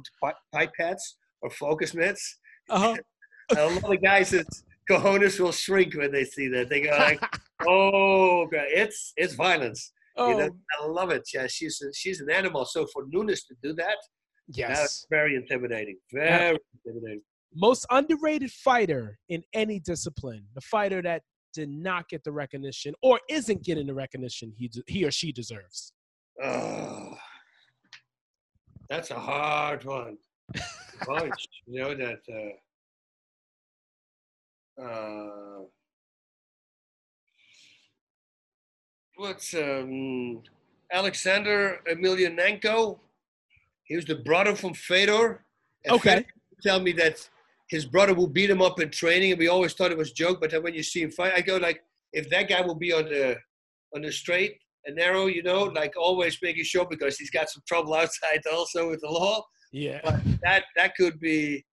[0.54, 1.02] pipettes
[1.42, 2.38] or focus mitts,
[2.70, 2.98] uh-huh.
[3.58, 6.70] a lot of guys' cojones will shrink when they see that.
[6.70, 7.20] They go like,
[7.68, 10.30] "Oh, it's it's violence." Oh.
[10.30, 10.86] You know, oh.
[10.86, 11.28] I love it.
[11.34, 12.66] Yeah, she's a, she's an animal.
[12.66, 13.98] So for Nunes to do that,
[14.48, 15.98] yes, that's very intimidating.
[16.12, 17.22] Very intimidating.
[17.54, 21.22] Most underrated fighter in any discipline, the fighter that
[21.56, 25.94] did not get the recognition or isn't getting the recognition he he or she deserves.
[26.44, 27.16] Oh,
[28.90, 30.18] that's a hard one.
[31.08, 32.20] Bunch, you know that.
[34.80, 35.62] Uh, uh,
[39.16, 40.42] what's um,
[40.92, 43.00] Alexander Emelianenko?
[43.86, 45.46] He was the brother from Fedor.
[45.90, 46.16] Okay.
[46.16, 46.26] Fedor
[46.62, 47.30] tell me that
[47.68, 50.16] his brother will beat him up in training, and we always thought it was a
[50.16, 50.40] joke.
[50.40, 51.82] But then when you see him fight, I go like,
[52.14, 53.38] if that guy will be on the
[53.96, 57.64] on the straight and narrow, you know, like always making sure because he's got some
[57.68, 59.44] trouble outside also with the law.
[59.72, 61.66] Yeah, but that that could be,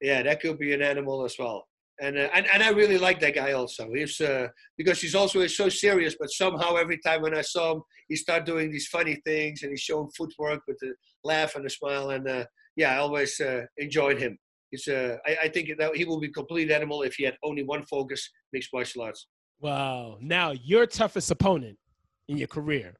[0.00, 1.66] yeah, that could be an animal as well.
[2.02, 3.92] And, uh, and and I really like that guy also.
[3.92, 4.48] He's uh,
[4.78, 8.46] because he's also so serious, but somehow every time when I saw him, he started
[8.46, 10.94] doing these funny things and he's showing footwork with a
[11.24, 12.10] laugh and a smile.
[12.10, 12.44] And uh,
[12.76, 14.38] yeah, I always uh, enjoyed him.
[14.70, 17.36] He's uh, I, I think that he will be a complete animal if he had
[17.42, 19.26] only one focus, mixed martial arts.
[19.60, 20.18] Wow.
[20.20, 21.76] Now your toughest opponent
[22.28, 22.94] in your career.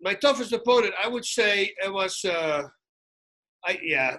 [0.00, 2.24] My toughest opponent, I would say, it was.
[2.24, 2.62] Uh,
[3.64, 4.18] I yeah,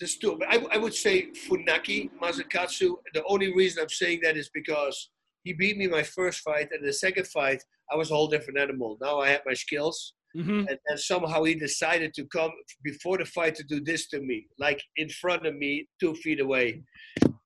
[0.00, 0.40] just two.
[0.48, 2.94] I, I would say Funaki Masakatsu.
[3.12, 5.10] The only reason I'm saying that is because
[5.44, 7.62] he beat me my first fight, and the second fight
[7.92, 8.96] I was a whole different animal.
[9.00, 10.66] Now I had my skills, mm-hmm.
[10.68, 12.50] and, and somehow he decided to come
[12.82, 16.40] before the fight to do this to me, like in front of me, two feet
[16.40, 16.82] away,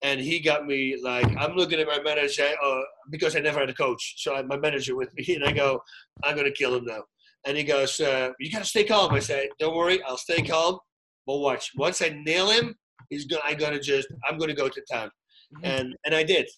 [0.02, 2.80] and he got me like I'm looking at my manager uh,
[3.10, 5.52] because I never had a coach, so I had my manager with me, and I
[5.52, 5.80] go,
[6.24, 7.02] I'm gonna kill him now.
[7.46, 10.78] And he goes, uh, "You gotta stay calm." I say, "Don't worry, I'll stay calm."
[11.26, 12.74] But watch, once I nail him,
[13.08, 13.42] he's gonna.
[13.44, 14.08] I'm gonna just.
[14.28, 15.10] I'm gonna go to town,
[15.56, 15.64] mm-hmm.
[15.64, 16.48] and and I did.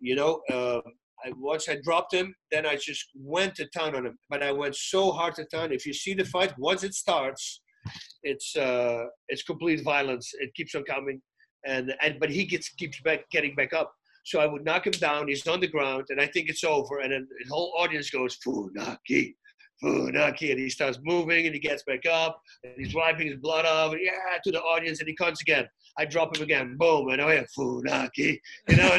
[0.00, 0.80] You know, uh,
[1.24, 4.18] I, once I dropped him, then I just went to town on him.
[4.28, 5.72] But I went so hard to town.
[5.72, 7.60] If you see the fight, once it starts,
[8.22, 10.30] it's uh, it's complete violence.
[10.34, 11.20] It keeps on coming,
[11.66, 13.92] and and but he gets keeps back getting back up.
[14.24, 15.28] So I would knock him down.
[15.28, 17.00] He's on the ground, and I think it's over.
[17.00, 19.34] And then the whole audience goes, "Funaki,
[19.82, 23.66] Funaki, and he starts moving and he gets back up and he's wiping his blood
[23.66, 23.92] off.
[23.92, 25.66] And, yeah, to the audience and he comes again.
[25.98, 26.76] I drop him again.
[26.78, 27.08] Boom.
[27.08, 28.38] And I have Funaki.
[28.68, 28.98] You know,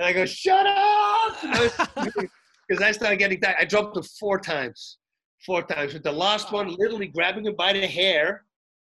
[0.00, 2.16] and I go, I shut up.
[2.68, 3.56] Because I started getting tired.
[3.58, 4.98] I dropped him four times.
[5.44, 5.92] Four times.
[5.92, 8.44] With the last one, literally grabbing him by the hair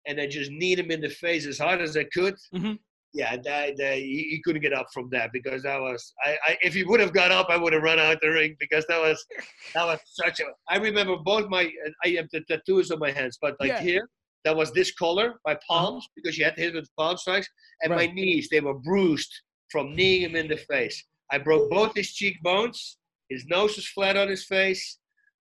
[0.08, 2.36] and then just kneed him in the face as hard as I could.
[2.54, 2.76] Mm-hmm
[3.16, 6.58] yeah, that, that he, he, couldn't get up from that because that was I, I
[6.62, 9.00] if he would have got up, I would have run out the ring because that
[9.00, 9.26] was
[9.74, 10.44] that was such a.
[10.68, 11.72] I remember both my
[12.04, 13.82] I have the tattoos on my hands, but like yeah.
[13.82, 14.10] here,
[14.44, 16.14] that was this color, my palms uh-huh.
[16.18, 17.48] because you had to hit with palm strikes,
[17.82, 18.10] and right.
[18.10, 19.34] my knees they were bruised
[19.72, 21.04] from kneeing him in the face.
[21.32, 22.98] I broke both his cheekbones.
[23.30, 25.00] His nose was flat on his face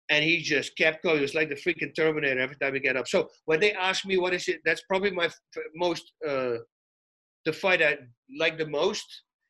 [0.09, 1.17] and he just kept going.
[1.17, 3.07] It was like the freaking Terminator every time he get up.
[3.07, 5.29] So when they ask me what is it, that's probably my
[5.75, 6.57] most uh,
[7.45, 7.97] the fight I
[8.37, 9.05] like the most.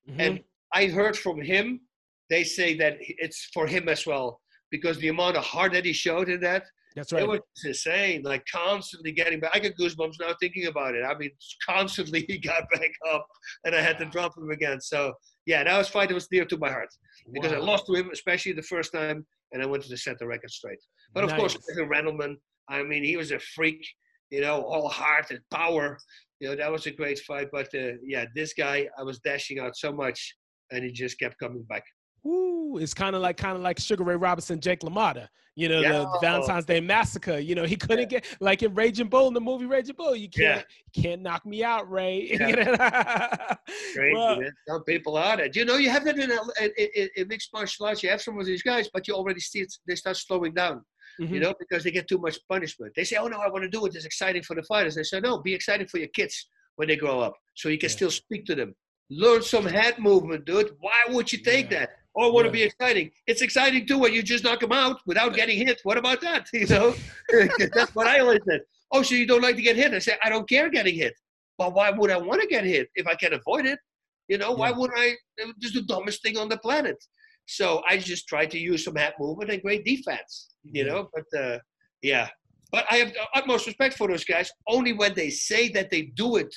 [0.10, 0.19] Mm-hmm.
[0.19, 0.40] And
[0.73, 1.81] I heard from him,
[2.30, 4.41] they say that it's for him as well
[4.72, 6.64] because the amount of heart that he showed in that.
[6.95, 7.24] That's right.
[7.24, 8.24] It was insane.
[8.24, 9.52] Like constantly getting back.
[9.53, 11.03] I get goosebumps now thinking about it.
[11.03, 11.32] I mean,
[11.68, 13.26] constantly he got back up,
[13.65, 14.80] and I had to drop him again.
[14.82, 15.14] So
[15.45, 16.90] yeah, that was fight that was dear to my heart
[17.32, 17.57] because wow.
[17.57, 20.52] I lost to him, especially the first time, and I wanted to set the record
[20.52, 20.80] straight.
[21.14, 21.40] But of nice.
[21.40, 22.36] course, Randleman.
[22.70, 23.86] I mean, he was a freak.
[24.30, 25.99] You know, all heart and power
[26.44, 27.48] you know that was a great fight.
[27.53, 30.36] But uh, yeah, this guy, I was dashing out so much,
[30.72, 31.84] and he just kept coming back.
[32.26, 35.28] Ooh, it's kind of like kind of like Sugar Ray Robinson, Jake LaMotta.
[35.56, 35.91] You know, yeah.
[35.91, 37.38] the Valentine's Day Massacre.
[37.38, 38.20] You know, he couldn't yeah.
[38.20, 40.16] get like in Raging Bull in the movie Raging Bull.
[40.16, 41.04] You can't yeah.
[41.04, 42.32] can't knock me out, Ray.
[42.40, 43.56] Yeah.
[43.94, 45.56] Great, well, some people are that.
[45.56, 46.40] You know, you have that in, a,
[46.78, 48.02] in, in mixed martial arts.
[48.02, 50.84] You have some of these guys, but you already see it, they start slowing down
[51.20, 51.34] mm-hmm.
[51.34, 52.94] you know, because they get too much punishment.
[52.95, 53.95] They say, oh no, I want to do it.
[53.95, 54.95] It's exciting for the fighters.
[54.95, 57.90] They say, no, be exciting for your kids when they grow up so you can
[57.90, 58.76] still speak to them.
[59.10, 60.72] Learn some head movement, dude.
[60.80, 61.90] Why would you take that?
[62.15, 62.60] Or want to Yeah.
[62.60, 63.11] be exciting.
[63.27, 65.80] It's exciting too when you just knock them out without getting hit.
[65.84, 66.48] What about that?
[66.53, 66.95] You know,
[67.76, 68.61] that's what I always said.
[68.91, 69.94] Oh, so you don't like to get hit?
[69.94, 71.14] I say I don't care getting hit,
[71.57, 73.80] but why would I want to get hit if I can avoid it?
[74.27, 75.15] You know, why would I?
[75.60, 76.98] This the dumbest thing on the planet.
[77.45, 80.49] So I just try to use some hat movement and great defense.
[80.64, 80.91] You Yeah.
[80.91, 81.57] know, but uh,
[82.02, 82.30] yeah,
[82.72, 84.49] but I have the utmost respect for those guys.
[84.76, 86.53] Only when they say that they do it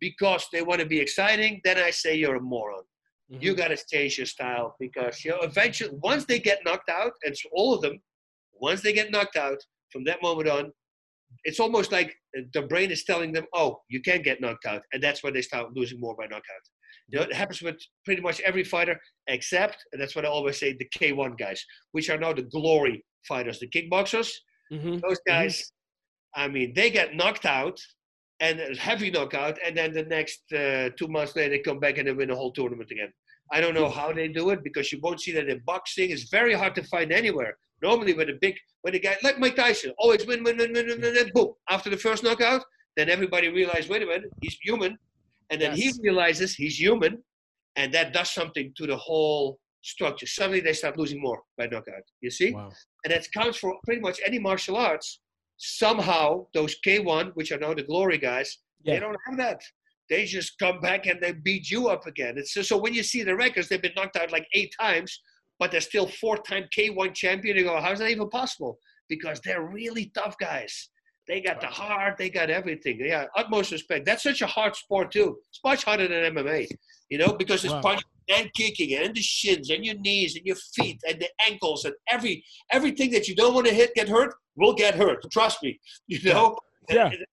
[0.00, 2.84] because they want to be exciting, then I say you're a moron
[3.30, 3.42] Mhm.
[3.42, 7.12] you got to change your style because you know eventually once they get knocked out
[7.22, 8.00] and it's all of them
[8.54, 9.58] once they get knocked out
[9.92, 10.72] from that moment on
[11.44, 12.16] it's almost like
[12.54, 15.42] the brain is telling them oh you can't get knocked out and that's when they
[15.42, 16.64] start losing more by knockout
[17.10, 20.58] you know, it happens with pretty much every fighter except and that's what i always
[20.58, 24.30] say the k1 guys which are now the glory fighters the kickboxers
[24.72, 25.00] Mhm.
[25.06, 25.54] those guys
[26.34, 27.78] i mean they get knocked out
[28.40, 31.98] and a heavy knockout and then the next uh, two months later they come back
[31.98, 33.12] and they win a whole tournament again.
[33.50, 36.10] I don't know how they do it because you won't see that in boxing.
[36.10, 37.56] It's very hard to find anywhere.
[37.82, 40.86] Normally when a big when a guy like mike tyson always win win win win
[40.86, 41.52] win, win, win boom.
[41.68, 42.62] After the first knockout
[42.96, 44.96] then everybody realizes wait a minute he's human.
[45.50, 45.96] And then Yes.
[45.96, 47.22] he realizes he's human
[47.76, 50.26] and that does something to the whole structure.
[50.26, 52.02] Suddenly they start losing more by knockout.
[52.20, 52.50] You see?
[52.52, 52.70] Wow.
[53.04, 55.20] and that counts for pretty much any martial arts.
[55.58, 58.94] Somehow, those K1, which are now the glory guys, Yeah.
[58.94, 59.60] they don't have that.
[60.08, 62.38] They just come back and they beat you up again.
[62.38, 65.20] It's so, so when you see the records, they've been knocked out like eight times,
[65.58, 67.56] but they're still four-time K1 champion.
[67.56, 68.78] You go, how's that even possible?
[69.08, 70.90] Because they're really tough guys.
[71.26, 73.00] They got the heart, they got everything.
[73.00, 74.06] Yeah, utmost respect.
[74.06, 75.38] That's such a hard sport too.
[75.50, 76.66] It's much harder than MMA,
[77.10, 77.82] you know, because it's Wow.
[77.82, 81.84] punching and kicking and the shins and your knees and your feet and the ankles
[81.86, 85.18] and every everything that you don't want to hit get hurt will get hurt.
[85.32, 86.56] Trust me, you know.
[86.90, 87.06] Yeah.
[87.06, 87.24] And, and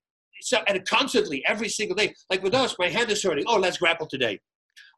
[0.42, 2.14] so and constantly every single day.
[2.30, 3.46] Like with us, my hand is hurting.
[3.48, 4.40] Oh, let's grapple today.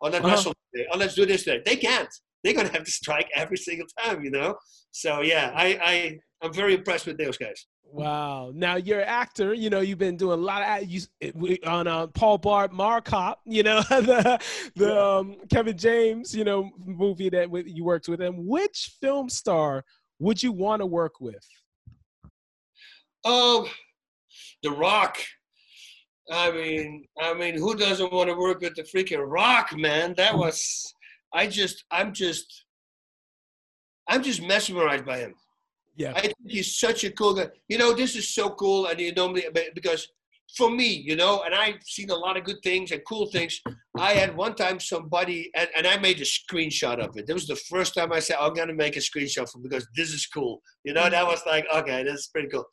[0.02, 0.28] Oh, let's Uh-huh.
[0.28, 0.88] wrestle today.
[0.91, 1.62] Oh, let's do this today.
[1.66, 2.10] They can't.
[2.44, 4.56] They're gonna have to strike every single time, you know.
[4.91, 7.66] So yeah, I I I'm very impressed with those guys.
[7.90, 8.52] Wow.
[8.54, 9.54] Now you're an actor.
[9.54, 11.02] You know you've been doing a lot of you,
[11.66, 13.40] on uh, Paul Blart Mall Cop.
[13.45, 14.40] You know the
[14.76, 16.36] the um, Kevin James.
[16.36, 18.45] You know movie that you worked with him.
[18.45, 19.84] Which film star
[20.20, 21.44] would you want to work with?
[23.26, 23.69] Oh,
[24.64, 25.18] The Rock.
[26.31, 30.14] I mean, I mean, who doesn't want to work with the freaking Rock, man?
[30.18, 30.94] That was,
[31.34, 32.65] I just, I'm just,
[34.10, 35.35] I'm just mesmerized by him.
[35.95, 36.14] Yeah.
[36.15, 37.48] I think he's such a cool guy.
[37.68, 40.07] You know, this is so cool, and you normally because
[40.56, 43.60] for me, you know, and I've seen a lot of good things and cool things.
[43.98, 47.28] I had one time somebody, and, and I made a screenshot of it.
[47.28, 49.88] This was the first time I said, I'm going to make a screenshot for because
[49.95, 50.61] this is cool.
[50.84, 52.65] You know, that was like, okay, this is pretty cool.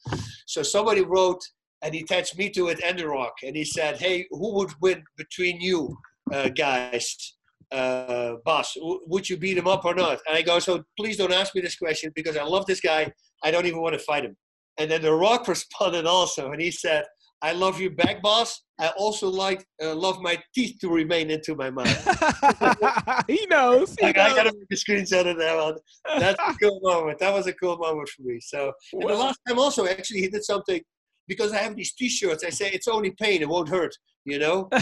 [0.47, 1.41] So somebody wrote,
[1.83, 4.71] and he attached me to it and The Rock, and he said, hey, who would
[4.81, 5.97] win between you
[6.33, 7.37] uh, guys?
[7.73, 10.21] Uh, Bas, w- would you beat him up or not?
[10.29, 13.13] And I go, so please don't ask me this question because I love this guy.
[13.43, 14.37] I don't even want to fight him.
[14.79, 17.05] And then The Rock responded also, and he said,
[17.45, 18.59] I love you back, Bas.
[18.81, 21.87] I also like uh, love my teeth to remain into my mouth.
[23.29, 23.95] he knows.
[24.01, 25.77] He Like, I gotta make a screenshot of that one.
[26.19, 27.19] That's a cool moment.
[27.19, 28.41] That was a cool moment for me.
[28.41, 30.81] So, and the last time also, actually, he did something
[31.29, 32.45] because I have these T-shirts.
[32.45, 33.95] I say it's only pain; it won't hurt.
[34.27, 34.69] You know,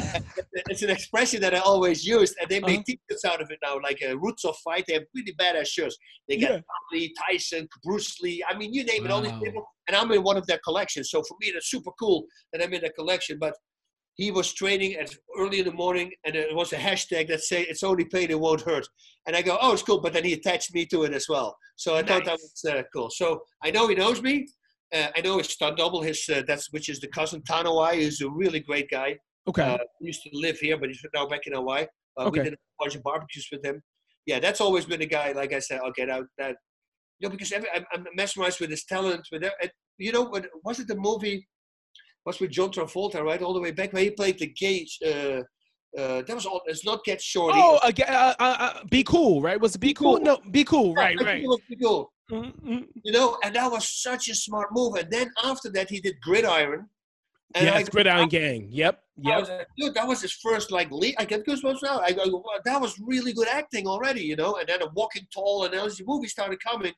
[0.70, 2.96] it's an expression that I always used, and they make Uh-huh.
[3.08, 3.78] T-shirts out of it now.
[3.82, 5.96] Like uh, Roots of Fight, they have really badass shirts.
[6.28, 6.60] They got Yeah.
[6.92, 8.44] Lee, Tyson, Bruce Lee.
[8.48, 9.64] I mean, you name it, all these people.
[9.88, 11.10] And I'm in one of their collections.
[11.10, 13.38] So for me, that's super cool that I'm in their collection.
[13.40, 13.54] But
[14.14, 17.62] he was training at early in the morning, and it was a hashtag that say
[17.62, 18.86] "It's only pain, it won't hurt."
[19.26, 21.56] And I go, "Oh, it's cool." But then he attached me to it as well.
[21.76, 23.10] So I thought that was uh, cool.
[23.10, 24.46] So I know he knows me.
[24.94, 28.20] Uh, I know his stunt double, his uh, that's which is the cousin Tanoai, is
[28.20, 29.16] a really great guy.
[29.48, 29.62] okay.
[29.62, 31.86] Uh, used to live here, but he's now back in Hawaii.
[32.18, 32.40] Uh, Okay.
[32.40, 33.80] We did a bunch of barbecues with him.
[34.26, 35.32] Yeah, that's always been a guy.
[35.32, 36.56] Like I said, okay, that, that
[37.18, 39.26] you know, because every, I'm, I'm mesmerized with his talent.
[39.32, 39.54] With that,
[39.98, 41.46] you know, what was it the movie?
[42.26, 43.42] Was with John Travolta, right?
[43.42, 44.98] All the way back where he played the gauge.
[45.04, 45.40] Uh,
[45.98, 46.60] uh, that was all.
[46.66, 47.58] It's not Get Shorty.
[47.60, 49.60] oh, uh, uh, uh, be cool, right?
[49.60, 50.20] Was it be cool?
[50.20, 51.44] No, be cool, Yeah, right, right.
[51.66, 52.12] pretty cool.
[52.32, 52.88] Mhm.
[53.04, 54.94] You know, and that was such a smart move.
[54.94, 56.88] And then after that, he did Gridiron.
[57.54, 58.68] And Yes, I, Gridiron Gang.
[58.70, 59.40] Yep, I yep.
[59.40, 61.14] was dude, that was his first like lead.
[61.18, 61.98] I get goosebumps now.
[62.00, 64.56] I go, wow, that was really good acting already, you know.
[64.56, 66.94] And then a Walking Tall, and as the movie started coming,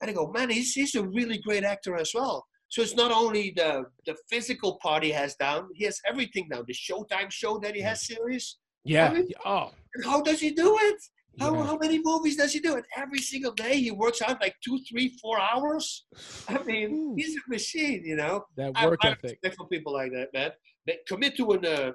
[0.00, 2.46] and I go, man, he's he's a really great actor as well.
[2.70, 6.64] So it's not only the the physical part he has down, he has everything down.
[6.66, 8.56] The Showtime show that he has series.
[8.84, 9.12] Yeah.
[9.12, 9.72] mean- Oh,
[10.04, 11.00] how does he do it?
[11.40, 11.64] How, yeah.
[11.66, 12.74] how many movies does he do?
[12.76, 16.06] And every single day he works out like two, three, four hours.
[16.48, 17.14] I mean, Ooh.
[17.16, 18.44] he's a machine, you know.
[18.56, 19.22] that I, work I ethic.
[19.32, 20.50] respect for people like that, man.
[20.86, 21.92] They commit to an uh,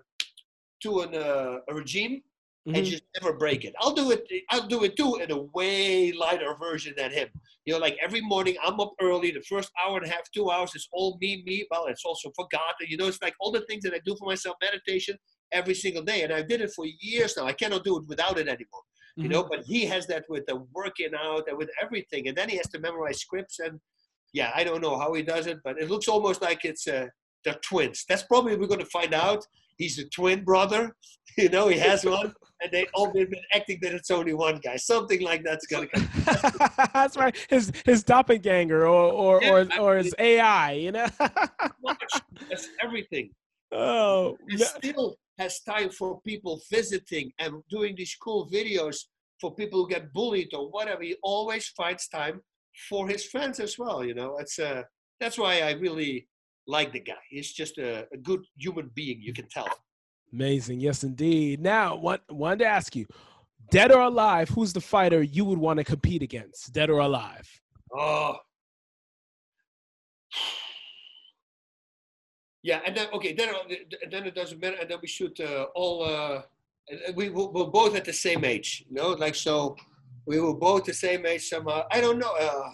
[0.84, 2.22] to an uh, a regime
[2.66, 2.86] and Mhm.
[2.86, 3.74] just never break it.
[3.80, 4.26] I'll do it.
[4.50, 7.28] I'll do it too in a way lighter version than him.
[7.66, 9.32] You know, like every morning I'm up early.
[9.32, 11.66] The first hour and a half, two hours is all me, me.
[11.72, 12.88] Well, it's also forgotten.
[12.88, 15.18] You know, it's like all the things that I do for myself, meditation
[15.52, 17.46] every single day, and I did it for years now.
[17.46, 18.84] I cannot do it without it anymore.
[19.16, 22.50] You know, but he has that with the working out and with everything, and then
[22.50, 23.60] he has to memorize scripts.
[23.60, 23.80] And
[24.34, 27.08] yeah, I don't know how he does it, but it looks almost like it's uh,
[27.46, 28.06] they're twins.
[28.10, 29.46] That's probably we're going to find out.
[29.78, 30.96] He's a twin brother.
[31.36, 32.32] You know, he has one,
[32.62, 34.76] and they all have been acting that it's only one guy.
[34.76, 36.88] Something like that's going to come.
[36.94, 37.36] That's right.
[37.50, 40.74] His his doppelganger or or Yeah, or, or his AI.
[40.74, 41.08] You know.
[42.50, 43.32] That's everything.
[43.74, 44.38] Oh.
[44.50, 48.98] He no- still has time for people visiting and doing these cool videos
[49.42, 51.02] for people who get bullied or whatever.
[51.04, 52.42] He always finds time
[52.90, 54.04] for his friends as well.
[54.04, 54.84] You know, it's uh,
[55.20, 56.28] that's why I really
[56.68, 57.24] like the guy.
[57.30, 59.22] He's just a, a good human being.
[59.22, 59.68] You can tell.
[60.32, 60.80] Amazing.
[60.80, 61.62] Yes, indeed.
[61.62, 63.06] Now, one wanted to ask you,
[63.70, 66.74] dead or alive, who's the fighter you would want to compete against?
[66.74, 67.48] Dead or alive?
[67.96, 68.38] Oh.
[72.64, 73.64] Yeah, and then okay, then uh,
[74.12, 76.42] then it doesn't matter, and then we should uh, all uh,
[76.90, 79.76] and- and we were we're both at the same age, you know, like so,
[80.26, 81.84] we were both the same age somehow.
[81.92, 82.34] I don't know.
[82.48, 82.70] Uh,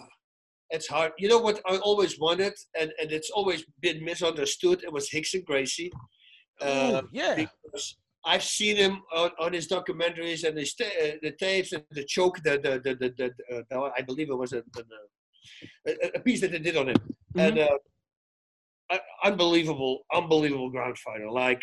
[0.76, 1.10] it's hard.
[1.18, 4.78] You know what I always wanted, and, and it's always been misunderstood.
[4.84, 5.90] It was Rickson Gracie.
[6.60, 7.34] Uh, Ooh, yeah.
[7.34, 11.82] because I've seen him on, on his documentaries and his ta- uh, the tapes and
[11.90, 14.62] the choke, the the the, the, the, uh, I believe it was a,
[15.88, 16.96] a, a- piece that they did on him,
[17.36, 17.78] and uh, un-
[19.24, 21.62] unbelievable, unbelievable ground fighter, like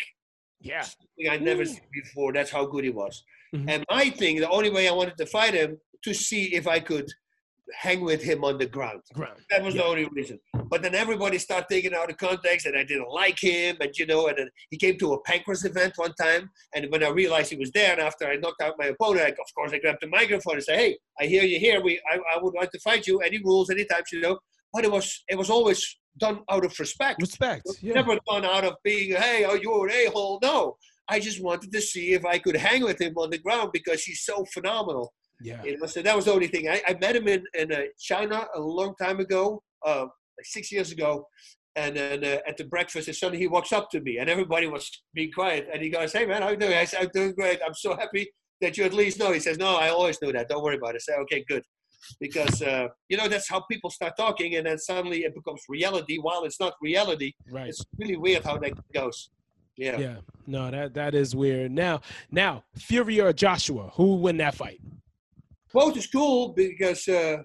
[0.60, 0.82] Yeah.
[0.82, 1.66] something I'd never Ooh.
[1.66, 2.32] seen before.
[2.32, 3.22] That's how good he was.
[3.54, 3.70] Mhm.
[3.70, 6.80] And my thing, the only way I wanted to fight him to see if I
[6.80, 7.08] could
[7.74, 9.02] hang with him on the ground.
[9.12, 9.38] Ground.
[9.50, 9.82] That was Yeah.
[9.82, 10.40] the only reason.
[10.70, 13.76] But then everybody started taking out of context, and I didn't like him.
[13.80, 17.02] And you know, and then he came to a Pancrase event one time, and when
[17.04, 19.72] I realized he was there, and after I knocked out my opponent, I, of course
[19.72, 21.80] I grabbed the microphone and said, "Hey, I hear you here.
[21.82, 23.20] We, I, I would like to fight you.
[23.20, 24.38] Any rules, any types, you know."
[24.72, 27.20] But it was, it was always done out of respect.
[27.20, 27.62] Respect.
[27.80, 27.94] Yeah.
[27.94, 30.76] Never done out of being, "Hey, oh, you're an a-hole." No,
[31.08, 34.02] I just wanted to see if I could hang with him on the ground because
[34.02, 35.12] he's so phenomenal.
[35.40, 35.62] Yeah.
[35.62, 36.68] You know, so that was the only thing.
[36.68, 40.72] I, I met him in, in uh, China a long time ago, uh, like six
[40.72, 41.24] years ago.
[41.76, 44.66] And then uh, at the breakfast, and suddenly he walks up to me, and everybody
[44.66, 45.68] was being quiet.
[45.72, 47.60] And he goes, "Hey man, how you doing?" I said, "I'm doing great.
[47.64, 48.28] I'm so happy
[48.60, 50.48] that you at least know." He says, "No, I always knew that.
[50.48, 51.62] Don't worry about it." I say, "Okay, good,"
[52.20, 56.18] because uh, you know that's how people start talking, and then suddenly it becomes reality.
[56.18, 57.68] While it's not reality, Right.
[57.68, 59.30] it's really weird how that goes.
[59.76, 59.98] Yeah.
[59.98, 60.16] Yeah.
[60.46, 61.70] No, that that is weird.
[61.72, 62.00] Now,
[62.30, 64.80] now, Fury or Joshua, who would win that fight?
[65.72, 67.36] both is cool because uh,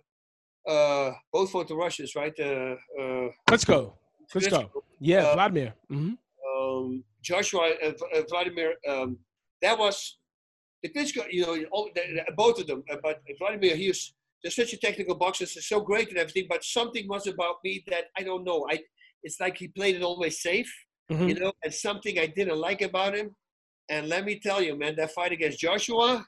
[0.68, 2.34] uh, both fought the Russians, right?
[2.40, 3.94] Uh, uh, Let's go.
[4.34, 4.72] Let's go.
[5.00, 5.74] Yeah, Uh, Vladimir.
[5.90, 6.14] hmm
[6.50, 8.74] um, Joshua and uh, Vladimir.
[8.88, 9.18] Um,
[9.62, 10.18] that was
[10.82, 11.26] the Klitschko.
[11.32, 12.84] You know, all, the, the- both of them.
[12.90, 14.14] Uh, but Vladimir, he was
[14.44, 16.46] there's such a technical boxer, he's so great and everything.
[16.50, 18.66] But something was about me that I don't know.
[18.70, 18.80] I
[19.24, 20.72] it's like he played it always safe,
[21.12, 21.30] Mhm.
[21.30, 23.36] you know, and something I didn't like about him.
[23.90, 26.26] And let me tell you, man, that fight against Joshua.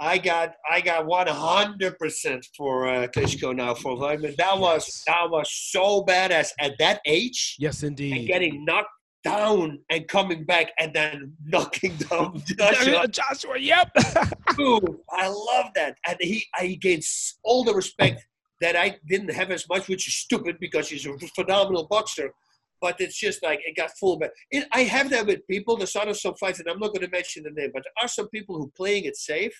[0.00, 4.32] I got I got one hundred percent for uh, Klitschko now for Vladimir.
[4.38, 5.02] That was Yes.
[5.06, 8.12] that was so badass at that age Yes, indeed.
[8.16, 8.88] and getting knocked
[9.24, 13.06] down and coming back and then knocking down Joshua.
[13.08, 13.58] Joshua.
[13.58, 13.92] Yep.
[14.56, 15.96] Dude, I love that.
[16.06, 18.26] And he, he gains all the respect
[18.60, 22.32] that I didn't have as much, which is stupid because he's a phenomenal boxer.
[22.80, 25.76] But it's just like it got full But It, I have that with people.
[25.76, 28.08] There's other some fights, and I'm not going to mention the name, but there are
[28.08, 29.54] some people who playing it safe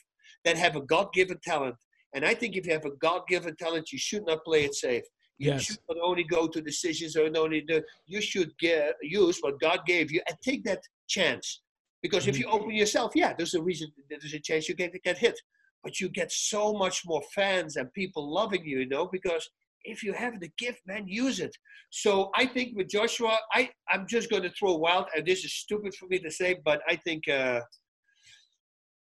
[0.44, 1.76] that have a God-given talent.
[2.14, 5.04] And I think if you have a God-given talent, you should not play it safe.
[5.38, 5.64] You Yes.
[5.64, 7.82] should not only go to decisions or only do.
[8.06, 11.62] You should get use what God gave you and take that chance.
[12.02, 12.40] Because if Mhm.
[12.40, 13.92] you open yourself, yeah, there's a reason.
[14.08, 15.38] There's a chance you get get hit,
[15.82, 18.80] but you get so much more fans and people loving you.
[18.80, 19.48] You know, because
[19.84, 21.56] if you have the gift, man, use it.
[21.90, 25.52] So I think with Joshua, I I'm just going to throw wild, and this is
[25.54, 27.60] stupid for me to say, but I think uh,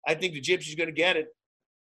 [0.08, 1.28] I think the Gypsy's going to get it.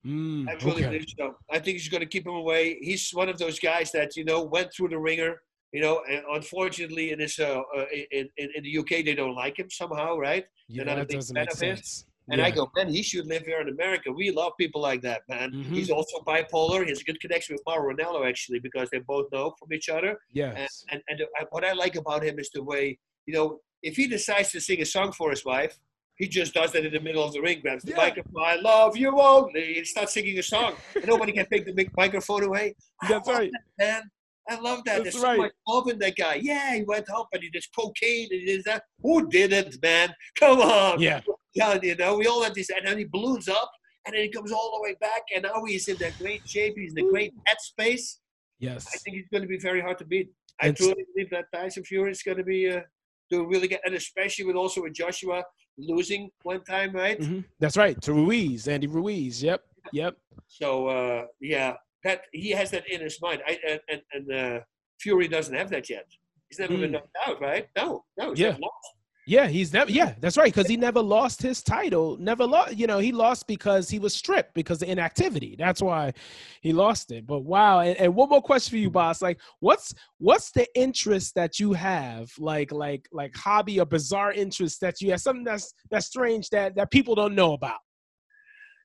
[0.05, 1.05] Mm, okay.
[1.17, 1.35] so.
[1.51, 2.77] I think he's going to keep him away.
[2.81, 5.41] He's one of those guys that you know went through the ringer.
[5.73, 9.35] You know, and unfortunately, in this uh, uh, in, in in the UK, they don't
[9.35, 10.45] like him somehow, right?
[10.69, 11.77] Yeah, not a that big doesn't fan make of his.
[11.79, 12.05] sense.
[12.29, 14.11] And I go, man, he should live here in America.
[14.11, 15.49] We love people like that, man.
[15.51, 15.73] Mhm.
[15.77, 16.83] He's also bipolar.
[16.83, 19.87] He has a good connection with Mauro Ranallo, actually, because they both know from each
[19.87, 20.09] other.
[20.09, 20.83] And, Yes.
[20.91, 22.97] and, and I- what I like about him is the way,
[23.27, 25.77] you know, if he decides to sing a song for his wife,
[26.17, 27.97] he just does that in the middle of the ring, grabs the Yeah.
[27.97, 30.73] microphone, I love you only, and starts singing a song.
[30.95, 32.75] And nobody can take the mic- microphone away.
[33.01, 33.51] I That's love right.
[33.77, 34.01] that, man.
[34.49, 35.03] I love that.
[35.03, 35.35] That's There's right.
[35.35, 36.35] so much love in that guy.
[36.35, 38.83] Yeah, he went up and he did cocaine and he did that.
[39.01, 40.13] Who did it, man?
[40.39, 41.01] Come on.
[41.01, 41.21] Yeah.
[41.55, 42.69] telling you, know, we all had this.
[42.69, 43.69] and then he balloons up,
[44.05, 46.75] and then he comes all the way back, and now he's in that great shape.
[46.77, 48.19] He's in the great head space.
[48.59, 48.87] Yes.
[48.93, 50.29] I think he's going to be very hard to beat.
[50.61, 52.81] I truly believe that Tyson Fury is going to be uh,
[53.29, 55.43] doing really good, and especially with also with Joshua
[55.77, 57.19] losing one time, right?
[57.19, 57.45] Mhm.
[57.59, 57.99] That's right.
[58.01, 59.41] To Ruiz, Andy Ruiz.
[59.43, 59.63] Yep.
[59.93, 60.17] Yep.
[60.47, 63.41] So uh, yeah, that he has that in his mind.
[63.47, 63.59] I
[63.89, 64.59] and and, uh,
[64.99, 66.05] Fury doesn't have that yet.
[66.49, 66.93] He's never been Mm.
[66.93, 67.67] knocked out, right?
[67.75, 68.57] No, no, he's Yeah.
[68.59, 68.87] lost.
[69.27, 69.91] Yeah, he's never.
[69.91, 70.45] Yeah, that's right.
[70.45, 72.15] Because he never lost his title.
[72.17, 72.77] Never lost.
[72.77, 75.57] You know, he lost because he was stripped because of inactivity.
[75.59, 76.13] That's why
[76.61, 77.27] he lost it.
[77.27, 77.81] But wow.
[77.81, 79.21] And, and one more question for you, Bas.
[79.21, 82.31] Like, what's what's the interest that you have?
[82.39, 85.19] Like, like, like hobby or bizarre interest that you have?
[85.19, 87.79] Something that's that's strange that that people don't know about.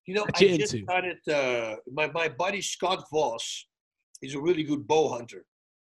[0.06, 0.85] You know, I just into.
[0.86, 1.28] started.
[1.28, 3.64] Uh, my my buddy Scott Voss,
[4.20, 5.44] he's a really good bow hunter,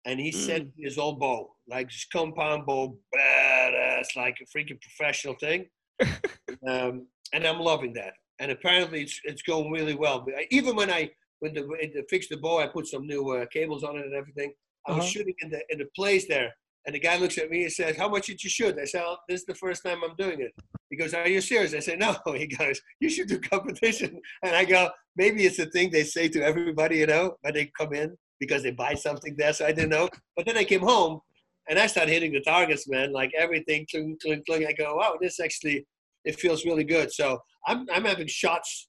[0.07, 0.35] and he Mm.
[0.35, 5.67] sent me his old bow, like his compound bow, badass, like a freaking professional thing.
[6.69, 8.15] um, and I'm loving that.
[8.41, 10.21] And apparently, it's it's going really well.
[10.25, 11.11] But I, even when I
[11.41, 14.05] when the when I fixed the bow, I put some new uh, cables on it
[14.07, 14.53] and everything.
[14.87, 15.11] I was Uh-huh.
[15.13, 16.51] shooting in the in the place there,
[16.85, 19.03] and the guy looks at me and says, "How much did you shoot?" I said,
[19.07, 20.53] oh, "This is the first time I'm doing it."
[20.91, 22.11] He goes, "Are you serious?" I say, "No."
[22.43, 24.11] He goes, "You should do competition."
[24.45, 27.67] And I go, "Maybe it's a thing they say to everybody, you know, when they
[27.81, 28.11] come in
[28.41, 30.09] because they buy something there." So I didn't know.
[30.37, 31.21] But then I came home
[31.69, 33.13] and I started hitting the targets, man.
[33.13, 34.67] Like everything, cling, cling, cling.
[34.67, 35.87] I go, "Wow, this actually
[36.25, 38.89] it feels really good." So I'm I'm having shots.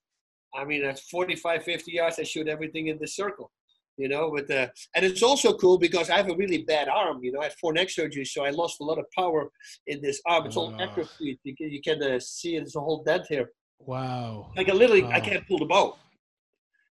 [0.53, 3.51] I mean, at 45, 50 yards, I shoot everything in the circle.
[3.97, 7.23] You know, with the and it's also cool because I have a really bad arm.
[7.23, 9.49] You know, I had four neck surgeries, so I lost a lot of power
[9.87, 10.45] in this arm.
[10.45, 10.83] It's all Ah.
[10.83, 11.39] atrophied.
[11.43, 13.51] You can, you can uh, see there's a whole dent here.
[13.79, 14.51] Wow.
[14.57, 15.95] Like I literally, I can't pull the bow.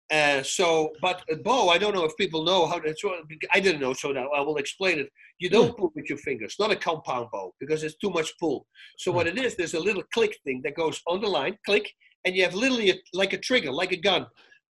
[0.09, 2.95] Uh, so, but a bow, I don't know if people know how to.
[2.97, 3.13] So
[3.51, 5.09] I didn't know, so now I will explain it.
[5.39, 8.67] You don't pull with your fingers, not a compound bow, because it's too much pull.
[8.97, 11.91] So what it is, there's a little click thing that goes on the line, click,
[12.23, 14.25] and you have literally a, like a trigger, like a gun,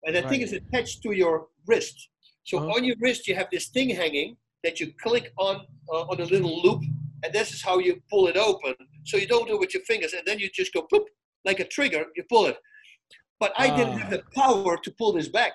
[0.05, 2.09] and that thing is attached to your wrist.
[2.43, 2.75] So Uh-huh.
[2.75, 5.55] on your wrist, you have this thing hanging that you click on
[5.93, 6.81] uh, on a little loop,
[7.23, 8.73] and this is how you pull it open.
[9.05, 11.05] So you don't do it with your fingers, and then you just go poop
[11.45, 12.05] like a trigger.
[12.15, 12.57] You pull it.
[13.39, 14.17] But I didn't have Ah.
[14.17, 15.53] the power to pull this back.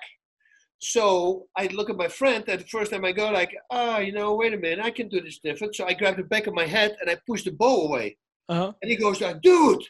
[0.79, 4.11] So I look at my friend, and the first time I go, like, ah, you
[4.11, 5.75] know, wait a minute, I can do this different.
[5.75, 8.17] So I grab the back of my head and I push the bow away.
[8.49, 8.71] Uh huh.
[8.81, 9.83] And he goes, like, dude,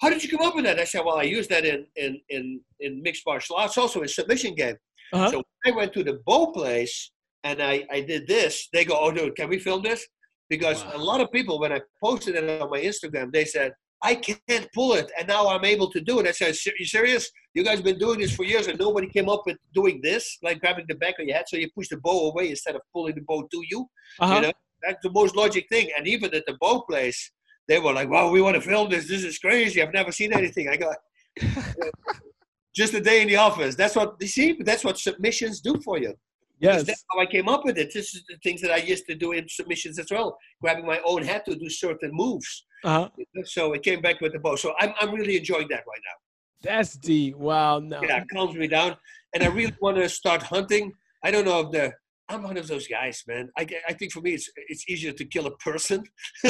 [0.00, 0.78] how did you come up with that?
[0.78, 4.08] I said, well, I use that in in in, in mixed martial arts, also in
[4.08, 4.76] submission game.
[5.12, 5.30] Uh-huh.
[5.30, 7.10] So I went to the bow place
[7.42, 8.68] and I, I did this.
[8.72, 10.06] They go, oh, dude, can we film this?
[10.48, 10.92] Because Wow.
[10.96, 14.68] a lot of people, when I posted it on my Instagram, they said, I can't
[14.74, 15.10] pull it.
[15.18, 16.26] And now I'm able to do it.
[16.26, 17.30] I said, "Se- you serious?
[17.54, 20.60] You guys been doing this for years and nobody came up with doing this, like
[20.60, 23.14] grabbing the back of your head so you push the bow away instead of pulling
[23.14, 23.86] the bow to you.
[24.20, 24.34] Uh-huh.
[24.34, 24.52] You know,
[24.82, 25.88] that's the most logic thing.
[25.96, 27.30] And even at the bow place,
[27.68, 29.08] they were like, wow, we want to film this.
[29.08, 29.82] This is crazy.
[29.82, 30.68] I've never seen anything.
[30.68, 30.96] I got
[32.74, 33.74] just a day in the office.
[33.74, 34.58] That's what you see.
[34.60, 36.14] That's what submissions do for you.
[36.58, 36.84] Yes.
[36.84, 37.92] That's how I came up with it.
[37.92, 41.00] This is the things that I used to do in submissions as well, grabbing my
[41.04, 42.65] own head to do certain moves.
[42.84, 43.08] Uh huh.
[43.44, 44.56] So it came back with the bow.
[44.56, 46.18] So I'm, I'm really enjoying that right now.
[46.62, 47.36] That's deep.
[47.36, 47.78] Wow.
[47.80, 48.02] No.
[48.02, 48.96] Yeah, it calms me down.
[49.34, 50.92] And I really want to start hunting.
[51.24, 51.92] I don't know if the
[52.28, 53.48] I'm one of those guys, man.
[53.56, 56.02] I, I think for me it's it's easier to kill a person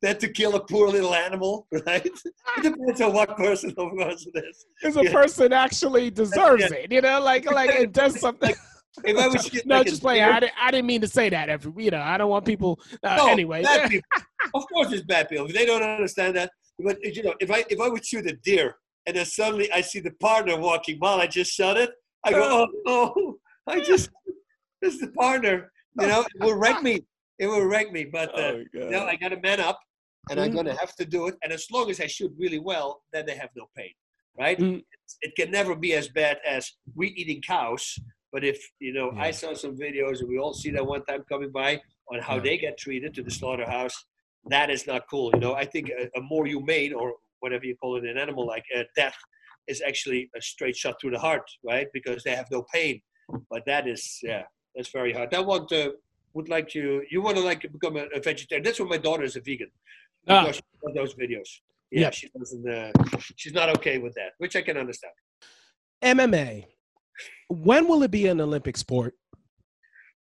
[0.00, 2.04] than to kill a poor little animal, right?
[2.06, 4.66] It depends on what person, of course, it is.
[4.82, 5.12] If a Yeah.
[5.12, 6.76] person actually deserves Yeah.
[6.78, 8.54] it, you know, like like it does something.
[9.04, 10.24] If I was no, like just playing.
[10.24, 11.48] I didn't, I didn't mean to say that.
[11.48, 12.80] Every you know, I don't want people.
[13.02, 14.08] Uh, No, anyway, bad people.
[14.54, 15.48] of course, it's bad people.
[15.48, 16.50] They don't understand that.
[16.78, 18.76] But you know, if I if I would shoot a deer
[19.06, 21.90] and then suddenly I see the partner walking while I just shot it,
[22.24, 24.10] I go, oh, oh I just
[24.82, 25.70] this is the partner.
[26.00, 27.04] You know, it will wreck me.
[27.38, 28.04] It will wreck me.
[28.04, 29.78] But uh, Oh, you know, I got to man up,
[30.30, 30.54] and I'm Mm.
[30.56, 31.34] gonna have to do it.
[31.42, 33.92] And as long as I shoot really well, then they have no pain,
[34.38, 34.58] right?
[34.58, 34.82] Mm.
[35.22, 37.98] It can never be as bad as we eating cows.
[38.32, 41.24] But if you know, I saw some videos, and we all see that one time
[41.28, 41.80] coming by
[42.12, 42.42] on how Yeah.
[42.42, 43.96] they get treated to the slaughterhouse.
[44.46, 45.30] That is not cool.
[45.34, 48.46] You know, I think a, a more humane or whatever you call it, an animal
[48.46, 49.16] like uh, death,
[49.66, 51.86] is actually a straight shot through the heart, right?
[51.92, 53.00] Because they have no pain.
[53.50, 54.44] But that is, yeah,
[54.74, 55.32] that's very hard.
[55.34, 55.94] I want to
[56.34, 57.02] would like to.
[57.10, 58.62] You want to like become a, a vegetarian?
[58.64, 59.70] That's why my daughter is a vegan
[60.28, 60.50] Ah.
[60.94, 61.48] those videos.
[61.90, 62.10] Yeah, Yeah.
[62.10, 62.68] she doesn't.
[62.68, 62.92] Uh,
[63.36, 65.12] she's not okay with that, which I can understand.
[66.02, 66.66] MMA.
[67.50, 69.14] When will it be an Olympic sport?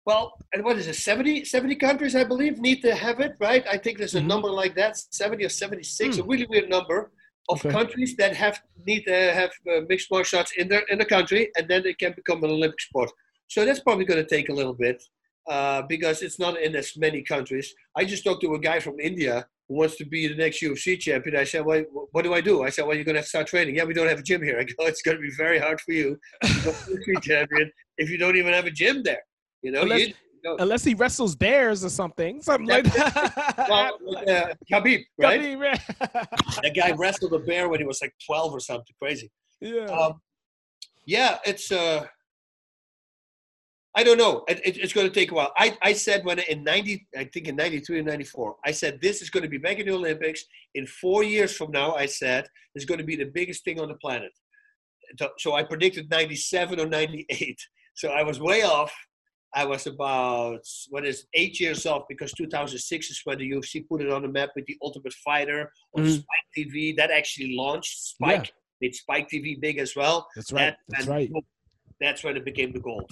[0.06, 0.96] Well, and what is it?
[0.96, 3.64] 70, 70 countries, I believe, need to have it, right?
[3.70, 4.26] I think there's a Mhm.
[4.26, 6.22] number like that, 70 or 76, Hmm.
[6.24, 7.12] a really weird number
[7.50, 7.70] of Okay.
[7.70, 11.52] countries that have need to have uh, mixed martial arts in their in the country,
[11.56, 13.12] and then it can become an Olympic sport.
[13.48, 15.04] So that's probably going to take a little bit
[15.48, 17.68] uh, because it's not in as many countries.
[17.96, 21.00] I just talked to a guy from India who wants to be the next UFC
[21.00, 21.36] champion.
[21.36, 22.64] I said, well, what do I do?
[22.64, 23.76] I said, well, you're going to start training.
[23.76, 24.60] Yeah, we don't have a gym here.
[24.60, 28.36] I go, it's going to be very hard for you UFC champion if you don't
[28.36, 29.22] even have a gym there.
[29.62, 30.14] You know, Unless- you, you
[30.44, 33.68] know, Unless he wrestles bears or something, something like that.
[33.70, 35.42] well, uh, Khabib, right?
[35.42, 35.82] Khabib, right?
[36.64, 39.30] That guy wrestled a bear when he was like 12 or something crazy.
[39.62, 39.86] yeah.
[39.86, 40.14] Um,
[41.06, 41.72] yeah, it's.
[41.72, 42.06] Uh,
[43.96, 44.44] I don't know.
[44.48, 45.52] It, it- it's going to take a while.
[45.58, 49.22] I, I said when in 90, I think in 93 and 94, I said this
[49.22, 50.44] is going to be back in the Olympics.
[50.76, 53.88] In four years from now, I said it's going to be the biggest thing on
[53.88, 54.32] the planet.
[55.40, 57.60] So- I predicted 97 or 98.
[57.96, 58.94] So I was way off.
[59.56, 60.60] I was about,
[60.92, 64.28] what is eight years off because 2006 is when the UFC put it on the
[64.28, 66.12] map with the Ultimate Fighter on Mhm.
[66.12, 66.96] Spike TV.
[66.96, 68.54] That actually launched Spike.
[68.80, 70.66] Made Spike TV big as well That's right.
[70.66, 71.32] that- That's right.
[72.00, 73.12] That's when it became the gold.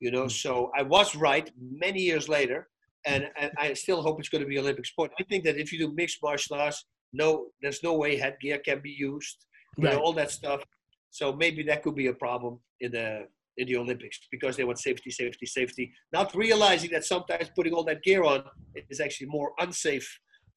[0.00, 0.30] You know, Mm.
[0.44, 2.68] so I was right many years later,
[3.06, 5.12] and, and I still hope it's going to be Olympic sport.
[5.20, 8.80] I think that if you do mixed martial arts, no, there's no way headgear can
[8.80, 9.36] be used.
[9.76, 9.94] You Right.
[9.94, 10.62] know, all that stuff.
[11.10, 13.26] So maybe that could be a problem in the
[13.56, 15.92] in the Olympics because they want safety, safety, safety.
[16.12, 18.42] Not realizing that sometimes putting all that gear on
[18.90, 20.08] is actually more unsafe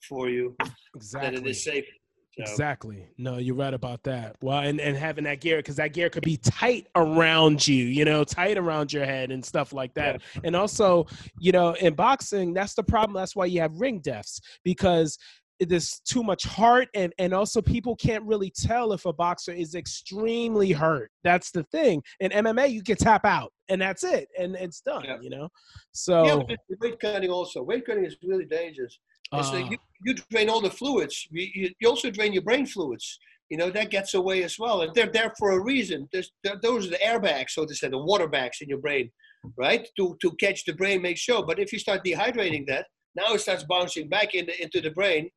[0.09, 1.37] for you than Exactly.
[1.41, 1.85] it is safe.
[2.37, 3.07] So, Exactly.
[3.17, 4.35] No, you're right about that.
[4.41, 8.05] Well, and, and having that gear, because that gear could be tight around you, you
[8.05, 10.21] know, tight around your head and stuff like that.
[10.43, 11.07] And also,
[11.39, 13.15] you know, in boxing, that's the problem.
[13.15, 15.17] That's why you have ring deaths because
[15.59, 19.73] there's too much heart, and and also people can't really tell if a boxer is
[19.73, 21.09] extremely hurt.
[21.23, 22.03] That's the thing.
[22.19, 25.03] In MMA, you can tap out, and that's it, and it's done.
[25.05, 25.17] Yeah.
[25.19, 25.49] You know.
[25.93, 26.45] So.
[26.47, 27.63] it's weight cutting also.
[27.63, 28.99] Weight cutting is really dangerous.
[29.31, 31.27] Uh, you, you drain all the fluids.
[31.31, 33.19] You, you, also drain your brain fluids.
[33.49, 34.81] You know, that gets away as well.
[34.81, 36.07] And they're there for a reason.
[36.11, 36.31] There's,
[36.61, 39.09] those are the airbags, so to say, the water bags in your brain,
[39.57, 39.87] right?
[39.97, 41.45] To, to catch the brain, make sure.
[41.45, 44.91] But if you start dehydrating that, now it starts bouncing back in the, into the
[44.91, 45.29] brain.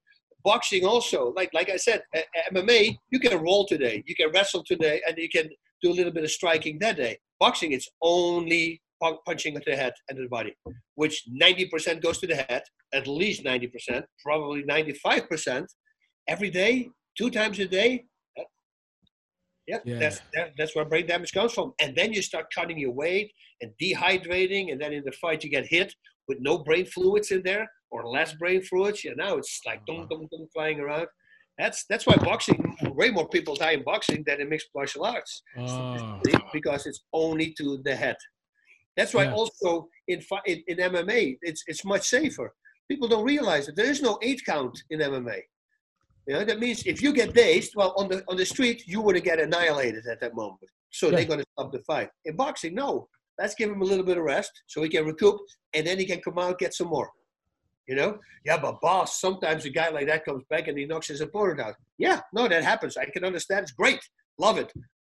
[0.43, 2.03] Boxing also, like like I said,
[2.51, 5.51] MMA, you can roll today, you can wrestle today, and you can
[5.83, 7.19] do a little bit of striking that day.
[7.39, 8.81] Boxing, it's only
[9.27, 10.55] punching at the head and the body,
[10.95, 12.63] which 90% goes to the head,
[12.93, 15.67] at least 90%, probably 95%
[16.29, 18.05] every day, two times a day.
[19.67, 19.99] Yeah, Yeah.
[20.01, 21.73] that's that, that's where brain damage comes from.
[21.81, 25.51] And then you start cutting your weight and dehydrating, and then in the fight you
[25.51, 25.95] get hit
[26.29, 29.05] with no brain fluids in there or less brain fluids.
[29.05, 31.07] Yeah, now it's like dum dum dum flying around.
[31.59, 32.61] That's that's why boxing,
[33.01, 36.19] way more people die in boxing than in mixed martial arts uh,
[36.53, 38.17] because it's only to the head.
[38.97, 39.33] That's why Yeah.
[39.35, 42.53] also in, in in MMA it's it's much safer.
[42.91, 45.41] People don't realize that there is no eight count in MMA.
[46.27, 49.01] You know, that means if you get dazed, well, on the on the street you
[49.01, 50.71] would have get annihilated at that moment.
[50.91, 51.17] So Yeah.
[51.17, 52.11] they're going to stop the fight.
[52.25, 53.09] In boxing, no.
[53.39, 55.39] Let's give him a little bit of rest so he can recoup,
[55.73, 57.11] and then he can come out get some more.
[57.89, 58.19] You know?
[58.45, 61.59] Yeah, but Bas, sometimes a guy like that comes back and he knocks his opponent
[61.61, 61.75] out.
[61.97, 62.97] Yeah, no, that happens.
[62.97, 63.63] I can understand.
[63.63, 64.01] It's great.
[64.39, 64.71] Love it.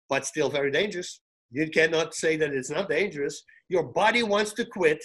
[0.09, 1.21] But still very dangerous.
[1.51, 3.43] You cannot say that it's not dangerous.
[3.69, 5.03] Your body wants to quit,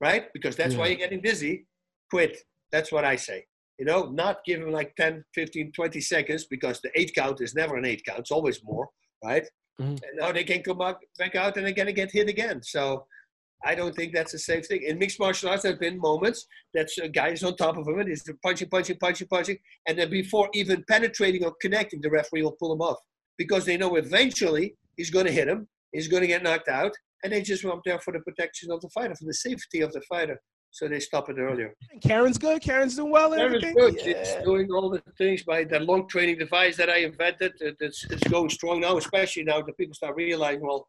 [0.00, 0.26] right?
[0.32, 1.66] Because that's why you're getting dizzy.
[2.10, 2.38] Quit.
[2.72, 3.44] That's what I say.
[3.78, 7.54] You know, not give him like 10, 15, 20 seconds because the eight count is
[7.54, 8.20] never an eight count.
[8.20, 8.88] It's always more,
[9.24, 9.46] right?
[9.80, 10.02] Mhm.
[10.02, 12.62] And now they can come back, back out and they're going to get hit again.
[12.62, 13.06] So
[13.64, 14.82] I don't think that's a safe thing.
[14.82, 17.86] In mixed martial arts, there have been moments that a guy is on top of
[17.86, 19.58] him and he's punching, punching, punching, punching.
[19.86, 22.98] And then before even penetrating or connecting, the referee will pull him off
[23.36, 26.92] because they know eventually he's going to hit him, he's going to get knocked out.
[27.24, 29.92] And they just want there for the protection of the fighter, for the safety of
[29.92, 30.38] the fighter.
[30.70, 31.74] So they stop it earlier.
[32.02, 32.62] Karen's good.
[32.62, 33.32] Karen's doing well.
[33.32, 33.74] And Karen's everything.
[33.74, 33.96] good.
[33.96, 34.18] Yeah.
[34.18, 37.54] It's doing all the things by that long training device that I invented.
[37.60, 40.86] It's, it's going strong now, especially now that people start realizing, well,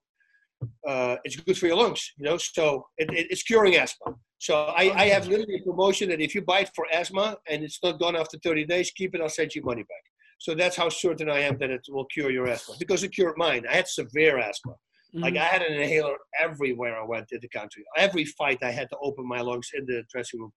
[0.86, 2.38] uh, it's good for your lungs, you know.
[2.38, 4.16] So it, it, it's curing asthma.
[4.40, 7.64] So I, I have literally a promotion that if you buy it for asthma and
[7.64, 9.22] it's not gone after 30 days, keep it.
[9.22, 10.09] I'll send you money back.
[10.40, 13.38] So that's how certain I am that it will cure your asthma because it cured
[13.38, 13.66] mine.
[13.70, 14.74] I had severe asthma.
[15.14, 15.42] Like Mhm.
[15.42, 17.84] I had an inhaler everywhere I went in the country.
[17.98, 20.54] Every fight I had to open my lungs in the dressing room.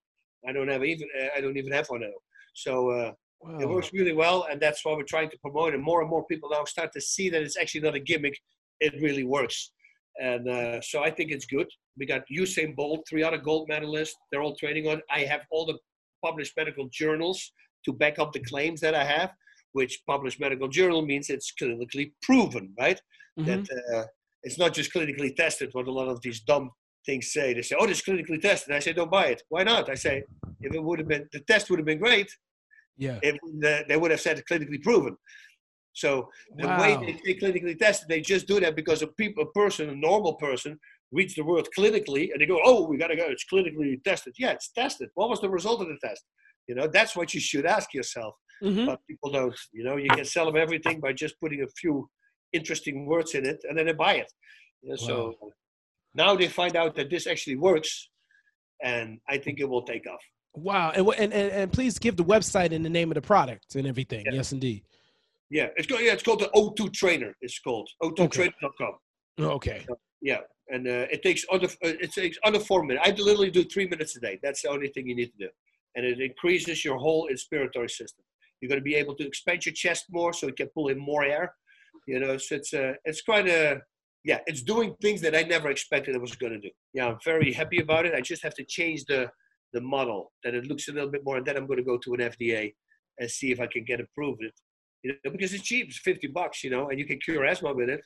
[0.46, 2.18] I don't have even I don't even have one now.
[2.54, 3.12] So uh,
[3.60, 5.78] it works really well, and that's why we're trying to promote it.
[5.78, 8.36] More and more people now start to see that it's actually not a gimmick;
[8.86, 9.72] it really works.
[10.20, 11.68] And uh, so I think it's good.
[11.98, 14.14] We got Usain Bolt, three other gold medalists.
[14.30, 15.00] They're all training on.
[15.10, 15.78] I have all the
[16.24, 17.52] published medical journals
[17.84, 19.30] to back up the claims that I have.
[19.72, 23.00] Which published medical journal means it's clinically proven, right?
[23.38, 23.46] Mhm.
[23.46, 24.04] that uh,
[24.42, 26.70] it's not just clinically tested what a lot of these dumb
[27.06, 29.88] things say they say oh it's clinically tested i say don't buy it why not
[29.88, 30.22] i say
[30.60, 32.30] if it would have been the test would have been great
[32.98, 33.18] Yeah.
[33.22, 33.34] it,
[33.70, 35.16] uh, they would have said clinically proven
[36.02, 36.10] so
[36.58, 36.80] the Wow.
[36.80, 39.08] way they say clinically tested they just do that because a,
[39.44, 40.78] a person a normal person
[41.10, 44.52] reads the word clinically and they go oh we gotta go it's clinically tested yeah
[44.58, 46.22] it's tested what was the result of the test
[46.68, 48.32] You know, that's what you should ask yourself.
[48.62, 48.86] Mhm.
[48.86, 49.54] But people don't.
[49.72, 52.08] You know, you can sell them everything by just putting a few
[52.52, 54.32] interesting words in it, and then they buy it.
[54.82, 55.52] Know, So
[56.14, 58.08] now they find out that this actually works,
[58.82, 60.22] and I think it will take off.
[60.54, 60.90] Wow.
[60.94, 63.86] And, and and and please give the website and the name of the product and
[63.86, 64.24] everything.
[64.26, 64.32] Yeah.
[64.34, 64.82] Yes, indeed.
[65.50, 66.02] Yeah, it's called.
[66.02, 67.34] Yeah, it's called the O2 Trainer.
[67.40, 68.94] It's called O2Trainer.com.
[69.40, 69.86] Okay.
[70.20, 73.06] Yeah, and uh, it takes under uh, it takes under four minutes.
[73.06, 74.38] I literally do three minutes a day.
[74.42, 75.48] That's the only thing you need to do,
[75.96, 78.24] and it increases your whole inspiratory system.
[78.62, 80.98] You're going to be able to expand your chest more, so it can pull in
[80.98, 81.55] more air.
[82.06, 83.80] You know, so it's uh, it's quite a
[84.24, 86.70] yeah, it's doing things that I never expected it was going to do.
[86.94, 88.14] Yeah, I'm very happy about it.
[88.14, 89.28] I just have to change the
[89.72, 91.98] the model that it looks a little bit more, and then I'm going to go
[91.98, 92.72] to an FDA
[93.18, 94.52] and see if I can get approved it.
[95.02, 97.74] You know, because it's cheap, it's 50 bucks, you know, and you can cure asthma
[97.74, 98.01] with it.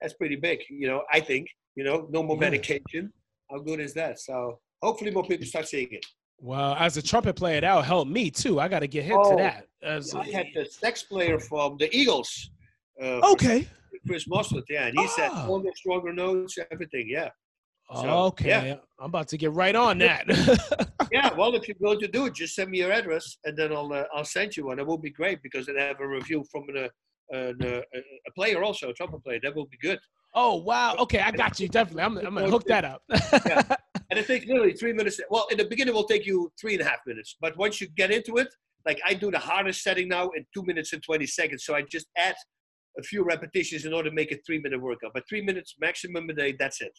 [0.00, 1.02] That's pretty big, you know.
[1.12, 3.12] I think, you know, no more medication.
[3.50, 4.18] How good is that?
[4.18, 6.04] So hopefully more people start seeing it.
[6.38, 8.60] Well, as a trumpet player, that'll help me too.
[8.60, 9.66] I got to get hit to Oh, that.
[9.82, 12.50] As- I had the sax player from the Eagles.
[13.02, 13.66] Uh, okay.
[14.06, 15.46] Chris Moslett, yeah, and he said Ah.
[15.48, 17.28] longer, stronger notes, everything, yeah.
[17.92, 18.48] So, okay.
[18.68, 18.74] yeah.
[19.00, 20.26] I'm about to get right on that.
[21.12, 23.72] Yeah, well, if you're going to do it, just send me your address, and then
[23.72, 24.80] I'll uh, I'll send you one.
[24.80, 26.88] It will be great because then I have a review from an,
[27.32, 29.38] uh, an, uh, a player also, a trumpet player.
[29.40, 30.00] That will be good.
[30.34, 30.96] oh wow.
[30.98, 31.68] Okay, I got you.
[31.68, 32.02] Definitely.
[32.02, 33.02] I'm, I'm gonna hook that up.
[34.10, 35.20] And it takes literally three minutes.
[35.30, 37.36] Well, in the beginning, it will take you three and a half minutes.
[37.40, 38.48] But once you get into it,
[38.84, 41.64] like I do the hardest setting now in two minutes and 20 seconds.
[41.64, 42.36] So I just add
[42.98, 45.10] a few repetitions in order to make a three minute workout.
[45.12, 46.92] But three minutes maximum a day, that's it.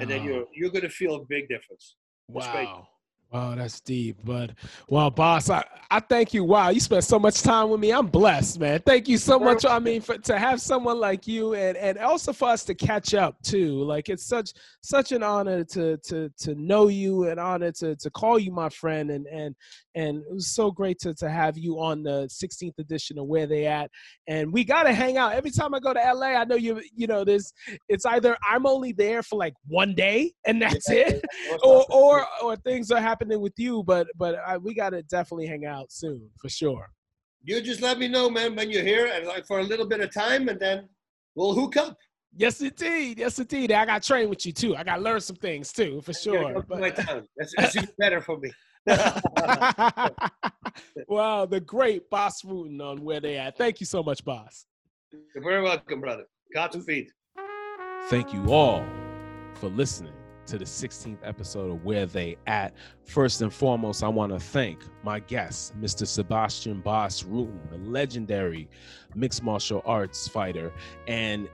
[0.00, 1.96] And then you're you're going to feel a big difference.
[2.28, 2.88] That's Wow.
[3.30, 4.16] Wow, that's deep.
[4.24, 4.52] But
[4.88, 6.44] well, Bas, I, I thank you.
[6.44, 7.92] Wow, you spent so much time with me.
[7.92, 8.80] I'm blessed, man.
[8.86, 9.66] Thank you so much.
[9.66, 13.12] I mean, for to have someone like you and and also for us to catch
[13.12, 13.82] up too.
[13.84, 14.52] Like it's such
[14.82, 18.70] such an honor to to to know you, and honor to to call you my
[18.70, 19.54] friend and and
[19.94, 23.46] and it was so great to to have you on the 16th edition of Where
[23.46, 23.90] They At.
[24.26, 25.34] And we gotta hang out.
[25.34, 27.52] Every time I go to LA, I know you you know, there's
[27.90, 31.22] it's either I'm only there for like one day and that's it
[31.62, 35.64] or or or things are happening with you, but but I, we gotta definitely hang
[35.66, 36.88] out soon for sure.
[37.44, 40.00] you just let me know, man, when you're here, and like for a little bit
[40.00, 40.88] of time, and then
[41.34, 41.96] we'll hook up.
[42.36, 43.18] Yes, indeed.
[43.18, 43.72] Yes, indeed.
[43.72, 44.76] I got to train with you too.
[44.76, 46.52] I got to learn some things too, for sure.
[46.52, 47.26] come to But- my town.
[47.36, 48.50] That's, that's even better for me.
[51.08, 53.56] wow, the great Bas Rutten on where they at.
[53.58, 54.66] Thank you so much, Bas.
[55.34, 56.24] You're very welcome, brother.
[56.54, 57.08] Godspeed.
[58.08, 58.84] Thank you all
[59.54, 60.12] for listening
[60.48, 62.74] to the 16th episode of Where They At.
[63.04, 66.06] First and foremost, I want to thank my guest, Mr.
[66.06, 68.68] Sebastian Bas Rutten, the legendary
[69.14, 70.72] mixed martial arts fighter,
[71.06, 71.48] and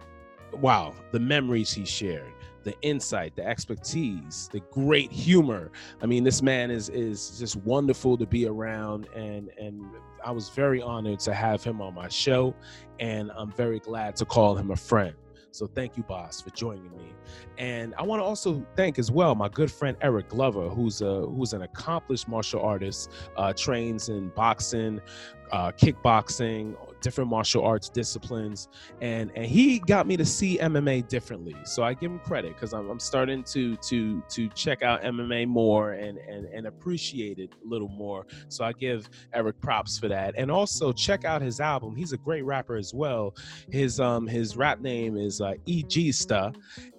[0.53, 5.73] wow, the memories he shared, the insight, the expertise, the great humor.
[6.01, 9.85] I mean, this man is is just wonderful to be around, and and
[10.25, 12.55] I was very honored to have him on my show,
[13.01, 15.15] and I'm very glad to call him a friend.
[15.55, 17.13] So thank you, Bas, for joining me.
[17.59, 21.27] And I want to also thank as well my good friend Eric Glover, who's a
[21.27, 25.01] who's an accomplished martial artist, uh, trains in boxing,
[25.53, 26.75] uh, kickboxing,
[27.05, 28.69] different martial arts disciplines,
[29.03, 31.55] and and he got me to see MMA differently.
[31.65, 35.47] So I give him credit because I'm, I'm starting to to to check out MMA
[35.47, 38.27] more and and and appreciate it a little more.
[38.49, 41.95] So I give Eric props for that, and also check out his album.
[41.95, 43.37] He's a great rapper as well.
[43.71, 45.53] His um his rap name is uh.
[46.11, 46.53] Sta,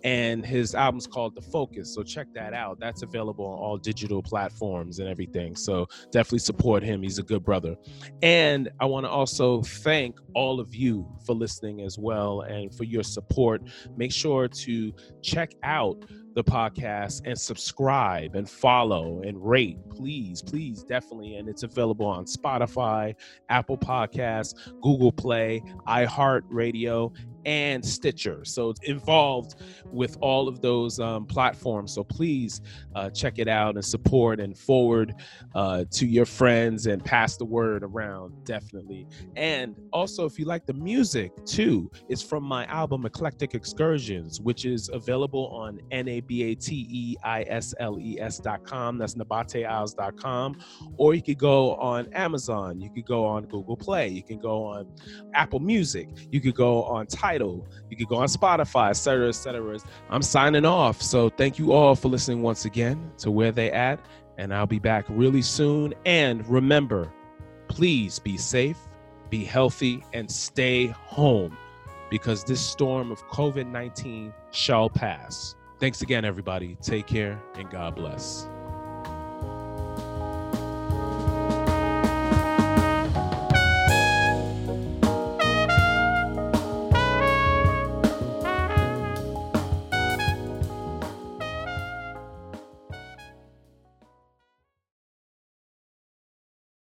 [0.05, 1.95] and his album's called The Focus.
[1.95, 2.79] So check that out.
[2.79, 5.55] That's available on all digital platforms and everything.
[5.55, 7.01] So definitely support him.
[7.01, 7.75] He's a good brother.
[8.21, 12.83] And I want to also thank all of you for listening as well and for
[12.83, 13.63] your support.
[13.97, 16.05] Make sure to check out
[16.35, 19.79] the podcast and subscribe and follow and rate.
[19.89, 21.37] Please, please, definitely.
[21.37, 23.15] And it's available on Spotify,
[23.49, 27.15] Apple Podcasts, Google Play, iHeartRadio,
[27.45, 28.43] and Stitcher.
[28.43, 29.55] So it's involved
[29.85, 31.93] with all of those um, platforms.
[31.93, 32.61] So please
[32.95, 35.15] uh, check it out and support and forward
[35.53, 39.07] uh, to your friends and pass the word around, definitely.
[39.35, 44.65] And also, if you like the music too, it's from my album Eclectic Excursions, which
[44.65, 48.97] is available on N A B A T E I S L E S.com.
[48.97, 50.57] That's nabateisles.com.
[50.97, 52.79] Or you could go on Amazon.
[52.79, 54.07] You could go on Google Play.
[54.07, 54.87] You can go on
[55.33, 56.09] Apple Music.
[56.31, 57.34] You could go on Tidal.
[57.41, 59.79] You could go on Spotify, et cetera, et cetera.
[60.09, 61.01] I'm signing off.
[61.01, 63.99] So thank you all for listening once again to Where They At.
[64.37, 65.93] And I'll be back really soon.
[66.05, 67.11] And remember,
[67.67, 68.77] please be safe,
[69.29, 71.57] be healthy, and stay home
[72.09, 75.55] because this storm of COVID 19 shall pass.
[75.79, 76.77] Thanks again, everybody.
[76.81, 78.47] Take care and God bless.